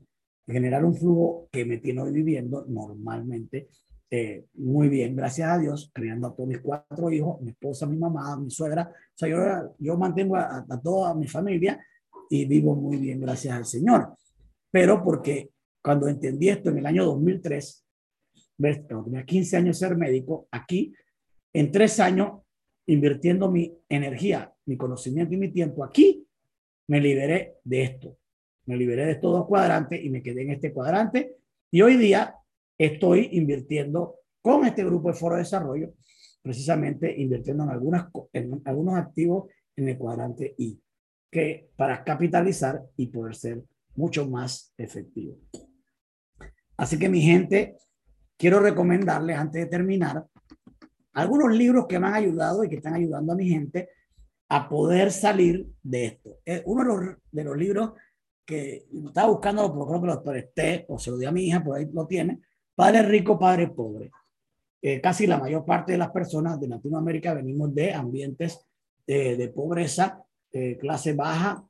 generar 0.47 0.85
un 0.85 0.95
flujo 0.95 1.49
que 1.51 1.65
me 1.65 1.79
tiene 1.79 2.03
hoy 2.03 2.13
viviendo 2.13 2.65
normalmente 2.69 3.69
eh, 4.17 4.47
muy 4.55 4.89
bien, 4.89 5.17
gracias 5.17 5.51
a 5.51 5.59
Dios, 5.59 5.91
criando 5.93 6.29
a 6.29 6.35
todos 6.37 6.49
mis 6.49 6.61
cuatro 6.61 7.11
hijos, 7.11 7.41
mi 7.41 7.51
esposa, 7.51 7.85
mi 7.85 7.97
mamá, 7.97 8.37
mi 8.37 8.49
suegra. 8.49 8.89
O 8.89 9.13
sea, 9.13 9.67
yo, 9.77 9.99
mantengo 9.99 10.37
a, 10.37 10.65
toda 10.81 11.17
mi 11.17 11.27
familia 11.27 11.85
y 12.31 12.45
vivo 12.45 12.77
muy 12.77 12.97
bien, 12.99 13.21
gracias 13.21 13.57
al 13.57 13.65
Señor. 13.65 14.15
Pero 14.71 15.03
porque 15.03 15.51
cuando 15.83 16.07
entendí 16.07 16.49
esto 16.49 16.71
en 16.71 16.79
el 16.79 16.87
año 16.87 17.05
2003, 17.07 17.85
cuando 18.87 19.05
tenía 19.07 19.25
15 19.25 19.57
años 19.57 19.79
ser 19.79 19.97
médico, 19.97 20.47
aquí, 20.53 20.95
en 21.53 21.73
tres 21.73 21.99
años, 21.99 22.43
invirtiendo 22.87 23.51
mi 23.51 23.77
energía, 23.89 24.53
mi 24.67 24.77
conocimiento 24.77 25.35
y 25.35 25.39
mi 25.39 25.51
tiempo 25.51 25.83
aquí, 25.83 26.25
me 26.87 27.01
liberé 27.01 27.57
de 27.65 27.83
esto. 27.83 28.17
Me 28.67 28.77
liberé 28.77 29.07
de 29.07 29.13
estos 29.13 29.33
dos 29.33 29.47
cuadrantes 29.47 30.03
y 30.03 30.11
me 30.11 30.23
quedé 30.23 30.43
en 30.43 30.51
este 30.51 30.73
cuadrante. 30.73 31.37
Y 31.71 31.83
hoy 31.83 31.97
día 31.97 32.35
estoy 32.79 33.29
invirtiendo 33.33 34.17
con 34.41 34.65
este 34.67 34.85
grupo 34.85 35.09
de 35.09 35.15
foro 35.15 35.37
de 35.37 35.43
desarrollo, 35.43 35.95
precisamente 36.43 37.15
invirtiendo 37.21 37.65
en, 37.65 37.71
algunas, 37.71 38.07
en 38.33 38.61
algunos 38.65 38.97
activos 38.97 39.51
en 39.77 39.89
el 39.89 39.99
cuadrante 39.99 40.55
I, 40.59 40.81
que 41.31 41.71
para 41.77 42.05
capitalizar 42.05 42.83
y 42.97 43.07
poder 43.09 43.35
ser 43.35 43.65
mucho 43.97 44.29
más 44.29 44.73
efectivo. 44.77 45.39
Así 46.77 46.99
que 46.99 47.09
mi 47.09 47.21
gente, 47.21 47.77
quiero 48.37 48.61
recomendarles 48.61 49.37
antes 49.37 49.65
de 49.65 49.71
terminar 49.71 50.27
algunos 51.13 51.55
libros 51.57 51.87
que 51.87 51.99
me 51.99 52.09
han 52.09 52.15
ayudado 52.15 52.65
y 52.65 52.69
que 52.69 52.77
están 52.77 52.95
ayudando 52.95 53.33
a 53.33 53.37
mi 53.37 53.49
gente 53.49 53.89
a 54.49 54.69
poder 54.69 55.11
salir 55.11 55.67
de 55.83 56.07
esto. 56.07 56.39
Uno 56.67 56.83
de 56.83 56.89
los, 56.89 57.17
de 57.31 57.45
los 57.45 57.57
libros 57.57 57.93
que 58.45 58.87
estaba 59.07 59.29
buscando, 59.29 59.73
por 59.73 59.89
creo 59.89 60.01
que 60.01 60.07
lo 60.07 60.23
presté 60.23 60.85
o 60.89 60.99
se 60.99 61.11
lo 61.11 61.17
di 61.17 61.27
a 61.27 61.33
mi 61.33 61.47
hija, 61.47 61.63
por 61.63 61.77
ahí 61.77 61.89
lo 61.93 62.07
tiene, 62.07 62.41
Padre 62.75 63.03
rico, 63.03 63.39
padre 63.39 63.69
pobre. 63.69 64.11
Eh, 64.83 65.01
casi 65.01 65.29
la 65.29 65.39
mayor 65.39 65.65
parte 65.65 65.93
de 65.93 65.99
las 65.99 66.11
personas 66.11 66.61
de 66.61 66.67
Latinoamérica 66.67 67.33
venimos 67.33 67.73
de 67.73 67.95
ambientes 67.95 68.67
de 69.07 69.53
pobreza, 69.55 70.25
clase 70.81 71.13
baja, 71.13 71.63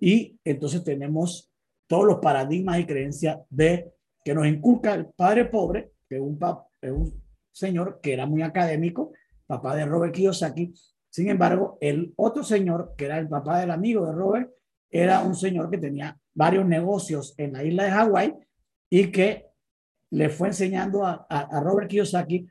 y, 0.00 0.38
entonces 0.44 0.84
tenemos 0.84 1.50
todos 1.86 2.04
los 2.04 2.18
paradigmas 2.18 2.78
y 2.78 2.86
creencias 2.86 3.38
de 3.48 3.92
que 4.24 4.34
nos 4.34 4.46
inculca 4.46 4.94
el 4.94 5.06
padre 5.06 5.46
pobre, 5.46 5.92
que 6.08 6.16
es 6.16 6.22
un, 6.22 6.38
un 6.82 7.22
señor 7.52 8.00
que 8.02 8.12
era 8.12 8.26
muy 8.26 8.42
académico, 8.42 9.12
papá 9.46 9.76
de 9.76 9.86
Robert 9.86 10.14
Kiyosaki. 10.14 10.74
Sin 11.10 11.28
embargo, 11.28 11.78
el 11.80 12.12
otro 12.16 12.42
señor, 12.42 12.94
que 12.96 13.04
era 13.06 13.18
el 13.18 13.28
papá 13.28 13.60
del 13.60 13.70
amigo 13.70 14.06
de 14.06 14.12
Robert, 14.12 14.50
era 14.94 15.24
un 15.24 15.34
señor 15.34 15.68
que 15.70 15.78
tenía 15.78 16.16
varios 16.34 16.64
negocios 16.64 17.34
en 17.36 17.54
la 17.54 17.64
isla 17.64 17.84
de 17.84 17.90
Hawái 17.90 18.34
y 18.88 19.10
que 19.10 19.46
le 20.10 20.28
fue 20.28 20.48
enseñando 20.48 21.04
a, 21.04 21.26
a, 21.28 21.60
Robert 21.60 21.88
Kiyosaki 21.88 22.46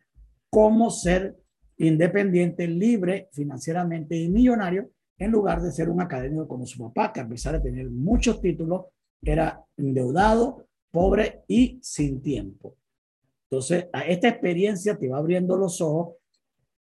cómo 0.49 0.89
ser 0.89 1.37
independiente, 1.77 2.67
libre 2.67 3.29
financieramente 3.31 4.17
y 4.17 4.29
millonario, 4.29 4.91
en 5.17 5.31
lugar 5.31 5.61
de 5.61 5.71
ser 5.71 5.87
un 5.89 6.01
académico 6.01 6.45
como 6.45 6.65
su 6.65 6.79
papá, 6.79 7.13
que 7.13 7.21
a 7.21 7.27
pesar 7.27 7.53
de 7.53 7.69
tener 7.69 7.89
muchos 7.89 8.41
títulos, 8.41 8.87
era 9.21 9.63
endeudado, 9.77 10.67
pobre 10.91 11.43
y 11.47 11.79
sin 11.81 12.21
tiempo. 12.21 12.75
Entonces, 13.49 13.87
a 13.93 14.01
esta 14.01 14.27
experiencia 14.27 14.97
te 14.97 15.07
va 15.07 15.19
abriendo 15.19 15.55
los 15.55 15.79
ojos 15.79 16.17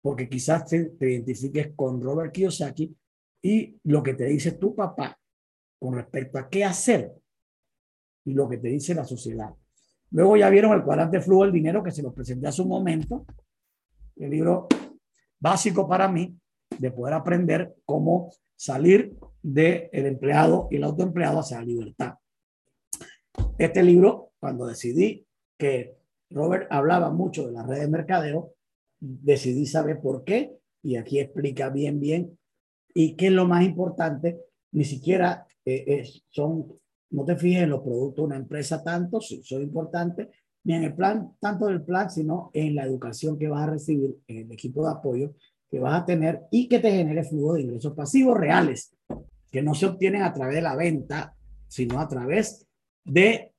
porque 0.01 0.27
quizás 0.27 0.65
te, 0.65 0.87
te 0.87 1.11
identifiques 1.11 1.73
con 1.77 2.01
Robert 2.01 2.33
Kiyosaki 2.33 2.97
y 3.43 3.77
lo 3.85 4.03
que 4.03 4.15
te 4.15 4.25
dice 4.25 4.53
tu 4.53 4.75
papá 4.75 5.20
con 5.81 5.95
respecto 5.95 6.39
a 6.39 6.49
qué 6.49 6.65
hacer 6.65 7.13
y 8.25 8.35
lo 8.35 8.49
que 8.49 8.59
te 8.59 8.69
dice 8.69 8.95
la 8.95 9.05
sociedad. 9.05 9.53
Luego 10.11 10.37
ya 10.37 10.51
vieron 10.51 10.73
el 10.73 10.85
cuadrante 10.85 11.21
flujo 11.21 11.45
del 11.45 11.53
dinero 11.53 11.83
que 11.83 11.91
se 11.91 12.03
los 12.03 12.15
presenté 12.15 12.47
hace 12.47 12.63
un 12.63 12.69
momento, 12.69 13.25
el 14.17 14.31
libro 14.31 14.69
básico 15.39 15.89
para 15.89 16.09
mí 16.09 16.39
de 16.79 16.91
poder 16.91 17.15
aprender 17.15 17.75
cómo 17.85 18.31
salir 18.55 19.17
del 19.43 19.89
empleado 19.93 20.69
y 20.71 20.77
el 20.77 20.85
autoempleado 20.85 21.41
hacia 21.41 21.59
la 21.59 21.65
libertad. 21.65 22.15
Este 23.57 23.83
libro, 23.83 24.33
cuando 24.39 24.67
decidí 24.67 25.27
que 25.57 25.97
Robert 26.29 26.67
hablaba 26.71 27.11
mucho 27.11 27.47
de 27.47 27.53
la 27.53 27.63
red 27.63 27.81
de 27.81 27.89
mercadeo, 27.89 28.55
decidí 28.99 29.67
saber 29.67 30.01
por 30.01 30.25
qué 30.25 30.59
y 30.83 30.97
aquí 30.97 31.19
explica 31.21 31.71
bien, 31.71 32.01
bien. 32.01 32.39
Y 32.93 33.17
qué 33.17 33.29
es 33.29 33.33
lo 33.33 33.47
más 33.47 33.65
importante, 33.65 34.41
ni 34.73 34.85
siquiera 34.85 35.47
eh, 35.77 36.09
son, 36.29 36.67
no 37.11 37.25
te 37.25 37.37
fijes 37.37 37.63
en 37.63 37.71
los 37.71 37.83
productos 37.83 38.23
de 38.23 38.27
una 38.27 38.37
empresa 38.37 38.83
tanto, 38.83 39.21
si 39.21 39.43
son 39.43 39.63
importantes, 39.63 40.29
ni 40.65 40.75
en 40.75 40.85
el 40.85 40.95
plan, 40.95 41.33
tanto 41.41 41.67
del 41.67 41.83
plan, 41.83 42.11
sino 42.11 42.51
en 42.53 42.75
la 42.75 42.85
educación 42.85 43.39
que 43.39 43.49
vas 43.49 43.63
a 43.63 43.71
recibir, 43.71 44.17
en 44.27 44.39
el 44.39 44.53
equipo 44.53 44.85
de 44.85 44.93
apoyo 44.93 45.35
que 45.71 45.79
vas 45.79 46.03
a 46.03 46.05
tener 46.05 46.43
y 46.51 46.69
que 46.69 46.81
te 46.81 46.91
genere 46.91 47.23
flujo 47.23 47.55
de 47.55 47.63
ingresos 47.63 47.95
pasivos 47.95 48.37
reales, 48.37 48.93
que 49.51 49.63
no 49.63 49.75
se 49.75 49.87
obtienen 49.87 50.23
a 50.23 50.33
través 50.33 50.57
de 50.57 50.63
la 50.63 50.75
venta, 50.75 51.37
sino 51.69 52.01
a 52.01 52.09
través 52.09 52.67
de 53.05 53.53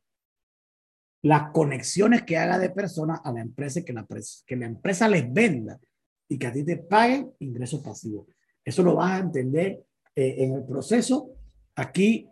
las 1.23 1.51
conexiones 1.51 2.23
que 2.23 2.37
haga 2.37 2.59
de 2.59 2.69
personas 2.69 3.21
a 3.23 3.31
la 3.31 3.41
empresa 3.41 3.83
que 3.83 3.93
la, 3.93 4.05
que 4.45 4.55
la 4.55 4.65
empresa 4.65 5.07
les 5.07 5.31
venda 5.31 5.79
y 6.27 6.37
que 6.37 6.47
a 6.47 6.51
ti 6.51 6.63
te 6.63 6.77
paguen 6.77 7.31
ingresos 7.39 7.81
pasivos. 7.81 8.27
Eso 8.63 8.83
lo 8.83 8.95
vas 8.95 9.13
a 9.13 9.23
entender 9.23 9.83
eh, 10.15 10.35
en 10.39 10.53
el 10.53 10.63
proceso. 10.63 11.31
Aquí 11.75 12.27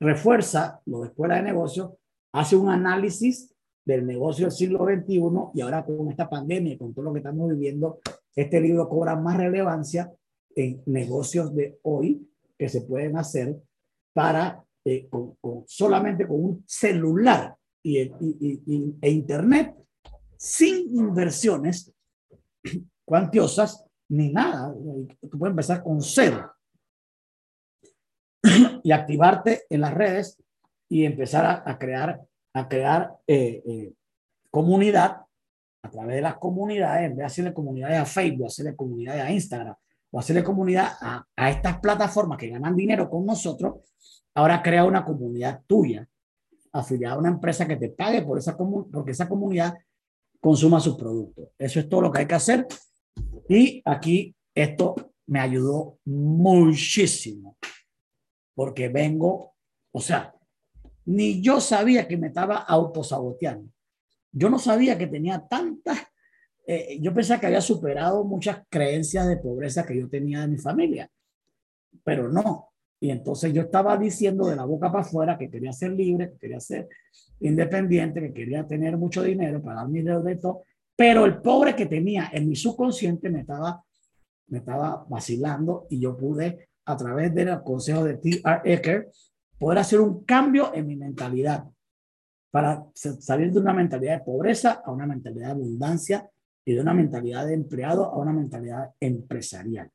refuerza 0.00 0.80
lo 0.86 1.00
de 1.00 1.08
escuela 1.08 1.36
de 1.36 1.42
negocios, 1.42 1.92
hace 2.32 2.56
un 2.56 2.68
análisis 2.68 3.54
del 3.84 4.06
negocio 4.06 4.46
del 4.46 4.52
siglo 4.52 4.84
XXI 4.84 5.20
y 5.54 5.60
ahora 5.60 5.84
con 5.84 6.08
esta 6.10 6.28
pandemia 6.28 6.74
y 6.74 6.78
con 6.78 6.94
todo 6.94 7.06
lo 7.06 7.12
que 7.12 7.18
estamos 7.18 7.50
viviendo, 7.50 8.00
este 8.34 8.60
libro 8.60 8.88
cobra 8.88 9.16
más 9.16 9.36
relevancia 9.36 10.12
en 10.54 10.82
negocios 10.86 11.54
de 11.54 11.78
hoy 11.82 12.28
que 12.58 12.68
se 12.68 12.82
pueden 12.82 13.16
hacer 13.16 13.56
para 14.12 14.64
eh, 14.84 15.08
con, 15.08 15.36
solamente 15.66 16.26
con 16.26 16.44
un 16.44 16.64
celular 16.66 17.56
y, 17.82 17.98
e 17.98 19.10
internet 19.10 19.74
sin 20.36 20.96
inversiones 20.96 21.92
cuantiosas 23.04 23.84
ni 24.08 24.32
nada. 24.32 24.74
Tú 25.30 25.38
puedes 25.38 25.52
empezar 25.52 25.82
con 25.82 26.00
cero 26.00 26.52
y 28.82 28.92
activarte 28.92 29.62
en 29.70 29.80
las 29.80 29.94
redes 29.94 30.38
y 30.88 31.04
empezar 31.04 31.62
a, 31.64 31.78
crear, 31.78 32.20
a 32.54 32.68
crear 32.68 33.14
eh, 33.26 33.62
eh, 33.66 33.92
comunidad 34.50 35.22
a 35.84 35.90
través 35.90 36.16
de 36.16 36.22
las 36.22 36.36
comunidades, 36.36 37.06
en 37.06 37.16
vez 37.16 37.18
de 37.18 37.24
hacerle 37.24 37.54
comunidades 37.54 37.98
a 37.98 38.04
Facebook, 38.04 38.46
hacerle 38.46 38.76
comunidades 38.76 39.22
a 39.22 39.32
Instagram 39.32 39.74
o 40.10 40.18
hacerle 40.18 40.44
comunidad 40.44 40.92
a, 41.00 41.26
a 41.34 41.50
estas 41.50 41.80
plataformas 41.80 42.38
que 42.38 42.48
ganan 42.48 42.76
dinero 42.76 43.08
con 43.08 43.26
nosotros, 43.26 43.76
ahora 44.34 44.62
crea 44.62 44.84
una 44.84 45.04
comunidad 45.04 45.62
tuya 45.66 46.06
afiliada 46.72 47.14
a 47.14 47.18
una 47.18 47.30
empresa 47.30 47.66
que 47.66 47.76
te 47.76 47.90
pague 47.90 48.22
por 48.22 48.38
esa 48.38 48.56
porque 48.56 49.10
esa 49.10 49.28
comunidad 49.28 49.74
consuma 50.40 50.80
sus 50.80 50.96
productos. 50.96 51.48
Eso 51.58 51.80
es 51.80 51.88
todo 51.88 52.02
lo 52.02 52.12
que 52.12 52.20
hay 52.20 52.26
que 52.26 52.34
hacer 52.34 52.66
y 53.48 53.82
aquí 53.84 54.34
esto 54.54 54.94
me 55.26 55.40
ayudó 55.40 55.98
muchísimo, 56.04 57.56
porque 58.54 58.88
vengo, 58.88 59.54
o 59.92 60.00
sea, 60.00 60.34
ni 61.04 61.40
yo 61.40 61.60
sabía 61.60 62.06
que 62.06 62.16
me 62.16 62.28
estaba 62.28 62.58
autosaboteando. 62.58 63.70
Yo 64.30 64.48
no 64.48 64.58
sabía 64.58 64.96
que 64.96 65.06
tenía 65.06 65.46
tantas, 65.46 65.98
eh, 66.66 66.98
yo 67.00 67.12
pensaba 67.12 67.40
que 67.40 67.46
había 67.46 67.60
superado 67.60 68.24
muchas 68.24 68.62
creencias 68.68 69.28
de 69.28 69.36
pobreza 69.36 69.84
que 69.84 69.98
yo 69.98 70.08
tenía 70.08 70.42
de 70.42 70.48
mi 70.48 70.58
familia, 70.58 71.10
pero 72.04 72.28
no. 72.28 72.68
Y 73.00 73.10
entonces 73.10 73.52
yo 73.52 73.62
estaba 73.62 73.96
diciendo 73.96 74.46
de 74.46 74.56
la 74.56 74.64
boca 74.64 74.90
para 74.90 75.02
afuera 75.02 75.36
que 75.36 75.50
quería 75.50 75.72
ser 75.72 75.90
libre, 75.90 76.30
que 76.30 76.38
quería 76.38 76.60
ser 76.60 76.88
independiente, 77.40 78.20
que 78.20 78.32
quería 78.32 78.66
tener 78.66 78.96
mucho 78.96 79.22
dinero 79.22 79.60
para 79.60 79.80
dar 79.80 79.88
mi 79.88 79.98
dinero 79.98 80.22
de 80.22 80.36
todo, 80.36 80.62
pero 80.94 81.24
el 81.24 81.42
pobre 81.42 81.74
que 81.74 81.86
tenía 81.86 82.30
en 82.32 82.48
mi 82.48 82.54
subconsciente 82.54 83.28
me 83.28 83.40
estaba, 83.40 83.84
me 84.46 84.58
estaba 84.58 85.04
vacilando 85.08 85.86
y 85.90 86.00
yo 86.00 86.16
pude, 86.16 86.68
a 86.84 86.96
través 86.96 87.34
del 87.34 87.62
consejo 87.62 88.04
de 88.04 88.16
T.R. 88.16 88.60
Ecker, 88.64 89.10
poder 89.58 89.78
hacer 89.78 90.00
un 90.00 90.24
cambio 90.24 90.74
en 90.74 90.86
mi 90.86 90.96
mentalidad 90.96 91.64
para 92.50 92.84
salir 92.94 93.50
de 93.52 93.60
una 93.60 93.72
mentalidad 93.72 94.18
de 94.18 94.24
pobreza 94.24 94.82
a 94.84 94.92
una 94.92 95.06
mentalidad 95.06 95.46
de 95.46 95.52
abundancia 95.52 96.28
y 96.64 96.74
de 96.74 96.80
una 96.80 96.92
mentalidad 96.92 97.46
de 97.46 97.54
empleado 97.54 98.04
a 98.04 98.18
una 98.18 98.32
mentalidad 98.32 98.90
empresarial. 99.00 99.90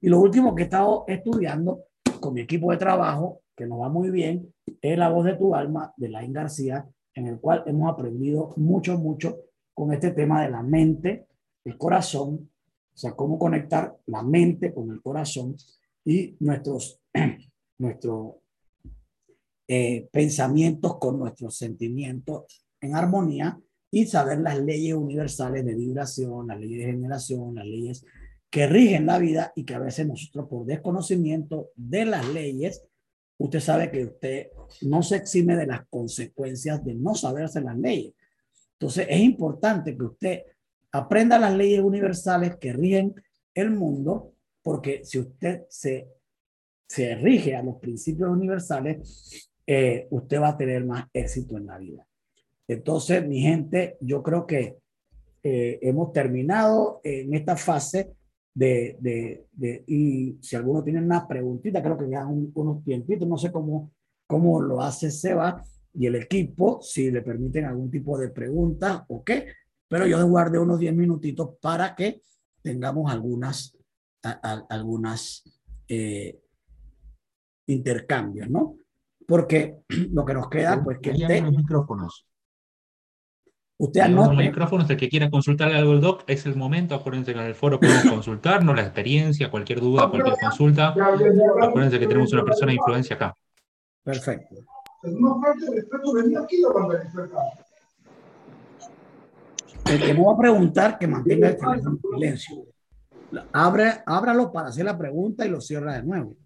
Y 0.00 0.08
lo 0.08 0.18
último 0.18 0.54
que 0.54 0.62
he 0.62 0.64
estado 0.64 1.04
estudiando 1.06 1.84
con 2.20 2.34
mi 2.34 2.40
equipo 2.40 2.72
de 2.72 2.76
trabajo, 2.76 3.42
que 3.54 3.66
nos 3.66 3.80
va 3.80 3.88
muy 3.88 4.10
bien, 4.10 4.52
es 4.80 4.98
La 4.98 5.10
voz 5.10 5.24
de 5.24 5.36
tu 5.36 5.54
alma 5.54 5.92
de 5.96 6.08
Lain 6.08 6.32
García, 6.32 6.84
en 7.14 7.28
el 7.28 7.38
cual 7.38 7.62
hemos 7.66 7.92
aprendido 7.92 8.52
mucho, 8.56 8.98
mucho 8.98 9.38
con 9.72 9.92
este 9.92 10.10
tema 10.10 10.42
de 10.42 10.50
la 10.50 10.62
mente, 10.62 11.26
el 11.64 11.78
corazón, 11.78 12.50
o 12.94 12.96
sea, 12.96 13.12
cómo 13.12 13.38
conectar 13.38 13.96
la 14.06 14.22
mente 14.22 14.74
con 14.74 14.90
el 14.90 15.00
corazón 15.00 15.54
y 16.04 16.36
nuestros, 16.40 17.00
nuestros 17.78 18.34
eh, 19.68 20.08
pensamientos 20.12 20.98
con 20.98 21.18
nuestros 21.18 21.56
sentimientos 21.56 22.64
en 22.80 22.96
armonía 22.96 23.58
y 23.90 24.06
saber 24.06 24.40
las 24.40 24.58
leyes 24.58 24.94
universales 24.94 25.64
de 25.64 25.74
vibración, 25.74 26.48
las 26.48 26.58
leyes 26.58 26.78
de 26.78 26.92
generación, 26.92 27.54
las 27.54 27.66
leyes 27.66 28.04
que 28.50 28.66
rigen 28.66 29.06
la 29.06 29.18
vida 29.18 29.52
y 29.56 29.64
que 29.64 29.74
a 29.74 29.78
veces 29.78 30.06
nosotros 30.06 30.46
por 30.48 30.66
desconocimiento 30.66 31.70
de 31.74 32.04
las 32.04 32.28
leyes, 32.28 32.82
usted 33.38 33.60
sabe 33.60 33.90
que 33.90 34.04
usted 34.04 34.48
no 34.82 35.02
se 35.02 35.16
exime 35.16 35.56
de 35.56 35.66
las 35.66 35.86
consecuencias 35.88 36.84
de 36.84 36.94
no 36.94 37.14
saberse 37.14 37.60
las 37.60 37.78
leyes. 37.78 38.12
Entonces, 38.74 39.06
es 39.08 39.20
importante 39.20 39.96
que 39.96 40.04
usted 40.04 40.42
aprenda 40.90 41.38
las 41.38 41.54
leyes 41.54 41.80
universales 41.80 42.56
que 42.56 42.72
rigen 42.72 43.14
el 43.54 43.70
mundo, 43.70 44.34
porque 44.62 45.04
si 45.04 45.18
usted 45.18 45.64
se, 45.68 46.08
se 46.88 47.14
rige 47.16 47.56
a 47.56 47.62
los 47.62 47.76
principios 47.76 48.30
universales, 48.30 49.50
eh, 49.66 50.06
usted 50.10 50.40
va 50.40 50.48
a 50.48 50.56
tener 50.56 50.84
más 50.84 51.06
éxito 51.12 51.56
en 51.56 51.66
la 51.66 51.78
vida. 51.78 52.06
Entonces, 52.68 53.26
mi 53.26 53.40
gente, 53.40 53.96
yo 54.00 54.22
creo 54.22 54.46
que 54.46 54.78
eh, 55.42 55.78
hemos 55.82 56.12
terminado 56.12 57.00
en 57.02 57.34
esta 57.34 57.56
fase 57.56 58.12
de, 58.54 58.96
de, 59.00 59.46
de, 59.52 59.84
y 59.86 60.38
si 60.40 60.56
alguno 60.56 60.84
tiene 60.84 61.00
una 61.00 61.26
preguntita, 61.26 61.82
creo 61.82 61.98
que 61.98 62.08
ya 62.08 62.26
unos 62.26 62.84
tiempitos, 62.84 63.26
no 63.26 63.36
sé 63.36 63.50
cómo, 63.50 63.92
cómo 64.26 64.60
lo 64.60 64.80
hace 64.80 65.10
Seba, 65.10 65.64
y 65.94 66.06
el 66.06 66.14
equipo 66.16 66.80
si 66.82 67.10
le 67.10 67.22
permiten 67.22 67.64
algún 67.64 67.90
tipo 67.90 68.18
de 68.18 68.30
pregunta 68.30 69.04
o 69.08 69.22
qué, 69.22 69.46
pero 69.88 70.06
yo 70.06 70.26
guardé 70.26 70.58
unos 70.58 70.78
10 70.78 70.94
minutitos 70.94 71.50
para 71.60 71.94
que 71.94 72.22
tengamos 72.62 73.12
algunas, 73.12 73.76
algunas 74.22 75.42
eh, 75.88 76.40
intercambios, 77.66 78.48
¿no? 78.48 78.76
Porque 79.26 79.82
lo 80.12 80.24
que 80.24 80.34
nos 80.34 80.48
queda, 80.48 80.82
pues 80.82 80.98
que 81.00 81.10
usted... 81.10 81.42
Los 81.42 81.56
micrófonos. 81.56 82.26
Usted 83.78 84.00
anote. 84.00 84.34
Los 84.34 84.44
micrófonos, 84.44 84.90
el 84.90 84.96
que 84.96 85.08
quiera 85.08 85.28
consultar 85.28 85.72
algo 85.72 85.92
del 85.92 86.00
doc, 86.00 86.22
es 86.28 86.46
el 86.46 86.54
momento. 86.54 86.94
Acuérdense 86.94 87.32
que 87.32 87.40
en 87.40 87.46
el 87.46 87.54
foro 87.54 87.80
podemos 87.80 88.04
consultarnos, 88.04 88.76
la 88.76 88.82
experiencia, 88.82 89.50
cualquier 89.50 89.80
duda, 89.80 90.08
cualquier 90.08 90.36
consulta. 90.40 90.94
Acuérdense 91.60 91.98
que 91.98 92.06
tenemos 92.06 92.32
una 92.32 92.44
persona 92.44 92.70
de 92.70 92.76
influencia 92.76 93.16
acá. 93.16 93.34
Perfecto. 94.04 94.54
El 99.84 100.00
que 100.00 100.14
me 100.14 100.24
va 100.24 100.32
a 100.32 100.38
preguntar, 100.38 100.98
que 100.98 101.06
mantenga 101.08 101.48
el 101.48 101.56
teléfono 101.56 101.90
en 101.90 102.00
silencio. 102.00 102.71
Abre, 103.52 104.02
ábralo 104.06 104.52
para 104.52 104.68
hacer 104.68 104.84
la 104.84 104.96
pregunta 104.96 105.46
y 105.46 105.48
lo 105.48 105.60
cierra 105.60 105.94
de 105.94 106.02
nuevo. 106.02 106.36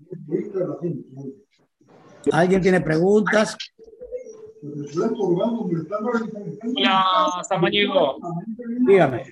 ¿Alguien 2.32 2.60
tiene 2.60 2.80
preguntas? 2.80 3.56
Hola, 6.76 7.42
Samaniego. 7.48 8.18
Dígame. 8.86 9.24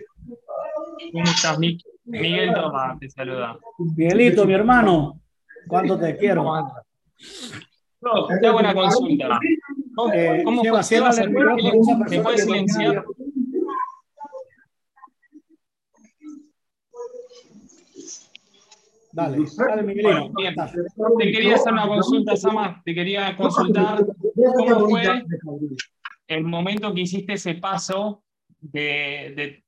¿Cómo 1.12 1.24
estás, 1.24 1.58
Miguel 2.06 2.52
Toma 2.52 2.96
te 3.00 3.08
saluda. 3.08 3.58
Miguelito, 3.78 4.44
mi 4.44 4.52
hermano. 4.54 5.20
¿Cuánto 5.66 5.98
te 5.98 6.16
quiero? 6.16 6.44
No, 6.44 8.26
te 8.26 8.46
hago 8.46 8.58
una 8.58 8.74
consulta. 8.74 9.40
¿Cómo, 9.94 10.12
eh, 10.12 10.42
cómo 10.44 10.62
funciona 10.64 11.10
¿Me 12.10 12.20
puedes 12.20 12.44
silenciar? 12.44 13.04
Dale, 19.14 19.38
dale 19.56 19.82
Miguelito. 19.84 20.32
bien. 20.36 20.54
Te 21.18 21.30
quería 21.30 21.54
hacer 21.54 21.72
una 21.72 21.86
consulta, 21.86 22.36
Sama. 22.36 22.82
Te 22.84 22.94
quería 22.94 23.36
consultar 23.36 24.04
cómo 24.56 24.88
fue 24.88 25.24
el 26.26 26.42
momento 26.42 26.92
que 26.92 27.02
hiciste 27.02 27.34
ese 27.34 27.54
paso 27.54 28.24
de, 28.58 29.34
de, 29.36 29.64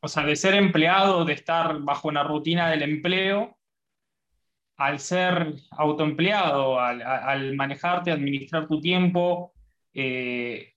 o 0.00 0.08
sea, 0.08 0.24
de 0.24 0.36
ser 0.36 0.54
empleado, 0.54 1.24
de 1.24 1.32
estar 1.32 1.80
bajo 1.80 2.08
una 2.08 2.22
rutina 2.22 2.68
del 2.68 2.82
empleo, 2.82 3.56
al 4.76 4.98
ser 4.98 5.54
autoempleado, 5.70 6.78
al, 6.78 7.00
al 7.00 7.54
manejarte, 7.54 8.10
administrar 8.10 8.66
tu 8.66 8.78
tiempo. 8.78 9.54
Eh, 9.94 10.74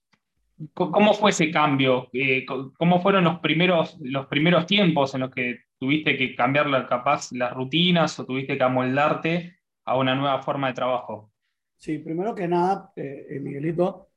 ¿Cómo 0.72 1.12
fue 1.12 1.32
ese 1.32 1.50
cambio? 1.50 2.08
Eh, 2.14 2.46
¿Cómo 2.46 3.02
fueron 3.02 3.24
los 3.24 3.40
primeros, 3.40 3.98
los 4.00 4.26
primeros 4.26 4.64
tiempos 4.64 5.14
en 5.14 5.20
los 5.20 5.30
que 5.30 5.65
tuviste 5.78 6.16
que 6.16 6.34
cambiar 6.34 6.66
la, 6.66 6.86
capaz 6.86 7.32
las 7.32 7.52
rutinas 7.52 8.18
o 8.18 8.26
tuviste 8.26 8.56
que 8.56 8.64
amoldarte 8.64 9.56
a 9.84 9.98
una 9.98 10.14
nueva 10.14 10.42
forma 10.42 10.68
de 10.68 10.74
trabajo? 10.74 11.32
Sí, 11.76 11.98
primero 11.98 12.34
que 12.34 12.48
nada, 12.48 12.92
eh, 12.96 13.26
eh, 13.30 13.40
Miguelito, 13.40 14.08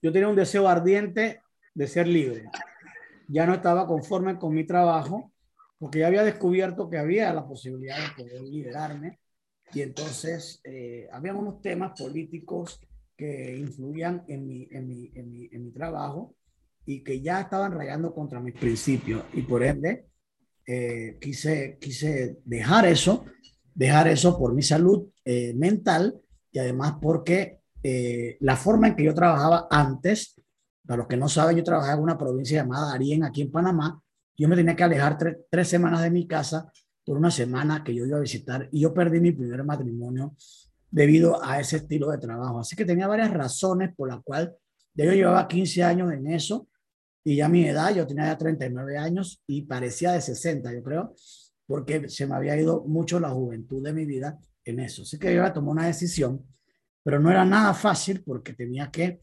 yo 0.00 0.12
tenía 0.12 0.28
un 0.28 0.36
deseo 0.36 0.68
ardiente 0.68 1.40
de 1.74 1.86
ser 1.86 2.06
libre. 2.06 2.44
Ya 3.28 3.46
no 3.46 3.54
estaba 3.54 3.86
conforme 3.86 4.38
con 4.38 4.54
mi 4.54 4.64
trabajo 4.64 5.32
porque 5.78 6.00
ya 6.00 6.06
había 6.06 6.24
descubierto 6.24 6.88
que 6.88 6.98
había 6.98 7.32
la 7.34 7.46
posibilidad 7.46 7.96
de 7.96 8.22
poder 8.22 8.42
liberarme 8.42 9.18
y 9.72 9.82
entonces 9.82 10.62
había 11.12 11.34
unos 11.34 11.60
temas 11.60 12.00
políticos 12.00 12.80
que 13.18 13.56
influían 13.56 14.24
en 14.28 14.46
mi, 14.46 14.68
en 14.70 14.86
mi, 14.86 15.10
en 15.14 15.30
mi, 15.30 15.48
en 15.52 15.64
mi 15.64 15.72
trabajo 15.72 16.36
y 16.86 17.02
que 17.02 17.20
ya 17.20 17.40
estaban 17.40 17.72
rayando 17.72 18.14
contra 18.14 18.40
mis 18.40 18.54
principios. 18.54 19.24
Y 19.34 19.42
por 19.42 19.62
ende, 19.62 20.06
eh, 20.70 21.16
quise, 21.18 21.78
quise 21.80 22.40
dejar 22.44 22.84
eso, 22.84 23.24
dejar 23.74 24.06
eso 24.08 24.38
por 24.38 24.52
mi 24.52 24.62
salud 24.62 25.08
eh, 25.24 25.54
mental 25.54 26.20
y 26.52 26.58
además 26.58 26.96
porque 27.00 27.60
eh, 27.82 28.36
la 28.40 28.54
forma 28.54 28.88
en 28.88 28.94
que 28.94 29.04
yo 29.04 29.14
trabajaba 29.14 29.66
antes, 29.70 30.38
para 30.86 30.98
los 30.98 31.06
que 31.06 31.16
no 31.16 31.26
saben, 31.26 31.56
yo 31.56 31.64
trabajaba 31.64 31.94
en 31.94 32.02
una 32.02 32.18
provincia 32.18 32.60
llamada 32.60 32.92
Arién, 32.92 33.24
aquí 33.24 33.40
en 33.40 33.50
Panamá, 33.50 33.98
yo 34.36 34.46
me 34.46 34.56
tenía 34.56 34.76
que 34.76 34.84
alejar 34.84 35.16
tres 35.50 35.68
semanas 35.68 36.02
de 36.02 36.10
mi 36.10 36.26
casa 36.26 36.70
por 37.02 37.16
una 37.16 37.30
semana 37.30 37.82
que 37.82 37.94
yo 37.94 38.04
iba 38.04 38.18
a 38.18 38.20
visitar 38.20 38.68
y 38.70 38.80
yo 38.80 38.92
perdí 38.92 39.20
mi 39.20 39.32
primer 39.32 39.64
matrimonio 39.64 40.36
debido 40.90 41.42
a 41.42 41.58
ese 41.58 41.78
estilo 41.78 42.10
de 42.10 42.18
trabajo. 42.18 42.60
Así 42.60 42.76
que 42.76 42.84
tenía 42.84 43.06
varias 43.06 43.32
razones 43.32 43.94
por 43.96 44.10
las 44.10 44.22
cuales 44.22 44.50
yo 44.92 45.12
llevaba 45.12 45.48
15 45.48 45.82
años 45.82 46.12
en 46.12 46.26
eso 46.26 46.68
y 47.28 47.36
ya 47.36 47.48
mi 47.48 47.66
edad, 47.66 47.94
yo 47.94 48.06
tenía 48.06 48.26
ya 48.26 48.38
39 48.38 48.96
años 48.96 49.42
y 49.46 49.62
parecía 49.62 50.12
de 50.12 50.20
60, 50.20 50.72
yo 50.72 50.82
creo, 50.82 51.14
porque 51.66 52.08
se 52.08 52.26
me 52.26 52.34
había 52.34 52.56
ido 52.56 52.84
mucho 52.86 53.20
la 53.20 53.30
juventud 53.30 53.82
de 53.82 53.92
mi 53.92 54.04
vida 54.06 54.38
en 54.64 54.80
eso. 54.80 55.02
Así 55.02 55.18
que 55.18 55.28
yo 55.28 55.34
iba 55.34 55.46
a 55.46 55.52
tomar 55.52 55.72
una 55.72 55.86
decisión, 55.86 56.46
pero 57.02 57.20
no 57.20 57.30
era 57.30 57.44
nada 57.44 57.74
fácil 57.74 58.22
porque 58.24 58.54
tenía 58.54 58.90
que 58.90 59.20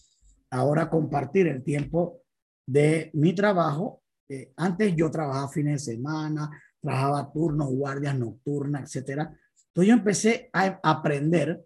ahora 0.51 0.89
compartir 0.89 1.47
el 1.47 1.64
tiempo 1.64 2.22
de 2.66 3.10
mi 3.14 3.34
trabajo. 3.34 4.03
Eh, 4.30 4.53
antes 4.58 4.95
yo 4.95 5.10
trabajaba 5.10 5.49
fines 5.49 5.86
de 5.86 5.93
semana, 5.93 6.49
trabajaba 6.80 7.32
turnos, 7.32 7.70
guardias 7.70 8.18
nocturnas, 8.18 8.84
etcétera 8.84 9.36
entonces 9.76 9.89
yo 9.89 9.93
empecé 9.93 10.49
a 10.53 10.80
aprender 10.82 11.62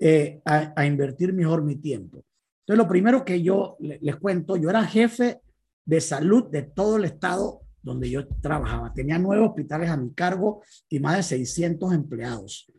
eh, 0.00 0.40
a, 0.44 0.84
invertir 0.86 1.32
mejor 1.32 1.62
mi 1.62 1.76
tiempo. 1.76 2.24
Entonces 2.60 2.84
lo 2.84 2.88
primero 2.88 3.24
que 3.24 3.40
yo 3.42 3.76
les 3.78 4.16
cuento, 4.16 4.56
yo 4.56 4.70
era 4.70 4.82
jefe 4.82 5.40
de 5.84 6.00
salud 6.00 6.50
de 6.50 6.62
todo 6.62 6.96
el 6.96 7.04
estado 7.04 7.62
donde 7.82 8.08
yo 8.10 8.26
trabajaba. 8.40 8.92
Tenía 8.92 9.18
nueve 9.18 9.44
hospitales 9.44 9.90
a 9.90 9.96
mi 9.96 10.12
cargo 10.14 10.62
y 10.88 10.98
más 11.00 11.16
de 11.16 11.22
600 11.22 11.92
empleados. 11.92 12.72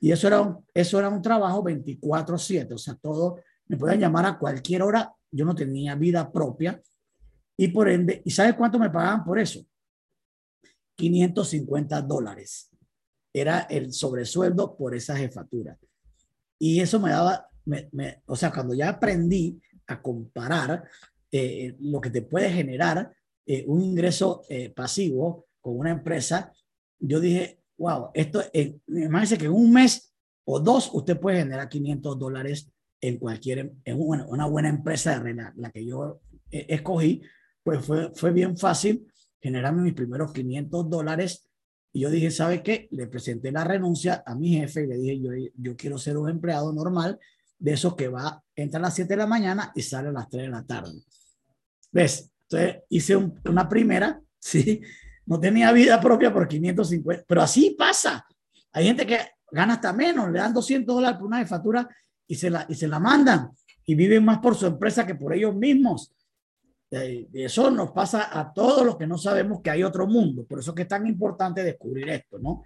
Y 0.00 0.10
eso 0.12 0.26
era 0.26 0.40
un, 0.40 0.64
eso 0.74 0.98
era 0.98 1.08
un 1.08 1.22
trabajo 1.22 1.62
24/7, 1.64 2.74
o 2.74 2.78
sea, 2.78 2.94
todo, 2.94 3.40
me 3.66 3.76
podían 3.76 4.00
llamar 4.00 4.26
a 4.26 4.38
cualquier 4.38 4.82
hora, 4.82 5.12
yo 5.30 5.44
no 5.44 5.54
tenía 5.54 5.94
vida 5.94 6.30
propia 6.30 6.80
y 7.56 7.68
por 7.68 7.88
ende, 7.88 8.22
¿y 8.24 8.30
sabes 8.30 8.54
cuánto 8.54 8.78
me 8.78 8.90
pagaban 8.90 9.24
por 9.24 9.38
eso? 9.38 9.60
550 10.96 12.02
dólares 12.02 12.70
era 13.32 13.60
el 13.62 13.92
sobresueldo 13.92 14.76
por 14.76 14.94
esa 14.94 15.16
jefatura. 15.16 15.76
Y 16.58 16.80
eso 16.80 17.00
me 17.00 17.10
daba, 17.10 17.48
me, 17.64 18.22
o 18.26 18.36
sea, 18.36 18.52
cuando 18.52 18.74
ya 18.74 18.90
aprendí 18.90 19.60
a 19.86 20.00
comparar 20.00 20.88
eh, 21.30 21.76
lo 21.80 22.00
que 22.00 22.10
te 22.10 22.22
puede 22.22 22.50
generar 22.50 23.12
eh, 23.46 23.64
un 23.66 23.82
ingreso 23.82 24.42
eh, 24.48 24.70
pasivo 24.70 25.46
con 25.60 25.78
una 25.78 25.90
empresa, 25.90 26.52
yo 26.98 27.20
dije, 27.20 27.60
wow, 27.76 28.10
esto, 28.14 28.42
imagínese 28.88 29.38
que 29.38 29.46
en 29.46 29.52
un 29.52 29.72
mes 29.72 30.12
o 30.44 30.60
dos 30.60 30.90
usted 30.92 31.18
puede 31.18 31.38
generar 31.38 31.68
500 31.68 32.18
dólares 32.18 32.70
en 33.00 33.18
cualquier, 33.18 33.72
en 33.84 34.00
una, 34.00 34.26
una 34.26 34.46
buena 34.46 34.68
empresa, 34.68 35.22
la, 35.22 35.52
la 35.56 35.70
que 35.70 35.84
yo 35.84 36.20
escogí, 36.50 37.22
pues 37.62 37.84
fue, 37.84 38.10
fue 38.14 38.32
bien 38.32 38.56
fácil 38.56 39.06
generarme 39.40 39.82
mis 39.82 39.94
primeros 39.94 40.32
500 40.32 40.90
dólares 40.90 41.48
y 41.92 42.00
yo 42.00 42.10
dije, 42.10 42.30
¿sabe 42.30 42.62
qué? 42.62 42.88
Le 42.90 43.06
presenté 43.06 43.50
la 43.50 43.64
renuncia 43.64 44.22
a 44.26 44.34
mi 44.34 44.50
jefe 44.50 44.84
y 44.84 44.86
le 44.86 44.96
dije, 44.98 45.20
yo, 45.20 45.30
yo 45.56 45.76
quiero 45.76 45.98
ser 45.98 46.16
un 46.16 46.28
empleado 46.28 46.72
normal 46.72 47.18
de 47.58 47.72
esos 47.72 47.96
que 47.96 48.08
va, 48.08 48.42
entra 48.54 48.78
a 48.78 48.82
las 48.82 48.94
7 48.94 49.08
de 49.08 49.16
la 49.16 49.26
mañana 49.26 49.72
y 49.74 49.82
sale 49.82 50.08
a 50.08 50.12
las 50.12 50.28
3 50.28 50.44
de 50.44 50.48
la 50.48 50.64
tarde. 50.64 50.92
¿Ves? 51.90 52.30
Entonces 52.42 52.82
hice 52.88 53.16
una 53.16 53.68
primera, 53.68 54.20
¿sí? 54.38 54.80
No 55.26 55.38
tenía 55.38 55.72
vida 55.72 56.00
propia 56.00 56.32
por 56.32 56.48
550, 56.48 57.24
pero 57.26 57.42
así 57.42 57.76
pasa. 57.78 58.26
Hay 58.72 58.86
gente 58.86 59.06
que 59.06 59.18
gana 59.50 59.74
hasta 59.74 59.92
menos, 59.92 60.30
le 60.30 60.38
dan 60.38 60.54
200 60.54 60.94
dólares 60.94 61.18
por 61.18 61.26
una 61.26 61.44
factura 61.46 61.88
y 62.26 62.34
se 62.34 62.50
la, 62.50 62.66
y 62.68 62.74
se 62.74 62.88
la 62.88 62.98
mandan 62.98 63.50
y 63.88 63.94
viven 63.94 64.22
más 64.22 64.38
por 64.38 64.54
su 64.54 64.66
empresa 64.66 65.06
que 65.06 65.14
por 65.14 65.32
ellos 65.34 65.54
mismos. 65.54 66.12
Eso 66.90 67.70
nos 67.70 67.90
pasa 67.92 68.38
a 68.38 68.52
todos 68.52 68.84
los 68.84 68.96
que 68.96 69.06
no 69.06 69.16
sabemos 69.16 69.60
que 69.62 69.70
hay 69.70 69.82
otro 69.82 70.06
mundo. 70.06 70.44
Por 70.44 70.60
eso 70.60 70.70
es 70.70 70.74
que 70.74 70.82
es 70.82 70.88
tan 70.88 71.06
importante 71.06 71.62
descubrir 71.62 72.08
esto, 72.10 72.38
¿no? 72.38 72.64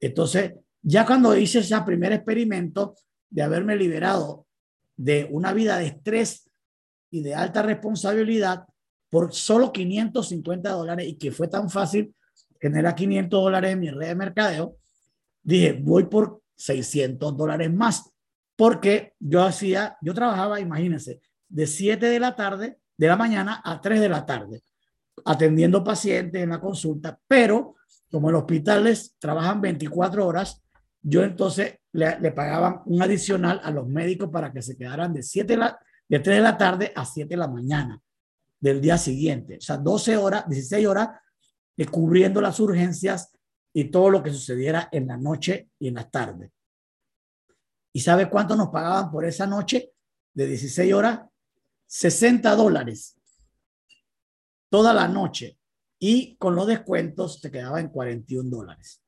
Entonces, 0.00 0.54
ya 0.80 1.04
cuando 1.06 1.36
hice 1.36 1.58
ese 1.58 1.78
primer 1.82 2.12
experimento 2.12 2.94
de 3.28 3.42
haberme 3.42 3.76
liberado 3.76 4.46
de 4.96 5.28
una 5.30 5.52
vida 5.52 5.78
de 5.78 5.88
estrés 5.88 6.50
y 7.12 7.22
de 7.22 7.34
alta 7.34 7.62
responsabilidad 7.62 8.64
por 9.10 9.32
solo 9.34 9.70
550 9.70 10.70
dólares 10.70 11.06
y 11.06 11.14
que 11.16 11.30
fue 11.30 11.46
tan 11.46 11.68
fácil 11.68 12.14
generar 12.58 12.94
500 12.94 13.42
dólares 13.42 13.72
en 13.72 13.80
mi 13.80 13.90
red 13.90 14.08
de 14.08 14.14
mercadeo, 14.14 14.76
dije, 15.42 15.74
voy 15.74 16.04
por 16.04 16.40
600 16.56 17.36
dólares 17.36 17.70
más, 17.70 18.10
porque 18.56 19.12
yo 19.18 19.42
hacía, 19.42 19.98
yo 20.00 20.14
trabajaba, 20.14 20.58
imagínense, 20.58 21.20
de 21.48 21.66
7 21.66 22.06
de 22.06 22.18
la 22.18 22.34
tarde 22.34 22.78
de 22.96 23.06
la 23.06 23.16
mañana 23.16 23.60
a 23.62 23.78
3 23.80 24.00
de 24.00 24.08
la 24.08 24.24
tarde, 24.24 24.62
atendiendo 25.26 25.84
pacientes 25.84 26.42
en 26.42 26.48
la 26.48 26.60
consulta, 26.60 27.20
pero 27.28 27.76
como 28.10 28.30
los 28.30 28.42
hospitales 28.42 29.16
trabajan 29.18 29.60
24 29.60 30.26
horas, 30.26 30.62
yo 31.02 31.22
entonces 31.24 31.74
le, 31.92 32.18
le 32.20 32.32
pagaban 32.32 32.80
un 32.86 33.02
adicional 33.02 33.60
a 33.62 33.70
los 33.70 33.86
médicos 33.86 34.30
para 34.30 34.50
que 34.50 34.62
se 34.62 34.76
quedaran 34.78 35.12
de, 35.12 35.22
7 35.22 35.52
de, 35.52 35.56
la, 35.58 35.78
de 36.12 36.20
3 36.20 36.36
de 36.36 36.42
la 36.42 36.58
tarde 36.58 36.92
a 36.94 37.06
7 37.06 37.26
de 37.26 37.36
la 37.38 37.48
mañana 37.48 37.98
del 38.60 38.82
día 38.82 38.98
siguiente. 38.98 39.56
O 39.56 39.60
sea, 39.62 39.78
12 39.78 40.18
horas, 40.18 40.46
16 40.46 40.86
horas 40.86 41.08
de 41.74 41.86
cubriendo 41.86 42.38
las 42.42 42.60
urgencias 42.60 43.32
y 43.72 43.84
todo 43.84 44.10
lo 44.10 44.22
que 44.22 44.30
sucediera 44.30 44.90
en 44.92 45.06
la 45.06 45.16
noche 45.16 45.70
y 45.78 45.88
en 45.88 45.94
la 45.94 46.10
tarde. 46.10 46.52
¿Y 47.94 48.00
sabe 48.00 48.28
cuánto 48.28 48.54
nos 48.54 48.68
pagaban 48.68 49.10
por 49.10 49.24
esa 49.24 49.46
noche 49.46 49.94
de 50.34 50.46
16 50.48 50.92
horas? 50.92 51.20
60 51.86 52.56
dólares 52.56 53.18
toda 54.68 54.92
la 54.92 55.08
noche 55.08 55.58
y 55.98 56.36
con 56.36 56.54
los 56.54 56.66
descuentos 56.66 57.40
te 57.40 57.50
quedaba 57.50 57.80
en 57.80 57.88
41 57.88 58.50
dólares. 58.50 59.02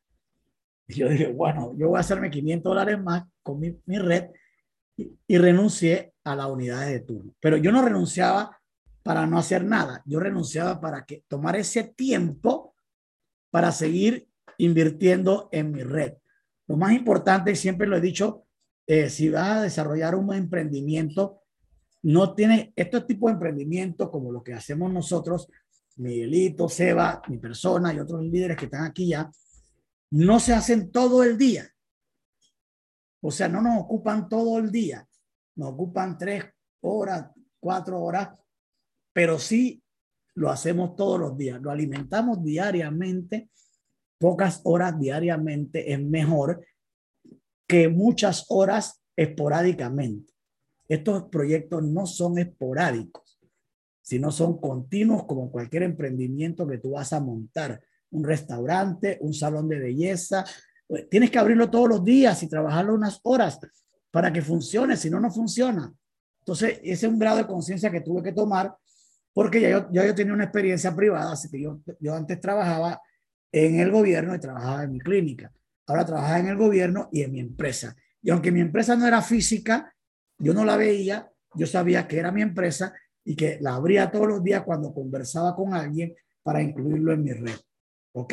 Y 0.88 0.94
yo 0.94 1.10
dije, 1.10 1.26
bueno, 1.26 1.74
yo 1.76 1.88
voy 1.88 1.98
a 1.98 2.00
hacerme 2.00 2.30
500 2.30 2.70
dólares 2.70 2.98
más 2.98 3.24
con 3.42 3.60
mi, 3.60 3.78
mi 3.84 3.98
red 3.98 4.30
y, 4.96 5.18
y, 5.26 5.36
renuncié 5.36 6.13
a 6.24 6.34
las 6.34 6.46
unidades 6.46 6.90
de 6.90 7.00
turno. 7.00 7.34
Pero 7.40 7.56
yo 7.56 7.70
no 7.70 7.82
renunciaba 7.82 8.58
para 9.02 9.26
no 9.26 9.38
hacer 9.38 9.64
nada, 9.64 10.02
yo 10.06 10.18
renunciaba 10.18 10.80
para 10.80 11.04
que 11.04 11.24
tomar 11.28 11.56
ese 11.56 11.84
tiempo 11.84 12.74
para 13.50 13.70
seguir 13.70 14.26
invirtiendo 14.58 15.48
en 15.52 15.70
mi 15.70 15.82
red. 15.82 16.14
Lo 16.66 16.76
más 16.76 16.92
importante, 16.92 17.52
y 17.52 17.56
siempre 17.56 17.86
lo 17.86 17.96
he 17.96 18.00
dicho, 18.00 18.46
eh, 18.86 19.10
si 19.10 19.28
vas 19.28 19.58
a 19.58 19.62
desarrollar 19.62 20.14
un 20.14 20.32
emprendimiento, 20.34 21.42
no 22.02 22.34
tiene 22.34 22.72
estos 22.76 23.06
tipos 23.06 23.28
de 23.28 23.34
emprendimientos 23.34 24.10
como 24.10 24.32
lo 24.32 24.42
que 24.42 24.54
hacemos 24.54 24.92
nosotros, 24.92 25.48
Miguelito, 25.96 26.68
Seba, 26.68 27.22
mi 27.28 27.38
persona 27.38 27.92
y 27.92 28.00
otros 28.00 28.22
líderes 28.22 28.56
que 28.56 28.64
están 28.64 28.84
aquí 28.84 29.08
ya, 29.08 29.30
no 30.10 30.40
se 30.40 30.52
hacen 30.52 30.90
todo 30.90 31.22
el 31.22 31.38
día. 31.38 31.68
O 33.20 33.30
sea, 33.30 33.48
no 33.48 33.62
nos 33.62 33.82
ocupan 33.82 34.28
todo 34.28 34.58
el 34.58 34.70
día, 34.70 35.06
nos 35.56 35.68
ocupan 35.70 36.18
tres 36.18 36.44
horas, 36.80 37.30
cuatro 37.60 38.00
horas, 38.02 38.30
pero 39.12 39.38
sí 39.38 39.82
lo 40.34 40.50
hacemos 40.50 40.96
todos 40.96 41.20
los 41.20 41.36
días, 41.36 41.60
lo 41.60 41.70
alimentamos 41.70 42.42
diariamente 42.42 43.48
pocas 44.24 44.62
horas 44.64 44.98
diariamente 44.98 45.92
es 45.92 46.02
mejor 46.02 46.64
que 47.68 47.90
muchas 47.90 48.46
horas 48.48 49.02
esporádicamente. 49.14 50.32
Estos 50.88 51.24
proyectos 51.24 51.82
no 51.82 52.06
son 52.06 52.38
esporádicos, 52.38 53.38
sino 54.00 54.30
son 54.30 54.58
continuos 54.58 55.24
como 55.24 55.50
cualquier 55.50 55.82
emprendimiento 55.82 56.66
que 56.66 56.78
tú 56.78 56.92
vas 56.92 57.12
a 57.12 57.20
montar. 57.20 57.82
Un 58.12 58.24
restaurante, 58.24 59.18
un 59.20 59.34
salón 59.34 59.68
de 59.68 59.78
belleza. 59.78 60.44
Tienes 61.10 61.30
que 61.30 61.38
abrirlo 61.38 61.70
todos 61.70 61.90
los 61.90 62.02
días 62.02 62.42
y 62.42 62.48
trabajarlo 62.48 62.94
unas 62.94 63.20
horas 63.24 63.58
para 64.14 64.32
que 64.32 64.42
funcione, 64.42 64.96
si 64.96 65.10
no, 65.10 65.18
no 65.18 65.28
funciona. 65.28 65.92
Entonces, 66.38 66.78
ese 66.84 67.06
es 67.06 67.12
un 67.12 67.18
grado 67.18 67.38
de 67.38 67.48
conciencia 67.48 67.90
que 67.90 68.00
tuve 68.00 68.22
que 68.22 68.30
tomar 68.30 68.72
porque 69.32 69.60
ya 69.60 69.70
yo, 69.70 69.88
ya 69.90 70.06
yo 70.06 70.14
tenía 70.14 70.32
una 70.32 70.44
experiencia 70.44 70.94
privada, 70.94 71.32
así 71.32 71.50
que 71.50 71.60
yo, 71.60 71.80
yo 71.98 72.14
antes 72.14 72.40
trabajaba 72.40 73.02
en 73.50 73.80
el 73.80 73.90
gobierno 73.90 74.32
y 74.32 74.38
trabajaba 74.38 74.84
en 74.84 74.92
mi 74.92 75.00
clínica. 75.00 75.52
Ahora 75.88 76.06
trabajaba 76.06 76.38
en 76.38 76.46
el 76.46 76.56
gobierno 76.56 77.08
y 77.10 77.22
en 77.22 77.32
mi 77.32 77.40
empresa. 77.40 77.96
Y 78.22 78.30
aunque 78.30 78.52
mi 78.52 78.60
empresa 78.60 78.94
no 78.94 79.04
era 79.04 79.20
física, 79.20 79.92
yo 80.38 80.54
no 80.54 80.64
la 80.64 80.76
veía, 80.76 81.28
yo 81.56 81.66
sabía 81.66 82.06
que 82.06 82.20
era 82.20 82.30
mi 82.30 82.42
empresa 82.42 82.94
y 83.24 83.34
que 83.34 83.58
la 83.60 83.74
abría 83.74 84.12
todos 84.12 84.28
los 84.28 84.44
días 84.44 84.62
cuando 84.62 84.94
conversaba 84.94 85.56
con 85.56 85.74
alguien 85.74 86.14
para 86.44 86.62
incluirlo 86.62 87.12
en 87.12 87.24
mi 87.24 87.32
red. 87.32 87.56
¿Ok? 88.12 88.32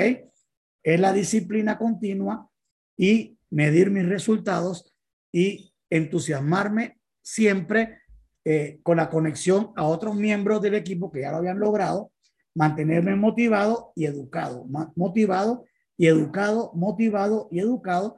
Es 0.83 0.99
la 0.99 1.11
disciplina 1.11 1.79
continua 1.79 2.47
y 2.95 3.35
medir 3.49 3.89
mis 3.89 4.07
resultados 4.07 4.93
y 5.31 5.70
entusiasmarme 5.91 6.99
siempre 7.21 7.99
eh, 8.43 8.79
con 8.81 8.97
la 8.97 9.11
conexión 9.11 9.71
a 9.75 9.83
otros 9.83 10.15
miembros 10.15 10.63
del 10.63 10.73
equipo 10.73 11.11
que 11.11 11.21
ya 11.21 11.31
lo 11.31 11.37
habían 11.37 11.59
logrado, 11.59 12.11
mantenerme 12.55 13.15
motivado 13.15 13.93
y 13.95 14.05
educado, 14.05 14.65
motivado 14.95 15.65
y 15.95 16.07
educado, 16.07 16.71
motivado 16.73 17.47
y 17.51 17.59
educado 17.59 18.17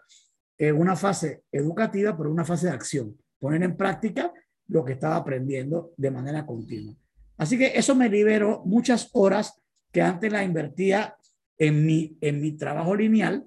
en 0.57 0.79
una 0.79 0.95
fase 0.95 1.43
educativa, 1.51 2.15
pero 2.15 2.31
una 2.31 2.45
fase 2.45 2.67
de 2.67 2.73
acción, 2.73 3.17
poner 3.39 3.63
en 3.63 3.75
práctica 3.75 4.31
lo 4.67 4.85
que 4.85 4.93
estaba 4.93 5.17
aprendiendo 5.17 5.91
de 5.97 6.11
manera 6.11 6.45
continua. 6.45 6.95
Así 7.35 7.57
que 7.57 7.73
eso 7.75 7.95
me 7.95 8.07
liberó 8.07 8.61
muchas 8.65 9.09
horas 9.11 9.61
que 9.91 10.01
antes 10.01 10.31
la 10.31 10.43
invertía 10.43 11.17
en 11.57 11.85
mi, 11.85 12.17
en 12.21 12.39
mi 12.39 12.53
trabajo 12.53 12.95
lineal 12.95 13.45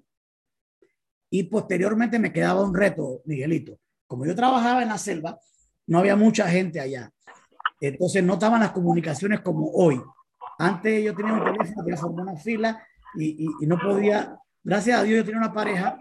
y 1.31 1.45
posteriormente 1.45 2.18
me 2.18 2.33
quedaba 2.33 2.62
un 2.62 2.74
reto, 2.74 3.22
Miguelito. 3.24 3.79
Como 4.07 4.27
yo 4.27 4.35
trabajaba 4.35 4.83
en 4.83 4.89
la 4.89 4.99
selva, 4.99 5.39
no 5.87 5.99
había 5.99 6.17
mucha 6.17 6.49
gente 6.49 6.81
allá. 6.81 7.11
Entonces 7.81 8.23
no 8.23 8.35
estaban 8.35 8.61
las 8.61 8.73
comunicaciones 8.73 9.41
como 9.41 9.71
hoy. 9.71 10.01
Antes 10.59 11.05
yo 11.05 11.15
tenía 11.15 11.35
un 11.35 11.45
teléfono, 11.45 11.97
formar 11.97 12.27
una 12.27 12.37
fila 12.37 12.83
y, 13.17 13.47
y, 13.61 13.67
no 13.67 13.79
podía, 13.79 14.39
gracias 14.63 15.01
a 15.01 15.03
Dios 15.03 15.19
yo 15.19 15.25
tenía 15.25 15.41
una 15.41 15.53
pareja 15.53 15.99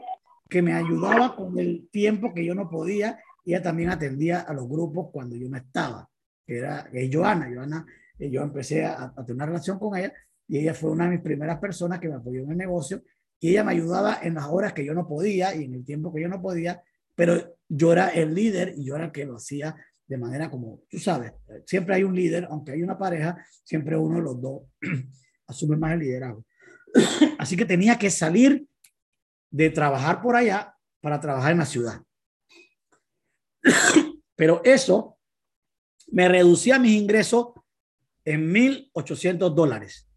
que 0.49 0.61
me 0.61 0.73
ayudaba 0.73 1.35
con 1.35 1.57
el 1.59 1.89
tiempo 1.91 2.33
que 2.33 2.45
yo 2.45 2.55
no 2.55 2.69
podía 2.69 3.19
y 3.43 3.53
ella 3.53 3.61
también 3.61 3.89
atendía 3.89 4.41
a 4.41 4.53
los 4.53 4.67
grupos 4.67 5.09
cuando 5.11 5.35
yo 5.35 5.49
no 5.49 5.57
estaba, 5.57 6.09
que 6.45 6.59
era 6.59 6.89
que 6.89 7.09
Joana. 7.11 7.49
Joana, 7.53 7.85
eh, 8.17 8.29
yo 8.29 8.41
empecé 8.41 8.85
a, 8.85 9.13
a, 9.15 9.25
tener 9.25 9.35
una 9.35 9.45
relación 9.47 9.77
con 9.77 9.97
ella 9.97 10.13
y 10.47 10.59
ella 10.59 10.73
fue 10.73 10.91
una 10.91 11.05
de 11.05 11.11
mis 11.11 11.21
primeras 11.21 11.59
personas 11.59 11.99
que 11.99 12.07
me 12.07 12.15
apoyó 12.15 12.43
en 12.43 12.51
el 12.51 12.57
negocio 12.57 13.01
y 13.39 13.49
ella 13.49 13.63
me 13.63 13.73
ayudaba 13.73 14.19
en 14.21 14.35
las 14.35 14.45
horas 14.45 14.73
que 14.73 14.85
yo 14.85 14.93
no 14.93 15.07
podía 15.07 15.53
y 15.53 15.65
en 15.65 15.73
el 15.73 15.85
tiempo 15.85 16.13
que 16.13 16.21
yo 16.21 16.29
no 16.29 16.41
podía 16.41 16.81
pero 17.15 17.57
yo 17.67 17.93
era 17.93 18.09
el 18.09 18.33
líder 18.33 18.73
y 18.77 18.85
yo 18.85 18.95
era 18.95 19.05
el 19.05 19.11
que 19.11 19.25
lo 19.25 19.37
hacía 19.37 19.75
de 20.07 20.17
manera 20.17 20.51
como, 20.51 20.83
tú 20.89 20.99
sabes, 20.99 21.33
siempre 21.65 21.95
hay 21.95 22.03
un 22.03 22.15
líder, 22.15 22.47
aunque 22.49 22.73
hay 22.73 22.83
una 22.83 22.97
pareja, 22.97 23.43
siempre 23.63 23.97
uno 23.97 24.17
de 24.17 24.21
los 24.21 24.39
dos 24.39 24.63
asume 25.47 25.77
más 25.77 25.93
el 25.93 25.99
liderazgo. 25.99 26.45
Así 27.39 27.57
que 27.57 27.65
tenía 27.65 27.97
que 27.97 28.11
salir 28.11 28.67
de 29.49 29.69
trabajar 29.69 30.21
por 30.21 30.35
allá 30.35 30.75
para 31.01 31.19
trabajar 31.19 31.53
en 31.53 31.57
la 31.57 31.65
ciudad. 31.65 32.01
Pero 34.35 34.61
eso 34.63 35.17
me 36.11 36.27
reducía 36.27 36.77
mis 36.77 36.91
ingresos 36.91 37.47
en 38.23 38.53
1.800 38.53 39.53
dólares. 39.53 40.07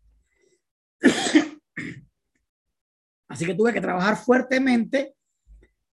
Así 3.28 3.44
que 3.44 3.54
tuve 3.54 3.72
que 3.72 3.80
trabajar 3.80 4.16
fuertemente 4.16 5.14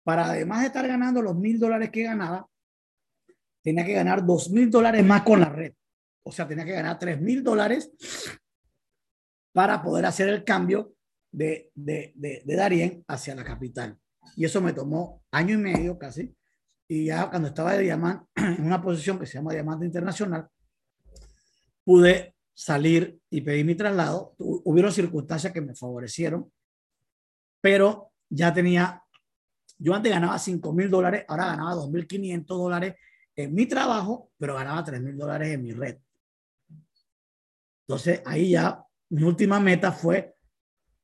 para 0.04 0.26
además 0.26 0.60
de 0.60 0.66
estar 0.66 0.86
ganando 0.86 1.22
los 1.22 1.34
mil 1.34 1.58
dólares 1.58 1.90
que 1.90 2.04
ganaba, 2.04 2.46
tenía 3.62 3.84
que 3.84 3.94
ganar 3.94 4.24
dos 4.24 4.50
mil 4.50 4.70
dólares 4.70 5.04
más 5.04 5.22
con 5.22 5.40
la 5.40 5.48
red. 5.48 5.72
O 6.22 6.30
sea, 6.30 6.46
tenía 6.46 6.64
que 6.64 6.72
ganar 6.72 6.98
tres 6.98 7.20
mil 7.20 7.42
dólares 7.42 7.90
para 9.52 9.82
poder 9.82 10.06
hacer 10.06 10.28
el 10.28 10.44
cambio 10.44 10.94
de, 11.32 11.70
de, 11.74 12.12
de, 12.14 12.42
de 12.44 12.56
Darien 12.56 13.04
hacia 13.08 13.34
la 13.34 13.44
capital. 13.44 13.98
Y 14.36 14.44
eso 14.44 14.60
me 14.60 14.72
tomó 14.72 15.22
año 15.30 15.54
y 15.54 15.58
medio 15.58 15.98
casi. 15.98 16.34
Y 16.86 17.06
ya 17.06 17.30
cuando 17.30 17.48
estaba 17.48 17.72
de 17.72 17.82
diamante, 17.82 18.26
en 18.36 18.64
una 18.64 18.82
posición 18.82 19.18
que 19.18 19.26
se 19.26 19.34
llama 19.34 19.52
diamante 19.52 19.86
internacional, 19.86 20.48
pude 21.84 22.34
salir 22.52 23.18
y 23.30 23.40
pedir 23.40 23.64
mi 23.64 23.74
traslado. 23.74 24.34
Hubieron 24.38 24.92
circunstancias 24.92 25.52
que 25.52 25.60
me 25.60 25.74
favorecieron, 25.74 26.52
pero 27.60 28.12
ya 28.28 28.52
tenía 28.52 29.03
yo 29.78 29.94
antes 29.94 30.12
ganaba 30.12 30.38
5 30.38 30.72
mil 30.72 30.90
dólares, 30.90 31.24
ahora 31.28 31.46
ganaba 31.46 31.74
2.500 31.74 32.44
dólares 32.46 32.94
en 33.36 33.54
mi 33.54 33.66
trabajo, 33.66 34.30
pero 34.38 34.54
ganaba 34.54 34.84
3 34.84 35.00
mil 35.02 35.16
dólares 35.16 35.54
en 35.54 35.62
mi 35.62 35.72
red. 35.72 35.98
Entonces, 37.86 38.22
ahí 38.24 38.50
ya 38.50 38.82
mi 39.10 39.22
última 39.22 39.60
meta 39.60 39.92
fue 39.92 40.34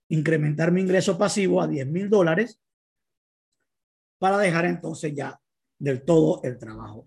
incrementar 0.08 0.72
mi 0.72 0.80
ingreso 0.80 1.16
pasivo 1.18 1.60
a 1.60 1.68
10 1.68 1.86
mil 1.86 2.08
dólares 2.08 2.60
para 4.18 4.38
dejar 4.38 4.66
entonces 4.66 5.14
ya 5.14 5.40
del 5.78 6.04
todo 6.04 6.40
el 6.42 6.58
trabajo. 6.58 7.06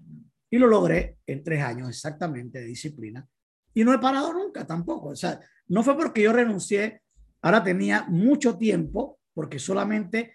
Y 0.49 0.57
lo 0.57 0.67
logré 0.67 1.17
en 1.25 1.43
tres 1.43 1.63
años 1.63 1.89
exactamente 1.89 2.59
de 2.59 2.65
disciplina. 2.65 3.27
Y 3.73 3.83
no 3.83 3.93
he 3.93 3.99
parado 3.99 4.33
nunca 4.33 4.65
tampoco. 4.65 5.09
O 5.09 5.15
sea, 5.15 5.39
no 5.67 5.83
fue 5.83 5.97
porque 5.97 6.21
yo 6.21 6.33
renuncié, 6.33 7.01
ahora 7.41 7.63
tenía 7.63 8.05
mucho 8.07 8.57
tiempo, 8.57 9.19
porque 9.33 9.59
solamente 9.59 10.33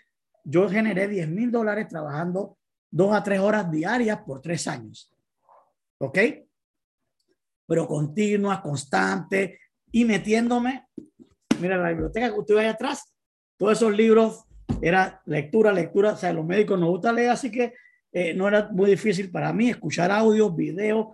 yo 0.51 0.67
generé 0.69 1.09
10 1.09 1.29
mil 1.29 1.51
dólares 1.51 1.89
trabajando 1.89 2.57
dos 2.91 3.15
a 3.15 3.23
tres 3.23 3.39
horas 3.39 3.71
diarias 3.71 4.19
por 4.25 4.41
tres 4.41 4.67
años. 4.67 5.15
¿Ok? 5.99 6.19
Pero 7.67 7.87
continua, 7.87 8.63
constante 8.63 9.61
y 9.93 10.07
metiéndome. 10.07 10.87
Mira 11.61 11.77
la 11.77 11.91
biblioteca 11.91 12.33
que 12.33 12.39
usted 12.39 12.55
ve 12.55 12.61
ahí 12.63 12.67
atrás. 12.69 13.15
Todos 13.59 13.75
esos 13.75 13.95
libros 13.95 14.45
era 14.81 15.21
lectura, 15.27 15.71
lectura. 15.71 16.13
O 16.13 16.17
sea, 16.17 16.33
los 16.33 16.47
médicos 16.47 16.81
nos 16.81 16.89
gusta 16.89 17.13
leer, 17.13 17.31
así 17.31 17.51
que 17.51 17.75
eh, 18.11 18.33
no 18.33 18.49
era 18.49 18.71
muy 18.73 18.89
difícil 18.89 19.31
para 19.31 19.53
mí 19.53 19.69
escuchar 19.69 20.11
audios, 20.11 20.57
videos 20.57 21.09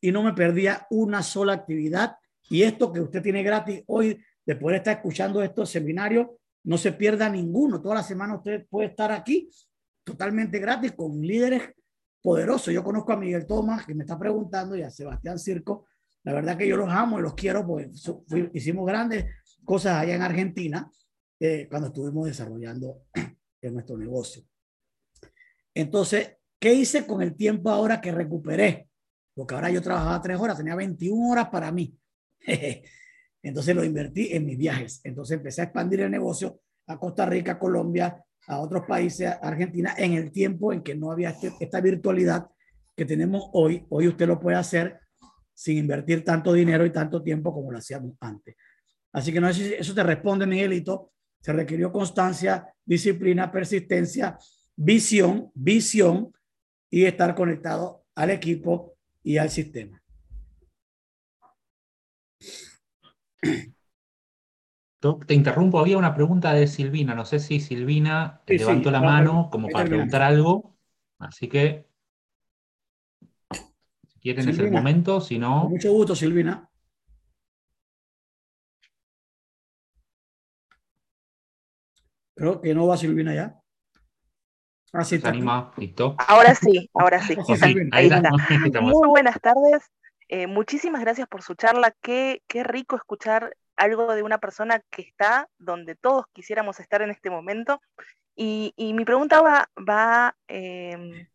y 0.00 0.12
no 0.12 0.22
me 0.22 0.32
perdía 0.32 0.86
una 0.88 1.22
sola 1.22 1.52
actividad. 1.52 2.16
Y 2.48 2.62
esto 2.62 2.90
que 2.90 3.00
usted 3.00 3.20
tiene 3.20 3.42
gratis 3.42 3.82
hoy, 3.86 4.18
de 4.46 4.56
poder 4.56 4.78
estar 4.78 4.96
escuchando 4.96 5.42
estos 5.42 5.68
seminarios, 5.68 6.28
no 6.68 6.76
se 6.76 6.92
pierda 6.92 7.30
ninguno. 7.30 7.80
Toda 7.80 7.94
la 7.94 8.02
semana 8.02 8.36
usted 8.36 8.66
puede 8.68 8.88
estar 8.88 9.10
aquí 9.10 9.48
totalmente 10.04 10.58
gratis 10.58 10.92
con 10.92 11.18
líderes 11.18 11.62
poderosos. 12.20 12.74
Yo 12.74 12.84
conozco 12.84 13.10
a 13.10 13.16
Miguel 13.16 13.46
Tomás, 13.46 13.86
que 13.86 13.94
me 13.94 14.04
está 14.04 14.18
preguntando, 14.18 14.76
y 14.76 14.82
a 14.82 14.90
Sebastián 14.90 15.38
Circo. 15.38 15.86
La 16.24 16.34
verdad 16.34 16.58
que 16.58 16.68
yo 16.68 16.76
los 16.76 16.90
amo 16.90 17.18
y 17.18 17.22
los 17.22 17.32
quiero, 17.32 17.66
porque 17.66 17.90
hicimos 18.52 18.86
grandes 18.86 19.24
cosas 19.64 19.96
allá 19.96 20.14
en 20.14 20.20
Argentina 20.20 20.92
eh, 21.40 21.66
cuando 21.70 21.88
estuvimos 21.88 22.26
desarrollando 22.26 23.04
en 23.62 23.72
nuestro 23.72 23.96
negocio. 23.96 24.42
Entonces, 25.72 26.36
¿qué 26.58 26.74
hice 26.74 27.06
con 27.06 27.22
el 27.22 27.34
tiempo 27.34 27.70
ahora 27.70 27.98
que 27.98 28.12
recuperé? 28.12 28.90
Porque 29.32 29.54
ahora 29.54 29.70
yo 29.70 29.80
trabajaba 29.80 30.20
tres 30.20 30.38
horas, 30.38 30.58
tenía 30.58 30.74
21 30.74 31.30
horas 31.30 31.48
para 31.48 31.72
mí. 31.72 31.96
Entonces 33.42 33.74
lo 33.74 33.84
invertí 33.84 34.32
en 34.32 34.46
mis 34.46 34.58
viajes. 34.58 35.00
Entonces 35.04 35.36
empecé 35.36 35.60
a 35.60 35.64
expandir 35.64 36.00
el 36.00 36.10
negocio 36.10 36.60
a 36.86 36.98
Costa 36.98 37.26
Rica, 37.26 37.58
Colombia, 37.58 38.22
a 38.46 38.60
otros 38.60 38.84
países, 38.86 39.30
Argentina, 39.42 39.94
en 39.96 40.14
el 40.14 40.32
tiempo 40.32 40.72
en 40.72 40.82
que 40.82 40.94
no 40.94 41.12
había 41.12 41.30
este, 41.30 41.52
esta 41.60 41.80
virtualidad 41.80 42.48
que 42.96 43.04
tenemos 43.04 43.48
hoy. 43.52 43.86
Hoy 43.90 44.08
usted 44.08 44.26
lo 44.26 44.40
puede 44.40 44.56
hacer 44.56 44.98
sin 45.54 45.78
invertir 45.78 46.24
tanto 46.24 46.52
dinero 46.52 46.86
y 46.86 46.90
tanto 46.90 47.22
tiempo 47.22 47.52
como 47.52 47.70
lo 47.70 47.78
hacíamos 47.78 48.16
antes. 48.20 48.56
Así 49.12 49.32
que 49.32 49.40
no 49.40 49.52
sé 49.52 49.68
si 49.68 49.74
eso 49.74 49.94
te 49.94 50.02
responde, 50.02 50.46
Miguelito. 50.46 51.12
Se 51.40 51.52
requirió 51.52 51.92
constancia, 51.92 52.72
disciplina, 52.84 53.50
persistencia, 53.52 54.38
visión, 54.74 55.50
visión 55.54 56.32
y 56.90 57.04
estar 57.04 57.34
conectado 57.34 58.04
al 58.14 58.30
equipo 58.30 58.96
y 59.22 59.36
al 59.36 59.50
sistema. 59.50 60.02
Te 65.26 65.34
interrumpo, 65.34 65.78
había 65.78 65.96
una 65.96 66.12
pregunta 66.12 66.52
de 66.52 66.66
Silvina. 66.66 67.14
No 67.14 67.24
sé 67.24 67.38
si 67.38 67.60
Silvina 67.60 68.42
levantó 68.48 68.90
la 68.90 69.00
mano 69.00 69.48
como 69.50 69.68
para 69.68 69.84
preguntar 69.84 70.22
algo. 70.22 70.76
Así 71.20 71.48
que, 71.48 71.86
si 74.08 74.18
quieren 74.18 74.48
es 74.48 74.58
el 74.58 74.72
momento, 74.72 75.20
si 75.20 75.38
no. 75.38 75.68
mucho 75.68 75.92
gusto, 75.92 76.16
Silvina. 76.16 76.68
Creo 82.34 82.60
que 82.60 82.74
no 82.74 82.88
va 82.88 82.96
Silvina 82.96 83.34
ya. 83.34 83.60
Así 84.92 85.16
ah, 85.16 85.18
está. 85.18 85.28
anima, 85.28 85.72
listo. 85.76 86.16
Ahora 86.18 86.54
sí, 86.54 86.90
ahora 86.94 87.20
sí. 87.20 87.36
ahí, 87.92 88.06
está. 88.06 88.30
Muy 88.80 89.08
buenas 89.08 89.40
tardes. 89.40 89.84
Eh, 90.28 90.46
muchísimas 90.46 91.00
gracias 91.00 91.26
por 91.28 91.42
su 91.42 91.54
charla. 91.54 91.94
Qué, 92.02 92.42
qué 92.46 92.62
rico 92.62 92.96
escuchar 92.96 93.54
algo 93.76 94.14
de 94.14 94.22
una 94.22 94.38
persona 94.38 94.82
que 94.90 95.02
está 95.02 95.48
donde 95.58 95.94
todos 95.94 96.26
quisiéramos 96.32 96.80
estar 96.80 97.02
en 97.02 97.10
este 97.10 97.30
momento. 97.30 97.80
Y, 98.40 98.72
mi 98.94 99.04
pregunta 99.04 99.42
va, 99.42 99.68
va 99.76 100.36
em, 100.46 101.26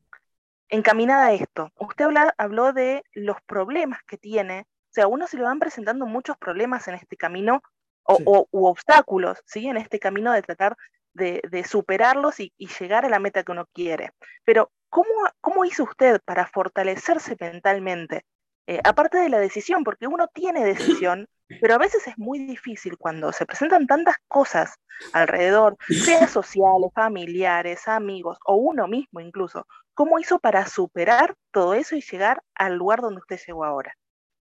encaminada 0.69 1.27
a 1.27 1.33
esto. 1.33 1.69
Usted 1.77 2.05
habló 2.37 2.71
de 2.71 3.03
los 3.13 3.37
problemas 3.45 3.99
que 4.07 4.17
tiene. 4.17 4.61
O 4.61 4.93
sea, 4.93 5.03
a 5.05 5.07
uno 5.07 5.27
se 5.27 5.35
le 5.37 5.43
van 5.43 5.59
presentando 5.59 6.05
muchos 6.05 6.37
problemas 6.37 6.87
en 6.87 6.95
este 6.95 7.17
camino 7.17 7.61
o, 8.03 8.47
u 8.51 8.67
obstáculos, 8.67 9.41
¿sí? 9.45 9.67
En 9.67 9.77
este 9.77 9.99
camino 9.99 10.31
de 10.31 10.43
tratar 10.43 10.77
de, 11.13 11.65
superarlos 11.67 12.39
y, 12.39 12.53
llegar 12.79 13.05
a 13.05 13.09
la 13.09 13.19
meta 13.19 13.43
que 13.43 13.51
uno 13.51 13.67
quiere. 13.73 14.11
Pero, 14.45 14.71
¿cómo, 14.89 15.09
cómo 15.41 15.65
hizo 15.65 15.83
usted 15.83 16.21
para 16.23 16.47
fortalecerse 16.47 17.35
mentalmente? 17.39 18.23
Eh, 18.65 18.79
aparte 18.83 19.17
de 19.17 19.29
la 19.29 19.39
decisión, 19.39 19.83
porque 19.83 20.07
uno 20.07 20.27
tiene 20.33 20.63
decisión, 20.63 21.27
pero 21.61 21.75
a 21.75 21.77
veces 21.77 22.07
es 22.07 22.17
muy 22.17 22.39
difícil 22.39 22.97
cuando 22.97 23.31
se 23.31 23.45
presentan 23.45 23.87
tantas 23.87 24.15
cosas 24.27 24.75
alrededor, 25.11 25.75
sea 25.87 26.27
sociales, 26.27 26.91
familiares, 26.93 27.87
amigos 27.87 28.37
o 28.45 28.55
uno 28.55 28.87
mismo 28.87 29.19
incluso. 29.19 29.67
¿Cómo 29.93 30.17
hizo 30.17 30.39
para 30.39 30.65
superar 30.65 31.35
todo 31.51 31.73
eso 31.73 31.95
y 31.95 32.01
llegar 32.01 32.41
al 32.55 32.75
lugar 32.75 33.01
donde 33.01 33.19
usted 33.19 33.39
llegó 33.45 33.63
ahora? 33.63 33.93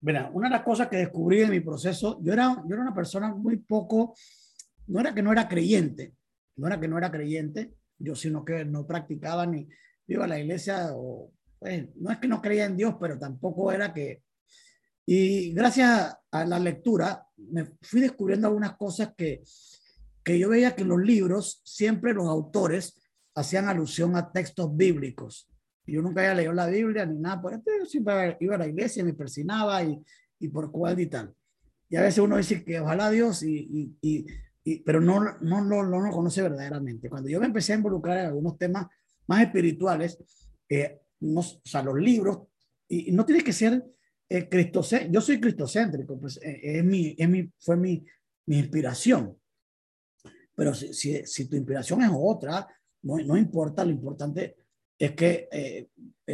Mira, 0.02 0.30
una 0.32 0.48
de 0.48 0.54
las 0.54 0.62
cosas 0.62 0.88
que 0.88 0.96
descubrí 0.96 1.42
en 1.42 1.50
mi 1.50 1.60
proceso, 1.60 2.18
yo 2.22 2.32
era, 2.32 2.56
yo 2.66 2.74
era 2.74 2.82
una 2.82 2.94
persona 2.94 3.34
muy 3.34 3.58
poco, 3.58 4.14
no 4.86 5.00
era 5.00 5.14
que 5.14 5.22
no 5.22 5.32
era 5.32 5.48
creyente, 5.48 6.14
no 6.56 6.66
era 6.66 6.80
que 6.80 6.88
no 6.88 6.98
era 6.98 7.10
creyente, 7.10 7.74
yo 7.98 8.14
sino 8.14 8.44
que 8.44 8.64
no 8.64 8.86
practicaba 8.86 9.46
ni 9.46 9.68
iba 10.06 10.24
a 10.24 10.28
la 10.28 10.38
iglesia 10.38 10.88
o 10.94 11.30
pues, 11.60 11.88
no 11.96 12.10
es 12.10 12.18
que 12.18 12.26
no 12.26 12.42
creía 12.42 12.64
en 12.64 12.76
Dios, 12.76 12.96
pero 12.98 13.18
tampoco 13.18 13.70
era 13.70 13.94
que 13.94 14.22
y 15.12 15.52
gracias 15.54 16.16
a 16.30 16.44
la 16.44 16.60
lectura 16.60 17.26
me 17.36 17.64
fui 17.82 18.00
descubriendo 18.00 18.46
algunas 18.46 18.76
cosas 18.76 19.12
que, 19.16 19.42
que 20.22 20.38
yo 20.38 20.50
veía 20.50 20.76
que 20.76 20.82
en 20.82 20.88
los 20.88 21.00
libros 21.00 21.60
siempre 21.64 22.14
los 22.14 22.28
autores 22.28 23.02
hacían 23.34 23.68
alusión 23.68 24.14
a 24.14 24.30
textos 24.30 24.76
bíblicos. 24.76 25.48
Yo 25.84 26.00
nunca 26.00 26.20
había 26.20 26.34
leído 26.34 26.52
la 26.52 26.68
Biblia 26.68 27.06
ni 27.06 27.18
nada 27.18 27.42
por 27.42 27.54
esto. 27.54 27.72
Yo 27.76 27.86
siempre 27.86 28.36
iba 28.38 28.54
a 28.54 28.58
la 28.58 28.68
iglesia, 28.68 29.02
me 29.02 29.14
persinaba 29.14 29.82
y, 29.82 30.00
y 30.38 30.48
por 30.48 30.70
cuál 30.70 31.00
y 31.00 31.06
tal. 31.06 31.34
Y 31.88 31.96
a 31.96 32.02
veces 32.02 32.20
uno 32.20 32.36
dice 32.36 32.62
que 32.64 32.78
ojalá 32.78 33.10
Dios, 33.10 33.42
y, 33.42 33.96
y, 34.00 34.26
y 34.62 34.78
pero 34.84 35.00
no, 35.00 35.20
no, 35.40 35.64
no, 35.64 35.82
no, 35.82 36.00
lo 36.00 36.12
conoce 36.12 36.42
verdaderamente. 36.42 37.10
Cuando 37.10 37.28
yo 37.28 37.40
me 37.40 37.46
empecé 37.46 37.72
a 37.72 37.76
involucrar 37.78 38.18
en 38.18 38.26
algunos 38.26 38.56
temas 38.56 38.86
más 39.26 39.42
espirituales, 39.42 40.18
eh, 40.68 41.00
no, 41.20 41.40
o 41.40 41.60
sea, 41.64 41.82
los 41.82 41.98
libros, 41.98 42.38
y, 42.88 43.12
no 43.12 43.24
tiene 43.24 43.42
que 43.42 43.52
ser 43.52 43.84
eh, 44.28 44.48
cristocéntrico, 44.48 45.12
yo 45.12 45.20
soy 45.20 45.40
cristocéntrico, 45.40 46.18
pues 46.18 46.38
eh, 46.42 46.60
es 46.62 46.84
mi, 46.84 47.14
es 47.18 47.28
mi, 47.28 47.50
fue 47.58 47.76
mi, 47.76 48.04
inspiración. 48.46 49.38
Pero 50.56 50.74
si, 50.74 50.92
si, 50.92 51.24
si, 51.24 51.48
tu 51.48 51.56
inspiración 51.56 52.02
es 52.02 52.10
otra, 52.12 52.66
no, 53.02 53.16
no 53.18 53.36
importa, 53.36 53.84
lo 53.84 53.92
importante 53.92 54.56
es 54.98 55.12
que 55.12 55.48
eh, 55.50 55.88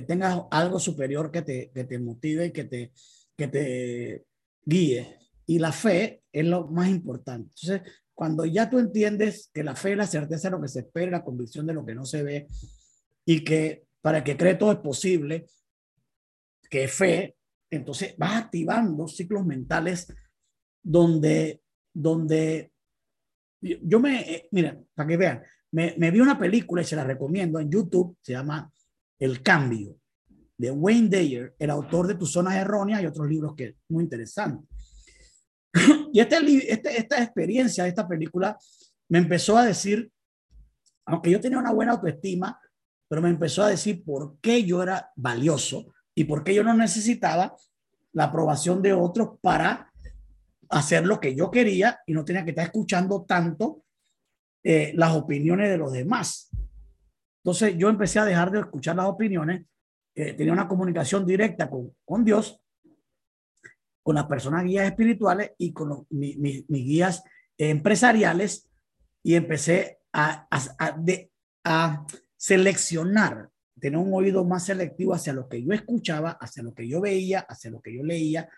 tengas 0.07 0.43
algo 0.51 0.81
superior 0.81 1.31
que 1.31 1.43
te, 1.43 1.71
que 1.73 1.85
te 1.85 1.99
motive 1.99 2.47
y 2.47 2.53
que 2.53 2.65
te, 2.65 2.93
que 3.37 3.49
te 3.49 4.25
guíe. 4.65 5.19
Y 5.47 5.61
la 5.61 5.71
fe 5.71 6.23
es 6.33 6.45
lo 6.45 6.67
más 6.67 6.89
importante. 6.89 7.51
Entonces, 7.55 7.93
cuando 8.13 8.45
ya 8.45 8.69
tú 8.69 8.79
entiendes 8.79 9.51
que 9.55 9.63
la 9.63 9.77
fe 9.77 9.93
es 9.93 9.99
la 9.99 10.07
certeza 10.07 10.49
de 10.49 10.57
lo 10.57 10.63
que 10.63 10.69
se 10.69 10.81
espera, 10.81 11.11
la 11.13 11.25
convicción 11.25 11.67
de 11.67 11.75
lo 11.75 11.87
que 11.87 11.95
no 11.95 12.05
se 12.05 12.23
ve, 12.23 12.49
y 13.25 13.45
que 13.45 13.86
para 14.07 14.23
que 14.23 14.37
cree 14.37 14.55
todo 14.55 14.71
es 14.71 14.79
posible, 14.79 15.49
que 16.71 16.85
es 16.85 16.93
fe, 16.93 17.37
entonces 17.69 18.15
vas 18.17 18.37
activando 18.37 19.09
ciclos 19.09 19.45
mentales 19.45 20.15
donde, 20.81 21.61
donde 21.93 22.71
yo 23.61 23.99
me, 23.99 24.21
eh, 24.21 24.49
mira, 24.53 24.81
para 24.95 25.09
que 25.09 25.17
vean, 25.17 25.43
me, 25.73 26.11
vi 26.13 26.21
una 26.21 26.39
película 26.39 26.83
y 26.83 26.85
se 26.85 26.95
la 26.95 27.03
recomiendo 27.03 27.59
en 27.59 27.69
YouTube, 27.69 28.17
se 28.23 28.35
llama 28.35 28.73
El 29.19 29.43
Cambio, 29.43 29.99
de 30.57 30.71
Wayne 30.71 31.09
Dyer, 31.09 31.57
el 31.59 31.71
autor 31.71 32.07
de 32.07 32.15
Tus 32.15 32.31
Zonas 32.31 32.55
Erróneas 32.55 33.03
y 33.03 33.07
otros 33.07 33.27
libros 33.29 33.57
que 33.57 33.75
muy 33.89 34.05
interesantes. 34.05 34.71
Y 36.13 36.21
este, 36.21 36.73
este, 36.73 36.97
esta 36.97 37.21
experiencia, 37.25 37.89
esta 37.89 38.07
película, 38.07 38.57
me 39.09 39.19
empezó 39.19 39.59
a 39.59 39.67
decir, 39.67 40.13
aunque 41.07 41.33
yo 41.33 41.41
tenía 41.41 41.59
una 41.59 41.73
buena 41.73 41.91
autoestima, 41.91 42.61
pero 43.09 43.23
me 43.23 43.29
empezó 43.29 43.63
a 43.63 43.69
decir 43.69 44.05
por 44.05 44.39
qué 44.41 44.65
yo 44.65 44.83
era 44.83 45.13
valioso 45.17 45.95
y 46.15 46.25
por 46.25 46.43
qué 46.43 46.55
yo 46.55 46.65
no 46.65 46.75
necesitaba 46.75 47.57
la 48.13 48.25
aprobación 48.25 48.83
de 48.83 48.93
otros 48.93 49.39
para 49.41 49.93
hacer 50.69 51.07
lo 51.07 51.21
que 51.21 51.35
yo 51.35 51.51
quería 51.51 52.01
y 52.07 52.13
no 52.13 52.25
tenía 52.25 52.45
que 52.45 52.51
estar 52.51 52.65
escuchando 52.65 53.25
tanto 53.25 53.85
eh, 54.65 54.93
las 54.97 55.15
opiniones 55.15 55.71
de 55.71 55.79
los 55.79 55.93
demás. 55.93 56.51
Entonces 57.45 57.77
yo 57.77 57.89
empecé 57.89 58.19
a 58.19 58.25
dejar 58.25 58.51
de 58.51 58.61
escuchar 58.61 58.97
las 58.97 59.07
opiniones, 59.07 59.67
eh, 60.15 60.33
tenía 60.33 60.53
una 60.53 60.67
comunicación 60.67 61.25
directa 61.25 61.71
con, 61.71 61.95
con 62.05 62.25
Dios, 62.25 62.61
con 64.03 64.15
las 64.17 64.27
personas 64.27 64.65
guías 64.65 64.87
espirituales 64.87 65.53
y 65.59 65.73
con 65.73 66.07
mis 66.11 66.67
guías 66.69 67.23
empresariales 67.59 68.69
y 69.23 69.35
empecé 69.35 69.99
a 70.13 70.47
seleccionar, 72.47 73.51
tener 73.81 73.99
un 73.99 74.15
oído 74.15 74.45
más 74.45 74.67
selectivo 74.67 75.15
hacia 75.15 75.33
lo 75.33 75.49
que 75.49 75.65
yo 75.65 75.73
escuchaba, 75.73 76.31
hacia 76.41 76.63
lo 76.63 76.73
que 76.73 76.87
yo 76.87 77.01
veía, 77.01 77.41
hacia 77.41 77.73
lo 77.73 77.81
que 77.81 77.93
yo 77.93 78.05
leía. 78.05 78.49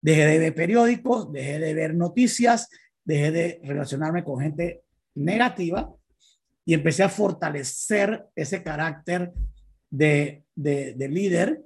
Dejé 0.00 0.26
de 0.26 0.38
ver 0.40 0.54
periódicos, 0.56 1.32
dejé 1.32 1.60
de 1.60 1.72
ver 1.72 1.94
noticias, 1.94 2.68
dejé 3.04 3.30
de 3.30 3.60
relacionarme 3.62 4.24
con 4.24 4.40
gente 4.40 4.82
negativa 5.14 5.88
y 6.64 6.74
empecé 6.74 7.04
a 7.04 7.08
fortalecer 7.08 8.26
ese 8.34 8.64
carácter 8.64 9.32
de, 9.88 10.42
de, 10.56 11.08
líder. 11.08 11.62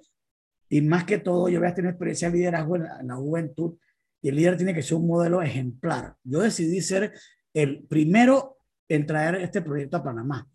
Y 0.69 0.83
más 0.83 1.05
que 1.05 1.21
todo, 1.21 1.49
yo 1.49 1.59
voy 1.59 1.69
a 1.69 1.75
tener 1.75 1.93
experiencia 1.93 2.31
de 2.31 2.37
liderazgo 2.37 2.77
en 2.77 2.83
la, 3.07 3.17
juventud 3.17 3.79
y 4.21 4.29
el 4.29 4.37
líder 4.37 4.59
tiene 4.59 4.75
que 4.75 4.83
ser 4.83 4.99
un 4.99 5.07
modelo 5.07 5.41
ejemplar. 5.41 6.17
Yo 6.23 6.41
decidí 6.41 6.83
ser 6.83 7.15
el 7.55 7.85
primero 7.85 8.59
en 8.89 9.07
traer 9.07 9.37
este 9.37 9.63
proyecto 9.63 9.97
a 9.97 10.05
Panamá. 10.05 10.47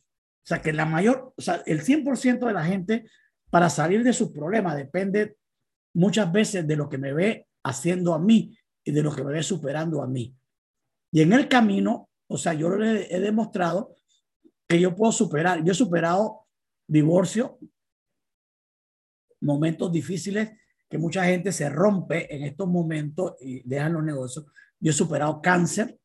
O 0.48 0.50
sea, 0.50 0.62
que 0.62 0.72
la 0.72 0.86
mayor, 0.86 1.34
o 1.36 1.42
sea, 1.42 1.62
el 1.66 1.82
100% 1.82 2.48
de 2.48 2.54
la 2.54 2.64
gente 2.64 3.10
para 3.50 3.70
salir 3.70 4.04
de 4.04 4.14
sus 4.14 4.32
problemas 4.32 4.78
depende 4.78 5.36
muchas 5.94 6.32
veces 6.32 6.66
de 6.66 6.76
lo 6.78 6.88
que 6.88 6.98
me 6.98 7.14
ve 7.14 7.48
haciendo 7.64 8.14
a 8.14 8.20
mí 8.20 8.58
y 8.84 8.92
de 8.92 9.04
lo 9.04 9.14
que 9.14 9.24
me 9.24 9.34
ve 9.34 9.44
superando 9.44 10.02
a 10.02 10.08
mí. 10.08 10.34
Y 11.12 11.22
en 11.22 11.34
el 11.34 11.50
camino 11.50 12.08
o 12.28 12.38
sea, 12.38 12.54
yo 12.54 12.76
le 12.76 13.14
he 13.14 13.20
demostrado 13.20 13.96
que 14.68 14.80
yo 14.80 14.96
puedo 14.96 15.12
superar. 15.12 15.64
Yo 15.64 15.72
he 15.72 15.76
superado 15.76 16.46
divorcio, 16.88 17.58
momentos 19.42 19.92
difíciles 19.92 20.52
que 20.90 20.98
mucha 20.98 21.26
gente 21.26 21.52
se 21.52 21.70
rompe 21.70 22.34
en 22.34 22.44
estos 22.44 22.68
momentos 22.68 23.36
y 23.42 23.68
dejan 23.68 23.94
los 23.94 24.04
negocios. 24.04 24.46
Yo 24.80 24.92
he 24.92 24.94
superado 24.94 25.42
cáncer 25.42 25.98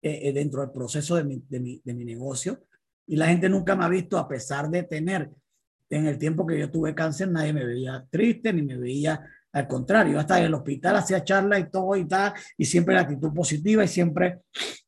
eh, 0.00 0.28
eh, 0.28 0.32
dentro 0.32 0.60
del 0.60 0.70
proceso 0.70 1.16
de 1.16 1.24
mi, 1.24 1.44
de, 1.48 1.60
mi, 1.60 1.80
de 1.84 1.94
mi 1.94 2.04
negocio 2.04 2.64
y 3.06 3.16
la 3.16 3.26
gente 3.26 3.48
nunca 3.48 3.76
me 3.76 3.84
ha 3.84 3.88
visto 3.88 4.18
a 4.18 4.28
pesar 4.28 4.70
de 4.70 4.82
tener 4.84 5.30
en 5.90 6.06
el 6.06 6.18
tiempo 6.18 6.46
que 6.46 6.58
yo 6.58 6.70
tuve 6.70 6.94
cáncer, 6.94 7.28
nadie 7.30 7.52
me 7.52 7.64
veía 7.64 8.04
triste 8.10 8.52
ni 8.52 8.62
me 8.62 8.78
veía 8.78 9.20
al 9.52 9.68
contrario, 9.68 10.18
hasta 10.18 10.38
en 10.38 10.46
el 10.46 10.54
hospital 10.54 10.96
hacía 10.96 11.22
charla 11.22 11.58
y 11.58 11.70
todo 11.70 11.94
y 11.94 12.06
tal, 12.06 12.32
y 12.56 12.64
siempre 12.64 12.94
la 12.94 13.02
actitud 13.02 13.34
positiva 13.34 13.84
y 13.84 13.88
siempre 13.88 14.40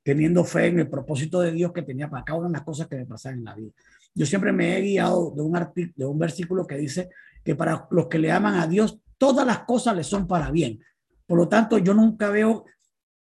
teniendo 0.02 0.42
fe 0.42 0.68
en 0.68 0.80
el 0.80 0.88
propósito 0.88 1.40
de 1.40 1.52
Dios 1.52 1.70
que 1.72 1.82
tenía 1.82 2.08
para 2.08 2.24
cada 2.24 2.38
una 2.38 2.48
de 2.48 2.52
las 2.54 2.62
cosas 2.62 2.88
que 2.88 2.96
me 2.96 3.04
pasaban 3.04 3.40
en 3.40 3.44
la 3.44 3.54
vida. 3.54 3.72
Yo 4.14 4.24
siempre 4.24 4.52
me 4.52 4.76
he 4.76 4.80
guiado 4.80 5.32
de 5.36 5.42
un, 5.42 5.52
de 5.94 6.06
un 6.06 6.18
versículo 6.18 6.66
que 6.66 6.76
dice 6.76 7.10
que 7.44 7.54
para 7.54 7.86
los 7.90 8.06
que 8.06 8.18
le 8.18 8.32
aman 8.32 8.54
a 8.54 8.66
Dios, 8.66 8.98
todas 9.18 9.46
las 9.46 9.60
cosas 9.60 9.96
le 9.96 10.04
son 10.04 10.26
para 10.26 10.50
bien. 10.50 10.80
Por 11.26 11.38
lo 11.38 11.48
tanto, 11.48 11.76
yo 11.76 11.92
nunca 11.92 12.30
veo 12.30 12.64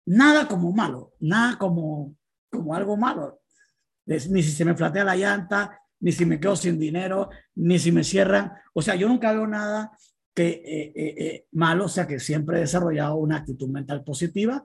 nada 0.07 0.49
como 0.49 0.73
malo, 0.73 1.13
nada 1.21 1.59
como, 1.59 2.15
como 2.51 2.75
algo 2.75 2.97
malo. 2.97 3.41
Ni 4.07 4.43
si 4.43 4.51
se 4.53 4.65
me 4.65 4.77
flatea 4.77 5.05
la 5.05 5.17
llanta, 5.17 5.81
ni 6.01 6.13
si 6.13 6.25
me 6.25 6.39
quedo 6.39 6.57
sin 6.57 6.79
dinero, 6.79 7.29
ni 7.57 7.79
si 7.79 7.93
me 7.93 8.05
cierran. 8.05 8.53
O 8.75 8.83
sea, 8.83 8.95
yo 8.95 9.09
nunca 9.09 9.33
veo 9.33 9.47
nada 9.47 9.91
que 10.35 10.49
eh, 10.49 10.93
eh, 10.95 11.15
eh, 11.19 11.47
malo, 11.53 11.87
o 11.87 11.89
sea 11.89 12.07
que 12.07 12.21
siempre 12.21 12.59
he 12.59 12.61
desarrollado 12.61 13.17
una 13.17 13.39
actitud 13.39 13.69
mental 13.69 14.05
positiva, 14.05 14.65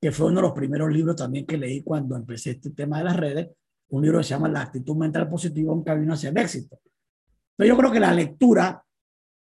que 0.00 0.12
fue 0.12 0.28
uno 0.28 0.36
de 0.36 0.42
los 0.42 0.52
primeros 0.52 0.90
libros 0.90 1.16
también 1.16 1.46
que 1.46 1.58
leí 1.58 1.82
cuando 1.82 2.16
empecé 2.16 2.52
este 2.52 2.70
tema 2.70 2.98
de 2.98 3.04
las 3.04 3.16
redes, 3.16 3.48
un 3.88 4.02
libro 4.02 4.18
que 4.18 4.24
se 4.24 4.30
llama 4.30 4.48
La 4.48 4.62
actitud 4.62 4.96
mental 4.96 5.28
positiva, 5.28 5.72
un 5.72 5.82
camino 5.82 6.14
hacia 6.14 6.30
el 6.30 6.38
éxito. 6.38 6.80
Pero 7.56 7.68
yo 7.68 7.76
creo 7.76 7.90
que 7.90 8.00
la 8.00 8.14
lectura, 8.14 8.82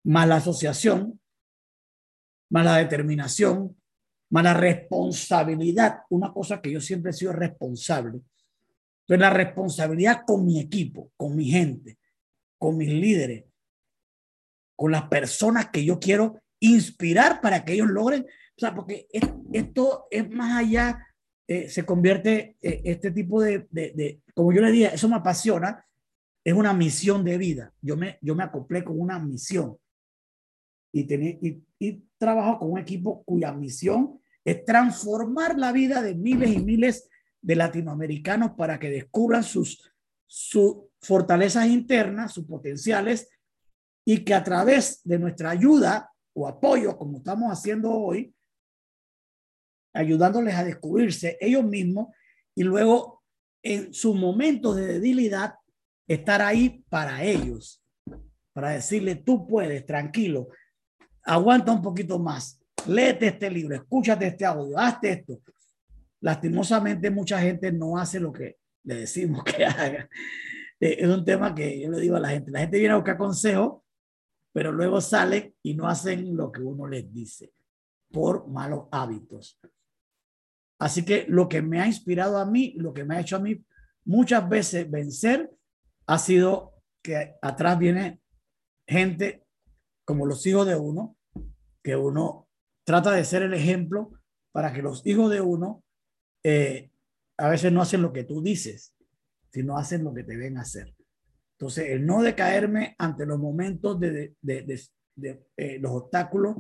más 0.05 0.27
la 0.27 0.37
asociación, 0.37 1.21
más 2.51 2.65
la 2.65 2.79
determinación, 2.79 3.77
más 4.31 4.45
la 4.45 4.55
responsabilidad, 4.55 6.01
una 6.09 6.33
cosa 6.33 6.61
que 6.61 6.73
yo 6.73 6.81
siempre 6.81 7.11
he 7.11 7.15
sido 7.15 7.33
responsable. 7.33 8.23
Entonces, 9.11 9.29
la 9.29 9.31
responsabilidad 9.31 10.23
con 10.25 10.47
mi 10.47 10.61
equipo, 10.61 11.11
con 11.17 11.35
mi 11.35 11.47
gente, 11.47 11.99
con 12.57 12.77
mis 12.77 12.91
líderes, 12.91 13.45
con 14.77 14.93
las 14.93 15.09
personas 15.09 15.71
que 15.71 15.85
yo 15.85 15.99
quiero 15.99 16.41
inspirar 16.61 17.41
para 17.41 17.65
que 17.65 17.73
ellos 17.73 17.89
logren, 17.89 18.23
o 18.23 18.59
sea, 18.61 18.73
porque 18.73 19.09
esto 19.53 20.07
es 20.13 20.31
más 20.31 20.59
allá, 20.59 21.05
eh, 21.49 21.69
se 21.69 21.85
convierte 21.85 22.57
eh, 22.63 22.83
este 22.85 23.11
tipo 23.11 23.43
de, 23.43 23.67
de, 23.73 24.21
como 24.33 24.53
yo 24.53 24.61
le 24.61 24.71
dije, 24.71 24.95
eso 24.95 25.09
me 25.09 25.17
apasiona, 25.17 25.85
es 26.45 26.55
una 26.55 26.73
misión 26.73 27.25
de 27.25 27.37
vida. 27.37 27.75
Yo 27.83 27.97
me, 27.97 28.17
yo 28.23 28.37
me 28.37 28.45
acoplé 28.45 28.85
con 28.85 29.01
una 29.01 29.19
misión 29.19 29.77
y, 30.93 31.13
y, 31.13 31.65
y 31.81 32.05
trabajo 32.17 32.61
con 32.61 32.71
un 32.71 32.79
equipo 32.79 33.25
cuya 33.25 33.53
misión 33.53 34.21
es 34.45 34.65
transformar 34.65 35.59
la 35.59 35.73
vida 35.73 36.01
de 36.01 36.15
miles 36.15 36.53
y 36.53 36.63
miles 36.63 37.10
de 37.43 37.57
latinoamericanos 37.57 38.53
para 38.53 38.79
que 38.79 38.91
descubran 38.91 39.43
sus, 39.43 39.91
sus 40.27 40.77
fortalezas 41.01 41.67
internas, 41.67 42.33
sus 42.33 42.47
potenciales, 42.47 43.29
y 44.05 44.25
que 44.25 44.35
a 44.35 44.43
través 44.43 45.01
de 45.05 45.19
nuestra 45.19 45.51
ayuda 45.51 46.11
o 46.33 46.49
apoyo, 46.49 46.97
como 46.97 47.19
estamos 47.19 47.53
haciendo 47.53 47.91
hoy, 47.93 48.35
ayudándoles 49.93 50.55
a 50.55 50.65
descubrirse 50.65 51.37
ellos 51.41 51.65
mismos 51.65 52.09
y 52.55 52.63
luego 52.63 53.23
en 53.63 53.93
sus 53.93 54.17
momentos 54.17 54.77
de 54.77 54.87
debilidad 54.87 55.55
estar 56.07 56.43
ahí 56.43 56.85
para 56.89 57.23
ellos, 57.25 57.83
para 58.53 58.71
decirle, 58.71 59.17
tú 59.17 59.47
puedes, 59.47 59.85
tranquilo, 59.87 60.49
aguanta 61.23 61.73
un 61.73 61.83
poquito 61.83 62.19
más, 62.19 62.61
léete 62.87 63.29
este 63.29 63.51
libro, 63.51 63.77
escúchate 63.77 64.27
este 64.27 64.45
audio, 64.45 64.79
hazte 64.79 65.13
esto. 65.13 65.41
Lastimosamente 66.21 67.11
mucha 67.11 67.41
gente 67.41 67.73
no 67.73 67.99
hace 67.99 68.21
lo 68.21 68.33
que 68.33 68.59
le 68.85 68.95
decimos 68.97 69.45
que 69.45 69.65
haga. 69.67 70.09
Eh, 70.79 70.97
es 71.01 71.09
un 71.09 71.25
tema 71.25 71.55
que 71.55 71.81
yo 71.81 71.91
le 71.91 72.01
digo 72.01 72.17
a 72.17 72.21
la 72.21 72.31
gente, 72.31 72.51
la 72.51 72.61
gente 72.61 72.79
viene 72.79 72.95
a 72.95 72.97
buscar 72.97 73.19
consejo, 73.19 73.85
pero 74.53 74.73
luego 74.73 75.01
sale 75.01 75.55
y 75.63 75.75
no 75.75 75.89
hacen 75.89 76.37
lo 76.37 76.51
que 76.51 76.63
uno 76.63 76.87
les 76.87 77.13
dice 77.13 77.53
por 78.11 78.49
malos 78.49 78.87
hábitos. 78.91 79.59
Así 80.79 81.05
que 81.05 81.27
lo 81.29 81.49
que 81.49 81.63
me 81.63 81.81
ha 81.81 81.87
inspirado 81.87 82.39
a 82.39 82.47
mí, 82.47 82.75
lo 82.77 82.93
que 82.93 83.05
me 83.05 83.17
ha 83.17 83.21
hecho 83.21 83.37
a 83.37 83.41
mí 83.41 83.63
muchas 84.05 84.49
veces 84.49 84.91
vencer, 84.91 85.51
ha 86.07 86.19
sido 86.19 86.73
que 87.03 87.37
atrás 87.43 87.79
viene 87.79 88.21
gente 88.87 89.45
como 90.05 90.27
los 90.27 90.45
hijos 90.47 90.67
de 90.67 90.77
uno, 90.77 91.17
que 91.83 91.95
uno 91.95 92.49
trata 92.85 93.13
de 93.13 93.25
ser 93.25 93.43
el 93.43 93.55
ejemplo 93.55 94.11
para 94.53 94.73
que 94.73 94.83
los 94.83 95.07
hijos 95.07 95.31
de 95.31 95.41
uno 95.41 95.85
eh, 96.43 96.91
a 97.37 97.49
veces 97.49 97.73
no 97.73 97.83
hacen 97.83 98.03
lo 98.03 98.13
que 98.13 98.25
tú 98.25 98.43
dices, 98.43 98.95
sino 99.53 99.77
hacen 99.77 100.05
lo 100.05 100.15
que 100.15 100.25
te 100.25 100.37
ven 100.37 100.59
hacer. 100.59 100.95
Entonces, 101.59 101.91
el 101.91 102.07
no 102.07 102.23
decaerme 102.23 102.95
ante 102.99 103.27
los 103.27 103.39
momentos 103.39 103.99
de, 104.01 104.35
eh, 104.47 105.79
los 105.81 105.93
obstáculos 105.93 106.57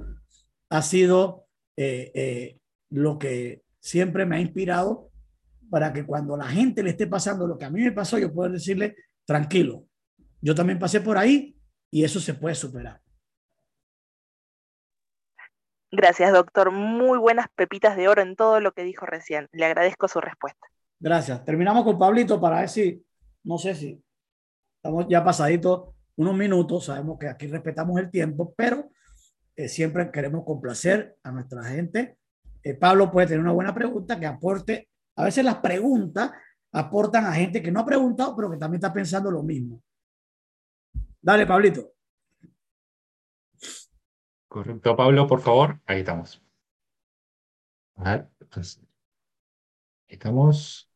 ha 0.68 0.82
sido 0.82 1.46
eh, 1.76 2.58
lo 2.90 3.18
que 3.18 3.62
siempre 3.80 4.26
me 4.26 4.36
ha 4.36 4.40
inspirado 4.40 5.10
para 5.70 5.92
que 5.92 6.04
cuando 6.04 6.36
la 6.36 6.48
gente 6.48 6.82
le 6.82 6.90
esté 6.90 7.06
pasando 7.06 7.46
lo 7.46 7.56
que 7.56 7.64
a 7.64 7.70
mí 7.70 7.80
me 7.82 7.92
pasó, 7.92 8.18
yo 8.18 8.32
pueda 8.32 8.50
decirle, 8.50 8.96
tranquilo, 9.24 9.86
yo 10.40 10.54
también 10.54 10.78
pasé 10.78 11.00
por 11.00 11.16
ahí 11.16 11.56
y 11.90 12.04
eso 12.04 12.20
se 12.20 12.34
puede 12.34 12.54
superar. 12.54 13.00
Gracias, 15.92 16.32
doctor. 16.32 16.70
Muy 16.70 17.18
buenas 17.18 17.46
pepitas 17.56 17.96
de 17.96 18.08
oro 18.08 18.22
en 18.22 18.36
todo 18.36 18.60
lo 18.60 18.72
que 18.72 18.84
dijo 18.84 19.06
recién. 19.06 19.48
Le 19.52 19.64
agradezco 19.64 20.06
su 20.06 20.20
respuesta. 20.20 20.66
Gracias. 21.00 21.44
Terminamos 21.44 21.84
con 21.84 21.98
Pablito 21.98 22.40
para 22.40 22.60
ver 22.60 22.68
si, 22.68 23.04
no 23.42 23.58
sé 23.58 23.74
si 23.74 24.00
estamos 24.76 25.06
ya 25.08 25.24
pasaditos 25.24 25.94
unos 26.16 26.36
minutos. 26.36 26.84
Sabemos 26.84 27.18
que 27.18 27.28
aquí 27.28 27.48
respetamos 27.48 27.98
el 27.98 28.10
tiempo, 28.10 28.54
pero 28.56 28.90
eh, 29.56 29.68
siempre 29.68 30.10
queremos 30.12 30.44
complacer 30.44 31.16
a 31.24 31.32
nuestra 31.32 31.64
gente. 31.64 32.18
Eh, 32.62 32.74
Pablo 32.74 33.10
puede 33.10 33.28
tener 33.28 33.40
una 33.40 33.52
buena 33.52 33.74
pregunta 33.74 34.20
que 34.20 34.26
aporte. 34.26 34.88
A 35.16 35.24
veces 35.24 35.44
las 35.44 35.56
preguntas 35.56 36.30
aportan 36.72 37.26
a 37.26 37.32
gente 37.32 37.60
que 37.60 37.72
no 37.72 37.80
ha 37.80 37.86
preguntado, 37.86 38.36
pero 38.36 38.50
que 38.50 38.58
también 38.58 38.78
está 38.78 38.92
pensando 38.92 39.30
lo 39.30 39.42
mismo. 39.42 39.82
Dale, 41.20 41.46
Pablito. 41.46 41.94
Correcto, 44.50 44.96
Pablo, 44.96 45.28
por 45.28 45.40
favor. 45.40 45.78
Ahí 45.86 46.00
estamos. 46.00 46.42
A 47.94 48.16
ver, 48.16 48.28
pues, 48.52 48.80
estamos. 50.08 50.90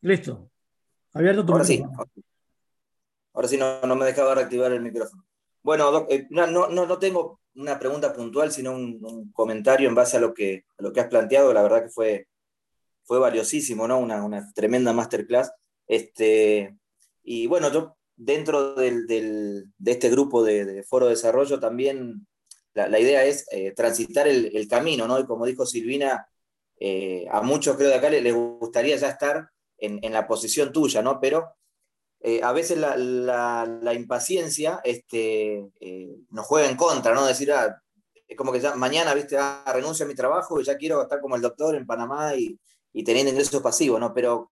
Listo. 0.00 0.50
Abierto 1.12 1.44
tu 1.44 1.52
Ahora 1.52 1.64
sí. 1.64 1.84
Ahora 3.34 3.48
sí 3.48 3.58
no, 3.58 3.82
no 3.82 3.96
me 3.96 4.06
dejaba 4.06 4.34
reactivar 4.34 4.72
el 4.72 4.80
micrófono. 4.80 5.26
Bueno, 5.62 6.06
eh, 6.08 6.26
no, 6.30 6.46
no, 6.46 6.68
no, 6.70 6.98
tengo 6.98 7.42
una 7.54 7.78
pregunta 7.78 8.14
puntual, 8.14 8.50
sino 8.50 8.72
un, 8.72 9.30
comentario 9.34 9.86
en 9.86 9.94
base 9.94 10.16
a 10.16 10.20
lo, 10.20 10.32
que, 10.32 10.64
a 10.78 10.82
lo 10.82 10.94
que 10.94 11.00
has 11.00 11.08
planteado. 11.08 11.52
La 11.52 11.62
verdad 11.62 11.82
que 11.82 11.90
fue, 11.90 12.28
fue 13.02 13.18
valiosísimo, 13.18 13.86
¿no? 13.86 13.98
Una, 13.98 14.24
una 14.24 14.50
tremenda 14.54 14.94
masterclass. 14.94 15.52
Este, 15.86 16.78
y 17.22 17.46
bueno, 17.46 17.70
yo 17.70 17.98
dentro 18.20 18.74
del, 18.74 19.06
de 19.06 19.90
este 19.90 20.10
grupo 20.10 20.44
de, 20.44 20.84
Foro 20.84 21.06
de 21.06 21.12
Desarrollo 21.12 21.58
también 21.58 22.26
la, 22.74 23.00
idea 23.00 23.24
es 23.24 23.46
eh, 23.50 23.72
transitar 23.72 24.28
el, 24.28 24.68
camino, 24.68 25.08
¿no? 25.08 25.18
Y 25.18 25.24
como 25.24 25.46
dijo 25.46 25.64
Silvina, 25.64 26.28
eh, 26.78 27.26
a 27.30 27.40
muchos 27.40 27.76
creo 27.76 27.88
de 27.88 27.94
acá 27.94 28.10
les, 28.10 28.34
gustaría 28.34 28.96
ya 28.96 29.08
estar 29.08 29.48
en, 29.78 30.12
la 30.12 30.26
posición 30.26 30.70
tuya, 30.70 31.02
¿no? 31.02 31.18
Pero 31.18 31.54
eh, 32.20 32.42
a 32.42 32.52
veces 32.52 32.78
la, 32.78 33.92
impaciencia 33.94 34.80
este, 34.84 35.66
nos 36.28 36.46
juega 36.46 36.68
en 36.68 36.76
contra, 36.76 37.14
¿no? 37.14 37.24
Decir, 37.24 37.50
ah, 37.52 37.74
es 38.28 38.36
como 38.36 38.52
que 38.52 38.60
ya 38.60 38.74
mañana, 38.76 39.14
viste, 39.14 39.36
ah, 39.38 39.64
renuncio 39.74 40.04
a 40.04 40.08
mi 40.08 40.14
trabajo 40.14 40.60
y 40.60 40.64
ya 40.64 40.76
quiero 40.76 41.02
estar 41.02 41.20
como 41.20 41.36
el 41.36 41.42
doctor 41.42 41.74
en 41.74 41.86
Panamá 41.86 42.34
y, 42.36 42.60
y 42.92 43.02
teniendo 43.02 43.32
ingresos 43.32 43.62
pasivos, 43.62 43.98
¿no? 43.98 44.12
Pero 44.12 44.52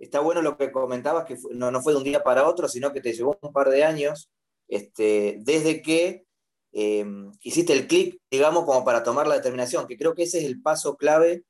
está 0.00 0.20
bueno 0.20 0.42
lo 0.42 0.56
que 0.56 0.72
comentabas, 0.72 1.26
que 1.26 1.36
no, 1.52 1.70
no, 1.70 1.82
fue 1.82 1.92
de 1.92 1.98
un 1.98 2.04
día 2.04 2.22
para 2.22 2.48
otro, 2.48 2.68
sino 2.68 2.92
que 2.92 3.00
te 3.00 3.12
llevó 3.12 3.38
un 3.42 3.52
par 3.52 3.68
de 3.68 3.84
años 3.84 4.30
este, 4.66 5.36
desde 5.40 5.82
que 5.82 6.24
eh, 6.72 7.04
hiciste 7.42 7.72
el 7.74 7.86
clic, 7.86 8.18
digamos, 8.30 8.64
como 8.64 8.84
para 8.84 9.02
tomar 9.02 9.26
la 9.26 9.34
determinación, 9.34 9.86
que 9.86 9.98
creo 9.98 10.14
que 10.14 10.22
ese 10.22 10.38
es 10.38 10.44
el 10.44 10.62
paso 10.62 10.96
clave 10.96 11.44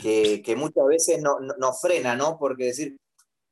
que, 0.00 0.42
que, 0.44 0.56
muchas 0.56 0.86
veces 0.86 1.22
nos 1.22 1.38
no, 1.58 1.72
frena, 1.72 2.16
¿no? 2.16 2.36
Porque 2.38 2.64
decir, 2.64 2.96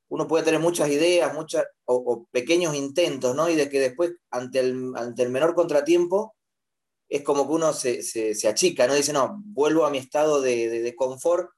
uno 0.08 0.26
puede 0.26 0.44
tener 0.44 0.60
muchas 0.60 0.90
ideas, 0.90 1.32
muchas, 1.32 1.64
o, 1.84 2.26
pequeños 2.30 2.74
intentos, 2.74 3.36
¿no? 3.36 3.48
Y 3.48 3.54
de 3.54 3.68
que 3.68 3.80
después, 3.80 4.12
ante 4.30 4.60
el, 4.60 4.92
ante 4.96 5.22
el 5.22 5.30
menor 5.30 5.54
contratiempo, 5.54 6.34
es 7.08 7.22
como 7.22 7.46
que 7.46 7.52
uno 7.52 7.72
se, 7.72 8.02
se, 8.02 8.34
se 8.34 8.48
achica, 8.48 8.86
¿no? 8.86 8.94
Dice, 8.94 9.12
no, 9.12 9.40
vuelvo 9.44 9.84
a 9.84 9.90
mi 9.90 9.98
estado 9.98 10.40
de, 10.40 10.68
de, 10.68 10.80
de 10.80 10.96
confort 10.96 11.50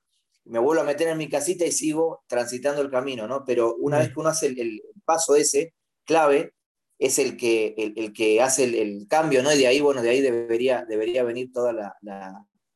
me 0.44 0.58
vuelvo 0.58 0.82
a 0.82 0.86
meter 0.86 1.08
en 1.08 1.18
mi 1.18 1.28
casita 1.28 1.64
y 1.64 1.72
sigo 1.72 2.22
transitando 2.26 2.82
el 2.82 2.90
camino, 2.90 3.26
¿no? 3.26 3.44
Pero 3.44 3.74
una 3.76 3.98
vez 3.98 4.08
que 4.12 4.20
uno 4.20 4.28
hace 4.28 4.46
el, 4.46 4.82
paso 5.04 5.36
ese, 5.36 5.74
clave, 6.04 6.54
es 6.98 7.18
el 7.18 7.36
que, 7.36 7.74
el, 7.76 8.12
que 8.12 8.40
hace 8.40 8.64
el, 8.64 9.06
cambio, 9.08 9.42
¿no? 9.42 9.52
Y 9.52 9.58
de 9.58 9.66
ahí, 9.66 9.80
bueno, 9.80 10.02
de 10.02 10.10
ahí 10.10 10.20
debería, 10.20 10.84
debería 10.88 11.24
venir 11.24 11.50
todos 11.52 11.74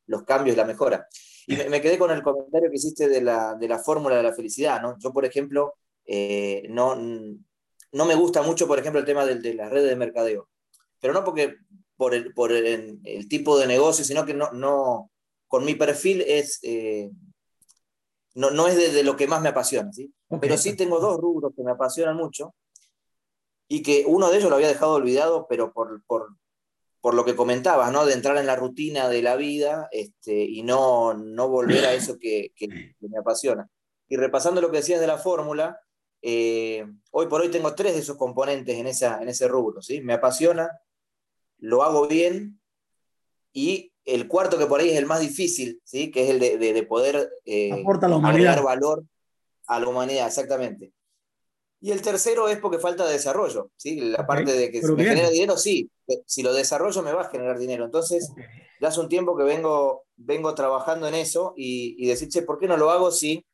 los 0.07 0.23
cambios 0.25 0.57
la 0.57 0.65
mejora. 0.65 1.07
Y 1.47 1.57
me, 1.57 1.81
quedé 1.81 1.99
con 1.99 2.11
el 2.11 2.23
comentario 2.23 2.71
que 2.71 2.77
hiciste 2.77 3.09
de 3.09 3.21
la, 3.21 3.55
de 3.55 3.69
la 3.69 3.79
fórmula 3.79 4.17
de 4.17 4.23
la 4.23 4.35
felicidad, 4.35 4.83
¿no? 4.83 4.97
Yo, 4.99 5.13
por 5.13 5.25
ejemplo, 5.25 5.75
eh, 6.07 6.65
no, 6.69 6.97
no 6.97 8.05
me 8.07 8.15
gusta 8.15 8.43
mucho, 8.43 8.67
por 8.67 8.79
ejemplo, 8.79 9.01
el 9.01 9.07
tema 9.07 9.25
de, 9.25 9.37
de 9.37 9.55
las 9.55 9.71
redes 9.71 9.89
de 9.89 9.97
mercadeo. 9.97 10.49
Pero 11.01 11.13
no 11.13 11.25
porque 11.25 11.57
por 11.97 12.15
el, 12.15 12.33
por 12.33 12.53
el, 12.53 13.29
tipo 13.29 13.59
de 13.59 13.67
negocio, 13.67 14.05
sino 14.05 14.25
que 14.25 14.35
no, 14.35 14.51
no 14.53 15.11
con 15.47 15.65
mi 15.65 15.75
perfil 15.75 16.23
es... 16.27 16.61
Eh, 16.63 17.11
no, 18.39 18.53
no 18.53 18.69
es 18.69 18.77
de, 18.77 19.03
lo 19.03 19.17
que 19.17 19.27
más 19.27 19.43
me 19.43 19.49
apasiona, 19.49 19.93
¿sí? 19.93 20.15
Pero 20.41 20.57
sí 20.57 20.77
tengo 20.77 21.01
dos 21.01 21.19
rubros 21.19 21.53
que 21.57 21.65
me 21.65 21.73
apasionan 21.73 22.17
mucho 22.17 22.55
y 23.67 23.83
que 23.83 24.05
uno 24.07 24.31
de 24.31 24.37
ellos 24.37 24.49
lo 24.49 24.55
había 24.55 24.69
dejado 24.69 24.93
olvidado, 24.93 25.47
pero 25.49 25.73
por, 25.73 26.05
por, 26.05 26.37
por 27.01 27.15
lo 27.15 27.25
que 27.25 27.35
comentabas, 27.35 27.91
¿no? 27.91 28.07
De 28.07 28.15
entrar 28.15 28.37
en 28.37 28.47
la 28.47 28.55
rutina 28.55 29.09
de 29.09 29.23
la 29.23 29.35
vida 29.35 29.89
este, 29.91 30.45
y 30.45 30.63
no, 30.63 31.15
no 31.15 31.49
volver 31.49 31.85
a 31.85 31.95
eso 31.95 32.17
que, 32.21 32.53
que, 32.55 32.69
me 33.01 33.19
apasiona. 33.19 33.69
Y 34.09 34.17
repasando 34.17 34.61
lo 34.61 34.71
que 34.71 34.77
decías 34.77 35.01
de 35.01 35.09
la 35.09 35.19
fórmula, 35.19 35.81
eh, 36.23 36.87
hoy 37.11 37.27
por 37.27 37.41
hoy 37.41 37.51
tengo 37.51 37.75
tres 37.75 37.95
de 37.95 38.01
esos 38.01 38.17
componentes 38.17 38.77
en, 38.77 38.87
esa, 38.87 39.21
en 39.21 39.29
ese 39.31 39.49
rubro, 39.49 39.83
¿sí? 39.83 40.01
Me 40.01 40.13
apasiona, 40.13 40.81
lo 41.59 41.83
hago 41.83 42.07
bien 42.07 42.61
y 43.53 43.93
el 44.09 44.27
cuarto 44.27 44.57
que 44.57 44.67
por 44.67 44.81
ahí 44.81 44.91
es 44.91 44.97
el 44.97 45.07
más 45.07 45.21
difícil, 45.21 45.81
¿sí? 45.85 46.11
que 46.11 46.25
es 46.25 46.31
el 46.31 46.41
de, 46.41 46.83
poder 46.85 47.31
eh, 47.45 47.85
agregar 48.25 48.63
valor 48.63 49.05
a 49.67 49.79
la 49.79 49.87
humanidad, 49.87 50.27
exactamente. 50.27 50.93
Y 51.81 51.93
el 51.93 52.01
tercero 52.01 52.49
es 52.49 52.59
porque 52.59 52.79
falta 52.79 53.07
de 53.07 53.13
desarrollo, 53.13 53.71
¿sí? 53.77 54.01
la 54.01 54.27
parte 54.27 54.53
de 54.53 54.71
que 54.71 54.81
si 54.81 54.93
me 54.93 55.05
genera 55.05 55.29
dinero, 55.29 55.59
sí, 55.59 55.91
si 56.25 56.43
lo 56.43 56.55
desarrollo 56.55 57.03
me 57.03 57.13
va 57.13 57.23
a 57.23 57.31
generar 57.31 57.59
dinero. 57.59 57.85
Entonces, 57.85 58.33
ya 58.81 58.89
hace 58.89 58.99
un 58.99 59.11
tiempo 59.11 59.37
que 59.37 59.45
vengo, 59.45 60.05
vengo 60.17 60.55
trabajando 60.55 61.07
en 61.07 61.15
eso 61.15 61.53
y, 61.55 61.95
y 61.99 62.09
decir, 62.09 62.29
che, 62.31 62.43
¿por 62.43 62.59
qué 62.59 62.67
no 62.67 62.79
lo 62.79 62.91
hago 62.91 63.11
si, 63.11 63.45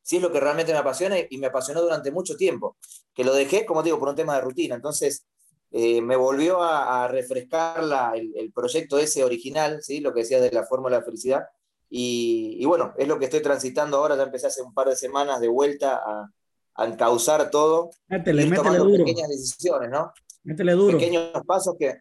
sí 0.00 0.16
es 0.16 0.22
lo 0.22 0.30
que 0.30 0.38
realmente 0.38 0.72
me 0.72 0.78
apasiona 0.78 1.16
y 1.28 1.38
me 1.38 1.48
apasionó 1.48 1.82
durante 1.82 2.12
mucho 2.12 2.36
tiempo, 2.36 2.76
que 3.12 3.24
lo 3.24 3.34
dejé, 3.34 3.66
como 3.66 3.82
digo, 3.82 3.98
por 3.98 4.10
un 4.10 4.14
tema 4.14 4.36
de 4.36 4.42
rutina. 4.42 4.76
Entonces, 4.76 5.26
eh, 5.70 6.00
me 6.00 6.16
volvió 6.16 6.62
a, 6.62 7.08
refrescar 7.08 7.82
el, 8.14 8.52
proyecto 8.52 8.98
ese 8.98 9.24
original, 9.24 9.82
¿sí? 9.82 10.00
lo 10.00 10.12
que 10.12 10.20
decía 10.20 10.40
de 10.40 10.52
la 10.52 10.64
fórmula 10.64 10.98
de 10.98 11.04
felicidad. 11.04 11.44
Y, 11.88 12.64
bueno, 12.66 12.94
es 12.98 13.06
lo 13.06 13.18
que 13.18 13.26
estoy 13.26 13.40
transitando 13.40 13.98
ahora, 13.98 14.16
ya 14.16 14.24
empecé 14.24 14.48
hace 14.48 14.62
un 14.62 14.74
par 14.74 14.88
de 14.88 14.96
semanas 14.96 15.40
de 15.40 15.48
vuelta 15.48 16.02
a, 16.04 16.30
a 16.74 16.86
encauzar 16.86 17.50
todo. 17.50 17.90
Métele, 18.08 18.42
y 18.42 18.50
métele 18.50 18.78
duro. 18.78 19.04
pequeñas 19.04 19.28
decisiones, 19.28 19.90
¿no? 19.90 20.12
Métele 20.42 20.72
duro. 20.72 20.98
Pequeños 20.98 21.30
pasos 21.46 21.76
que, 21.78 22.00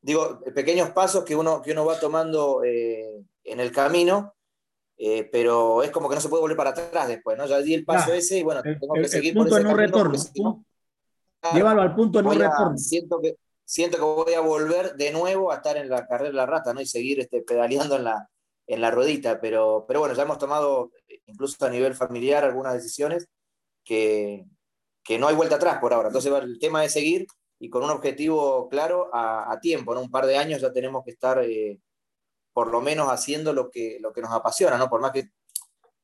digo, 0.00 0.40
pequeños 0.54 0.90
pasos 0.90 1.24
que 1.24 1.36
uno, 1.36 1.62
que 1.62 1.72
uno 1.72 1.84
va 1.84 1.98
tomando 1.98 2.62
eh, 2.64 3.24
en 3.44 3.60
el 3.60 3.72
camino 3.72 4.34
eh, 5.04 5.28
pero 5.32 5.82
es 5.82 5.90
como 5.90 6.08
que 6.08 6.14
no 6.14 6.20
se 6.20 6.28
puede 6.28 6.42
volver 6.42 6.56
para 6.56 6.70
atrás 6.70 7.08
después, 7.08 7.36
¿no? 7.36 7.44
Ya 7.46 7.58
di 7.58 7.74
el 7.74 7.84
paso 7.84 8.12
ese 8.12 8.38
y 8.38 8.44
bueno, 8.44 8.62
tengo 8.62 8.94
que 8.94 9.08
seguir 9.08 9.34
punto 9.34 9.50
por 9.50 9.60
ese 9.60 9.68
no 9.68 9.76
retorno. 9.76 10.64
Llévalo 11.54 11.82
al 11.82 11.94
punto 11.94 12.22
no 12.22 12.32
retorno. 12.32 12.76
Siento 12.78 13.20
que, 13.20 13.36
siento 13.64 13.96
que 13.96 14.04
voy 14.04 14.34
a 14.34 14.40
volver 14.40 14.94
de 14.94 15.12
nuevo 15.12 15.50
a 15.50 15.56
estar 15.56 15.76
en 15.76 15.88
la 15.88 16.06
carrera 16.06 16.30
de 16.30 16.36
la 16.36 16.46
rata, 16.46 16.72
¿no? 16.72 16.80
Y 16.80 16.86
seguir 16.86 17.20
este, 17.20 17.42
pedaleando 17.42 17.96
en 17.96 18.04
la, 18.04 18.28
en 18.66 18.80
la 18.80 18.90
ruedita, 18.90 19.40
pero, 19.40 19.84
pero 19.86 20.00
bueno, 20.00 20.14
ya 20.14 20.22
hemos 20.22 20.38
tomado, 20.38 20.90
incluso 21.26 21.64
a 21.64 21.70
nivel 21.70 21.94
familiar, 21.94 22.44
algunas 22.44 22.74
decisiones 22.74 23.28
que, 23.84 24.44
que 25.02 25.18
no 25.18 25.28
hay 25.28 25.34
vuelta 25.34 25.56
atrás 25.56 25.78
por 25.80 25.92
ahora. 25.92 26.08
Entonces 26.08 26.32
el 26.32 26.58
tema 26.58 26.84
es 26.84 26.92
seguir 26.92 27.26
y 27.58 27.70
con 27.70 27.82
un 27.84 27.90
objetivo 27.90 28.68
claro 28.68 29.10
a, 29.12 29.58
tiempo, 29.60 29.94
¿no? 29.94 30.00
Un 30.00 30.10
par 30.10 30.26
de 30.26 30.36
años 30.36 30.60
ya 30.60 30.72
tenemos 30.72 31.04
que 31.04 31.12
estar... 31.12 31.42
Eh, 31.42 31.80
por 32.52 32.70
lo 32.70 32.80
menos 32.80 33.08
haciendo 33.10 33.52
lo 33.52 33.70
que, 33.70 33.98
lo 34.00 34.12
que 34.12 34.20
nos 34.20 34.32
apasiona, 34.32 34.76
¿no? 34.76 34.88
Por 34.88 35.00
más 35.00 35.12
que 35.12 35.30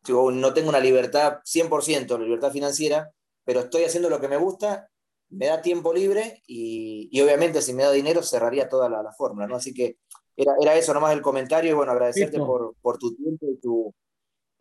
no 0.08 0.54
tengo 0.54 0.68
una 0.68 0.80
libertad 0.80 1.40
100%, 1.44 2.18
la 2.18 2.24
libertad 2.24 2.52
financiera, 2.52 3.10
pero 3.44 3.60
estoy 3.60 3.84
haciendo 3.84 4.08
lo 4.08 4.20
que 4.20 4.28
me 4.28 4.36
gusta, 4.36 4.88
me 5.30 5.46
da 5.46 5.60
tiempo 5.60 5.92
libre 5.92 6.42
y, 6.46 7.10
obviamente 7.20 7.62
si 7.62 7.72
me 7.72 7.82
da 7.82 7.92
dinero 7.92 8.22
cerraría 8.22 8.68
toda 8.68 8.88
la, 8.88 9.12
fórmula, 9.12 9.46
¿no? 9.46 9.56
Así 9.56 9.74
que 9.74 9.98
era, 10.36 10.52
era, 10.60 10.74
eso 10.74 10.94
nomás 10.94 11.12
el 11.12 11.22
comentario 11.22 11.70
y 11.70 11.74
bueno, 11.74 11.92
agradecerte 11.92 12.38
por, 12.38 12.74
por, 12.80 12.98
tu 12.98 13.14
tiempo 13.14 13.46
y 13.50 13.56
tu, 13.58 13.94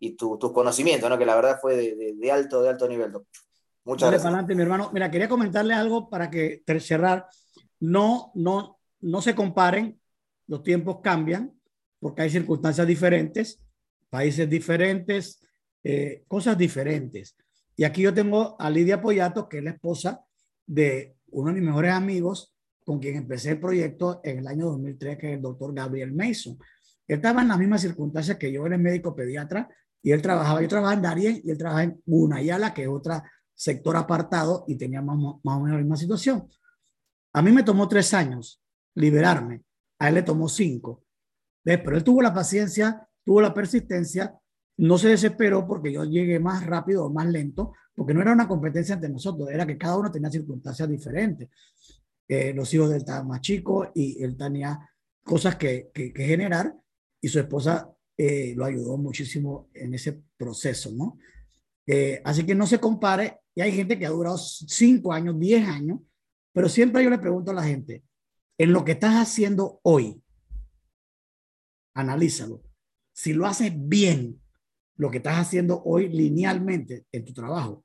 y 0.00 0.16
tu, 0.16 0.36
tus 0.38 0.52
conocimientos, 0.52 1.08
¿no? 1.08 1.18
Que 1.18 1.26
la 1.26 1.36
verdad 1.36 1.58
fue 1.60 1.76
de, 1.76 2.14
de, 2.16 2.32
alto, 2.32 2.62
de 2.62 2.70
alto 2.70 2.88
nivel, 2.88 3.12
Muchas 3.84 4.10
gracias. 4.10 4.26
adelante, 4.26 4.54
mi 4.54 4.62
hermano. 4.62 4.90
Mira, 4.92 5.10
quería 5.10 5.28
comentarle 5.28 5.72
algo 5.72 6.10
para 6.10 6.30
que 6.30 6.62
cerrar. 6.80 7.26
No, 7.80 8.32
no, 8.34 8.78
no 9.00 9.22
se 9.22 9.34
comparen, 9.34 9.98
los 10.46 10.62
tiempos 10.62 10.98
cambian 11.02 11.58
porque 12.00 12.22
hay 12.22 12.30
circunstancias 12.30 12.86
diferentes, 12.86 13.60
países 14.10 14.48
diferentes, 14.48 15.40
eh, 15.82 16.24
cosas 16.28 16.56
diferentes. 16.56 17.36
Y 17.76 17.84
aquí 17.84 18.02
yo 18.02 18.12
tengo 18.12 18.56
a 18.58 18.70
Lidia 18.70 19.00
Poyato, 19.00 19.48
que 19.48 19.58
es 19.58 19.64
la 19.64 19.70
esposa 19.70 20.24
de 20.68 21.16
uno 21.30 21.48
de 21.48 21.60
mis 21.60 21.68
mejores 21.68 21.92
amigos, 21.92 22.54
con 22.84 23.00
quien 23.00 23.16
empecé 23.16 23.50
el 23.52 23.60
proyecto 23.60 24.20
en 24.22 24.38
el 24.38 24.46
año 24.46 24.66
2003, 24.66 25.18
que 25.18 25.30
es 25.30 25.36
el 25.36 25.42
doctor 25.42 25.74
Gabriel 25.74 26.12
Mason. 26.12 26.56
Él 27.06 27.16
estaba 27.16 27.42
en 27.42 27.48
las 27.48 27.58
mismas 27.58 27.80
circunstancias 27.80 28.36
que 28.36 28.52
yo, 28.52 28.66
es 28.66 28.78
médico 28.78 29.16
pediatra, 29.16 29.68
y 30.02 30.12
él 30.12 30.22
trabajaba, 30.22 30.62
yo 30.62 30.68
trabajaba 30.68 30.94
en 30.94 31.02
Darien 31.02 31.40
y 31.42 31.50
él 31.50 31.58
trabajaba 31.58 31.84
en 31.84 32.02
Gunayala, 32.06 32.72
que 32.72 32.82
es 32.82 32.88
otro 32.88 33.22
sector 33.54 33.96
apartado, 33.96 34.64
y 34.68 34.76
teníamos 34.76 35.40
más 35.42 35.56
o 35.56 35.60
menos 35.60 35.78
la 35.78 35.82
misma 35.82 35.96
situación. 35.96 36.48
A 37.32 37.42
mí 37.42 37.50
me 37.50 37.62
tomó 37.62 37.88
tres 37.88 38.14
años 38.14 38.62
liberarme, 38.94 39.62
a 39.98 40.08
él 40.08 40.14
le 40.14 40.22
tomó 40.22 40.48
cinco. 40.48 41.04
Pero 41.62 41.96
él 41.96 42.04
tuvo 42.04 42.22
la 42.22 42.32
paciencia, 42.32 43.06
tuvo 43.24 43.40
la 43.40 43.52
persistencia, 43.52 44.34
no 44.78 44.96
se 44.96 45.08
desesperó 45.08 45.66
porque 45.66 45.92
yo 45.92 46.04
llegué 46.04 46.38
más 46.38 46.64
rápido 46.64 47.06
o 47.06 47.10
más 47.10 47.26
lento, 47.26 47.72
porque 47.94 48.14
no 48.14 48.22
era 48.22 48.32
una 48.32 48.48
competencia 48.48 48.94
entre 48.94 49.10
nosotros, 49.10 49.50
era 49.50 49.66
que 49.66 49.76
cada 49.76 49.96
uno 49.96 50.10
tenía 50.10 50.30
circunstancias 50.30 50.88
diferentes. 50.88 51.48
Eh, 52.28 52.52
los 52.54 52.72
hijos 52.74 52.88
de 52.88 52.96
él 52.96 53.00
estaban 53.00 53.26
más 53.26 53.40
chicos 53.40 53.88
y 53.94 54.22
él 54.22 54.36
tenía 54.36 54.78
cosas 55.24 55.56
que, 55.56 55.90
que, 55.92 56.12
generar 56.14 56.74
y 57.20 57.28
su 57.28 57.40
esposa 57.40 57.90
eh, 58.16 58.54
lo 58.56 58.64
ayudó 58.64 58.96
muchísimo 58.96 59.68
en 59.74 59.94
ese 59.94 60.22
proceso, 60.36 60.90
¿no? 60.92 61.18
Eh, 61.86 62.20
así 62.24 62.44
que 62.44 62.54
no 62.54 62.66
se 62.66 62.78
compare, 62.78 63.40
y 63.54 63.62
hay 63.62 63.72
gente 63.72 63.98
que 63.98 64.06
ha 64.06 64.10
durado 64.10 64.36
5 64.36 65.12
años, 65.12 65.38
10 65.40 65.68
años, 65.68 66.00
pero 66.52 66.68
siempre 66.68 67.02
yo 67.02 67.10
le 67.10 67.18
pregunto 67.18 67.50
a 67.50 67.54
la 67.54 67.64
gente, 67.64 68.04
en 68.58 68.72
lo 68.72 68.84
que 68.84 68.92
estás 68.92 69.14
haciendo 69.14 69.80
hoy, 69.82 70.22
analízalo. 71.94 72.62
Si 73.12 73.32
lo 73.32 73.46
haces 73.46 73.72
bien, 73.74 74.40
lo 74.98 75.10
que 75.10 75.16
estás 75.16 75.38
haciendo 75.38 75.82
hoy 75.84 76.08
linealmente 76.08 77.06
en 77.10 77.24
tu 77.24 77.32
trabajo, 77.32 77.84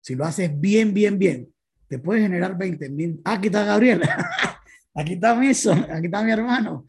si 0.00 0.14
lo 0.14 0.24
haces 0.24 0.50
bien, 0.58 0.92
bien, 0.92 1.18
bien, 1.18 1.52
te 1.88 1.98
puede 1.98 2.22
generar 2.22 2.56
20 2.58 2.88
mil. 2.90 3.20
Ah, 3.24 3.34
aquí 3.34 3.46
está 3.46 3.64
Gabriel, 3.64 4.02
aquí 4.94 5.14
está 5.14 5.34
Mason, 5.34 5.86
aquí 5.90 6.06
está 6.06 6.24
mi 6.24 6.32
hermano. 6.32 6.86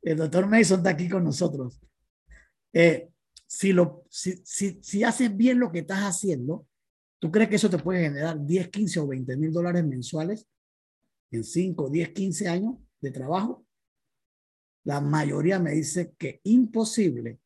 El 0.00 0.16
doctor 0.16 0.46
Mason 0.46 0.78
está 0.78 0.90
aquí 0.90 1.08
con 1.08 1.24
nosotros. 1.24 1.80
Eh, 2.72 3.08
si, 3.46 3.72
lo, 3.72 4.04
si, 4.08 4.40
si, 4.44 4.78
si 4.82 5.04
haces 5.04 5.36
bien 5.36 5.58
lo 5.58 5.70
que 5.70 5.80
estás 5.80 6.00
haciendo, 6.00 6.66
¿tú 7.18 7.30
crees 7.30 7.48
que 7.48 7.56
eso 7.56 7.68
te 7.68 7.78
puede 7.78 8.02
generar 8.02 8.44
10, 8.44 8.68
15 8.68 9.00
o 9.00 9.06
20 9.08 9.36
mil 9.36 9.52
dólares 9.52 9.84
mensuales 9.84 10.46
en 11.30 11.44
5, 11.44 11.90
10, 11.90 12.08
15 12.10 12.48
años 12.48 12.74
de 13.00 13.10
trabajo? 13.10 13.64
la 14.84 15.00
mayoría 15.00 15.58
me 15.58 15.72
dice 15.72 16.14
que 16.18 16.40
imposible, 16.44 17.38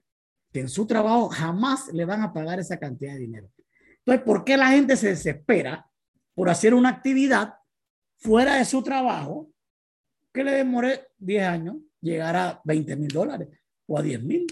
que 0.57 0.61
en 0.61 0.70
su 0.70 0.87
trabajo 0.87 1.28
jamás 1.28 1.93
le 1.93 2.07
van 2.07 2.23
a 2.23 2.33
pagar 2.33 2.59
esa 2.59 2.78
cantidad 2.78 3.12
de 3.12 3.19
dinero. 3.19 3.51
Entonces, 3.99 4.24
¿por 4.24 4.43
qué 4.43 4.57
la 4.57 4.69
gente 4.69 4.97
se 4.97 5.09
desespera 5.09 5.87
por 6.35 6.49
hacer 6.49 6.73
una 6.73 6.89
actividad 6.89 7.57
fuera 8.16 8.55
de 8.55 8.65
su 8.65 8.83
trabajo 8.83 9.53
que 10.33 10.43
le 10.43 10.53
demore 10.53 11.09
10 11.19 11.47
años 11.47 11.77
llegar 12.01 12.37
a 12.37 12.62
20 12.65 12.97
mil 12.97 13.09
dólares 13.09 13.49
o 13.87 13.99
a 13.99 14.03
10 14.03 14.23
mil? 14.23 14.47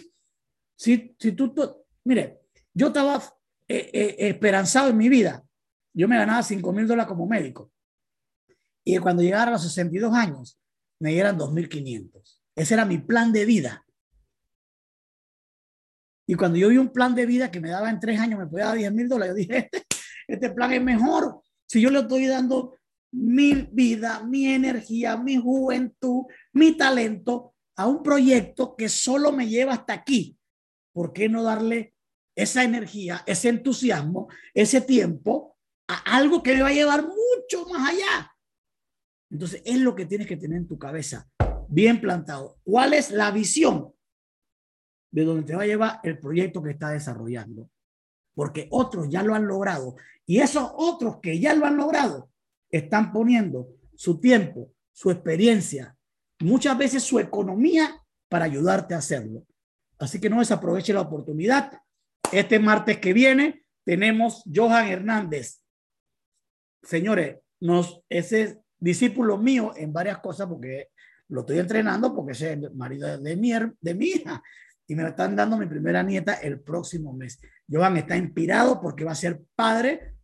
Si, 0.77 1.17
si 1.19 1.33
tú, 1.33 1.55
mire, 2.05 2.43
yo 2.75 2.89
estaba 2.89 3.17
eh, 3.67 3.91
eh, 3.95 4.17
esperanzado 4.19 4.91
en 4.91 4.99
mi 4.99 5.09
vida. 5.09 5.43
Yo 5.95 6.07
me 6.07 6.19
ganaba 6.19 6.43
5 6.43 6.71
mil 6.71 6.87
dólares 6.87 7.09
como 7.09 7.27
médico. 7.27 7.73
Y 8.85 8.99
cuando 8.99 9.23
llegara 9.23 9.49
a 9.49 9.53
los 9.53 9.63
62 9.63 10.13
años, 10.13 10.61
me 11.01 11.13
dieran 11.13 11.39
2.500. 11.39 12.41
Ese 12.57 12.75
era 12.75 12.85
mi 12.85 12.99
plan 12.99 13.33
de 13.33 13.47
vida. 13.47 13.84
Y 16.27 16.35
cuando 16.35 16.59
yo 16.59 16.69
vi 16.69 16.79
un 16.79 16.93
plan 16.93 17.15
de 17.15 17.27
vida 17.27 17.51
que 17.51 17.61
me 17.61 17.71
daba 17.71 17.91
en 17.91 18.01
tres 18.01 18.19
años, 18.19 18.39
me 18.39 18.47
podía 18.47 18.67
dar 18.67 18.77
10 18.77 18.93
mil 18.93 19.09
dólares, 19.09 19.35
yo 19.35 19.37
dije, 19.37 19.71
este, 19.73 19.87
este, 20.29 20.51
plan 20.51 20.73
es 20.73 20.83
mejor. 20.83 21.43
Si 21.67 21.81
yo 21.81 21.91
le 21.91 22.01
estoy 22.01 22.27
dando 22.27 22.79
mi 23.13 23.69
vida, 23.73 24.25
mi 24.25 24.47
energía, 24.47 25.17
mi 25.17 25.37
juventud, 25.37 26.25
mi 26.53 26.77
talento 26.77 27.55
a 27.77 27.87
un 27.87 28.03
proyecto 28.03 28.75
que 28.77 28.89
solo 28.89 29.33
me 29.33 29.49
lleva 29.49 29.75
hasta 29.75 29.93
aquí, 29.93 30.39
¿por 30.93 31.13
qué 31.13 31.29
no 31.29 31.43
darle 31.43 31.95
esa 32.37 32.65
energía, 32.65 33.23
ese 33.27 33.49
entusiasmo, 33.49 34.29
ese 34.55 34.81
tiempo 34.81 35.57
a 35.89 36.17
algo 36.17 36.43
que 36.43 36.55
me 36.55 36.63
va 36.63 36.69
a 36.69 36.73
llevar 36.73 37.03
mucho 37.03 37.69
más 37.69 37.91
allá? 37.91 38.33
Entonces, 39.31 39.63
es 39.65 39.79
lo 39.79 39.95
que 39.95 40.07
tienes 40.07 40.27
que 40.27 40.37
tener 40.37 40.59
en 40.59 40.69
tu 40.69 40.79
cabeza 40.79 41.29
bien 41.69 42.01
plantado. 42.01 42.59
¿Cuál 42.63 42.95
es 42.95 43.11
la 43.11 43.31
visión 43.31 43.94
de 45.15 45.25
donde 45.25 45.45
te 45.45 45.55
va 45.55 45.63
a 45.63 45.67
llevar 45.67 46.01
el 46.03 46.19
proyecto 46.19 46.61
que 46.61 46.73
está 46.73 46.91
desarrollando? 46.91 47.71
Porque 48.35 48.67
otros 48.71 49.09
ya 49.09 49.23
lo 49.23 49.33
han 49.37 49.47
logrado 49.47 49.95
y 50.27 50.41
esos 50.41 50.73
otros 50.75 51.19
que 51.23 51.39
ya 51.39 51.55
lo 51.55 51.67
han 51.67 51.77
logrado 51.77 52.31
están 52.69 53.13
poniendo 53.13 53.69
su 53.95 54.19
tiempo, 54.19 54.73
su 54.93 55.13
experiencia, 55.13 55.97
muchas 56.41 56.77
veces 56.77 57.05
su 57.05 57.21
economía 57.21 58.03
para 58.29 58.47
ayudarte 58.47 58.95
a 58.95 58.99
hacerlo. 58.99 59.47
Así 59.99 60.21
que 60.21 60.29
no 60.29 60.41
desaproveche 60.41 60.93
la 60.93 61.03
oportunidad. 61.03 61.79
Este 62.33 62.59
martes 62.59 62.99
que 62.99 63.13
viene 63.13 63.65
tenemos 63.85 64.43
Johan 64.53 64.89
Hernández. 64.89 65.63
Señores, 66.83 67.37
nos, 67.61 68.03
ese 68.09 68.59
discípulo 68.81 69.39
mío 69.39 69.73
en 69.77 69.93
varias 69.93 70.19
cosas, 70.19 70.49
porque 70.49 70.89
lo 71.29 71.43
estoy 71.43 71.61
entrenando 71.61 72.13
porque 72.13 72.33
es 72.33 72.43
el 72.43 72.75
marido 72.75 73.17
de 73.17 73.37
mi, 73.37 73.53
de 73.81 73.95
mi 73.95 74.07
hija 74.07 74.43
y 74.87 74.95
me 74.95 75.07
están 75.07 75.35
dando 75.37 75.57
mi 75.57 75.67
primera 75.67 76.03
nieta 76.03 76.35
el 76.35 76.61
próximo 76.61 77.13
mes. 77.13 77.41
Joan 77.71 77.97
está 77.97 78.17
inspirado 78.17 78.81
porque 78.81 79.05
va 79.05 79.13
a 79.13 79.17
ser 79.17 79.43
padre, 79.55 80.15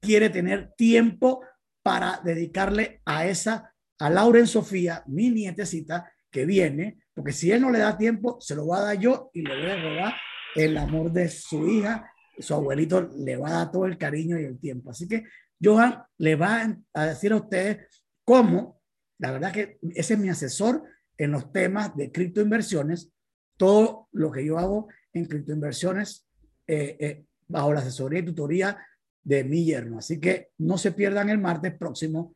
quiere 0.00 0.30
tener 0.30 0.72
tiempo 0.76 1.42
para 1.82 2.20
dedicarle 2.24 3.00
a 3.04 3.26
esa, 3.26 3.72
a 3.98 4.10
Lauren 4.10 4.46
Sofía, 4.46 5.02
mi 5.06 5.30
nietecita, 5.30 6.10
que 6.30 6.44
viene, 6.44 6.98
porque 7.14 7.32
si 7.32 7.52
él 7.52 7.62
no 7.62 7.70
le 7.70 7.78
da 7.78 7.96
tiempo, 7.96 8.38
se 8.40 8.56
lo 8.56 8.66
va 8.66 8.78
a 8.78 8.84
dar 8.86 8.98
yo 8.98 9.30
y 9.32 9.42
le 9.42 9.56
voy 9.56 9.70
a 9.70 9.82
robar 9.82 10.14
el 10.56 10.76
amor 10.76 11.12
de 11.12 11.28
su 11.28 11.68
hija. 11.68 12.10
Su 12.38 12.54
abuelito 12.54 13.08
le 13.16 13.36
va 13.36 13.48
a 13.48 13.52
dar 13.52 13.70
todo 13.70 13.86
el 13.86 13.96
cariño 13.96 14.40
y 14.40 14.44
el 14.44 14.58
tiempo. 14.58 14.90
Así 14.90 15.06
que 15.06 15.24
Johan 15.62 16.02
le 16.18 16.34
va 16.34 16.76
a 16.92 17.06
decir 17.06 17.32
a 17.32 17.36
ustedes 17.36 18.02
cómo 18.24 18.80
la 19.18 19.30
verdad 19.30 19.52
que 19.52 19.78
ese 19.94 20.14
es 20.14 20.20
mi 20.20 20.28
asesor 20.28 20.82
en 21.16 21.32
los 21.32 21.52
temas 21.52 21.96
de 21.96 22.10
criptoinversiones. 22.10 23.12
Todo 23.56 24.08
lo 24.12 24.30
que 24.30 24.44
yo 24.44 24.58
hago 24.58 24.88
en 25.12 25.26
criptoinversiones 25.26 26.26
eh, 26.66 26.96
eh, 26.98 27.24
bajo 27.46 27.72
la 27.72 27.80
asesoría 27.80 28.20
y 28.20 28.24
tutoría 28.24 28.78
de 29.22 29.44
mi 29.44 29.64
yerno. 29.64 29.98
Así 29.98 30.20
que 30.20 30.50
no 30.58 30.76
se 30.78 30.92
pierdan 30.92 31.30
el 31.30 31.38
martes 31.38 31.74
próximo. 31.76 32.34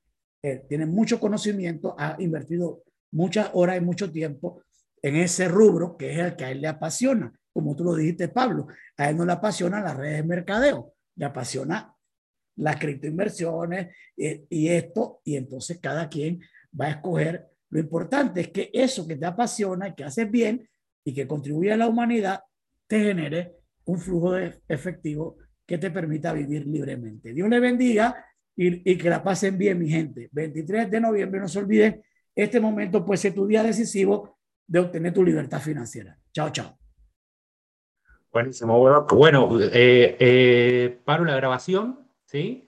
tiene 0.68 0.86
mucho 0.86 1.18
conocimiento, 1.18 1.96
ha 1.98 2.16
invertido 2.18 2.82
muchas 3.10 3.50
horas 3.54 3.76
y 3.76 3.80
mucho 3.80 4.10
tiempo 4.10 4.62
en 5.02 5.16
ese 5.16 5.48
rubro 5.48 5.96
que 5.96 6.12
es 6.12 6.18
el 6.18 6.36
que 6.36 6.44
a 6.44 6.50
él 6.50 6.60
le 6.60 6.68
apasiona. 6.68 7.32
Como 7.52 7.74
tú 7.74 7.84
lo 7.84 7.94
dijiste, 7.94 8.28
Pablo, 8.28 8.68
a 8.96 9.10
él 9.10 9.16
no 9.16 9.24
le 9.24 9.32
apasiona 9.32 9.80
las 9.80 9.96
redes 9.96 10.18
de 10.18 10.22
mercadeo, 10.22 10.94
le 11.16 11.24
apasiona 11.24 11.94
las 12.56 12.76
criptoinversiones 12.76 13.94
eh, 14.16 14.44
y 14.48 14.68
esto, 14.68 15.20
y 15.24 15.36
entonces 15.36 15.78
cada 15.80 16.08
quien 16.08 16.40
va 16.78 16.86
a 16.86 16.90
escoger. 16.90 17.46
Lo 17.70 17.80
importante 17.80 18.40
es 18.40 18.48
que 18.48 18.70
eso 18.72 19.06
que 19.06 19.16
te 19.16 19.26
apasiona, 19.26 19.94
que 19.94 20.04
haces 20.04 20.30
bien 20.30 20.68
y 21.08 21.14
que 21.14 21.26
contribuye 21.26 21.72
a 21.72 21.76
la 21.76 21.88
humanidad, 21.88 22.40
te 22.86 23.00
genere 23.00 23.54
un 23.86 23.98
flujo 23.98 24.32
de 24.32 24.60
efectivo 24.68 25.38
que 25.66 25.78
te 25.78 25.90
permita 25.90 26.34
vivir 26.34 26.66
libremente. 26.66 27.32
Dios 27.32 27.48
le 27.48 27.60
bendiga 27.60 28.26
y, 28.54 28.92
y 28.92 28.98
que 28.98 29.08
la 29.08 29.22
pasen 29.22 29.56
bien, 29.56 29.78
mi 29.78 29.88
gente. 29.88 30.28
23 30.32 30.90
de 30.90 31.00
noviembre, 31.00 31.40
no 31.40 31.48
se 31.48 31.60
olviden, 31.60 32.02
este 32.34 32.60
momento 32.60 33.04
puede 33.04 33.16
ser 33.16 33.34
tu 33.34 33.46
día 33.46 33.62
decisivo 33.62 34.38
de 34.66 34.80
obtener 34.80 35.14
tu 35.14 35.24
libertad 35.24 35.60
financiera. 35.60 36.18
Chao, 36.30 36.50
chao. 36.50 36.78
Buenísimo. 38.30 38.78
Bueno, 39.10 39.58
eh, 39.60 40.16
eh, 40.20 40.98
paro 41.06 41.24
la 41.24 41.36
grabación 41.36 42.06
¿sí? 42.26 42.67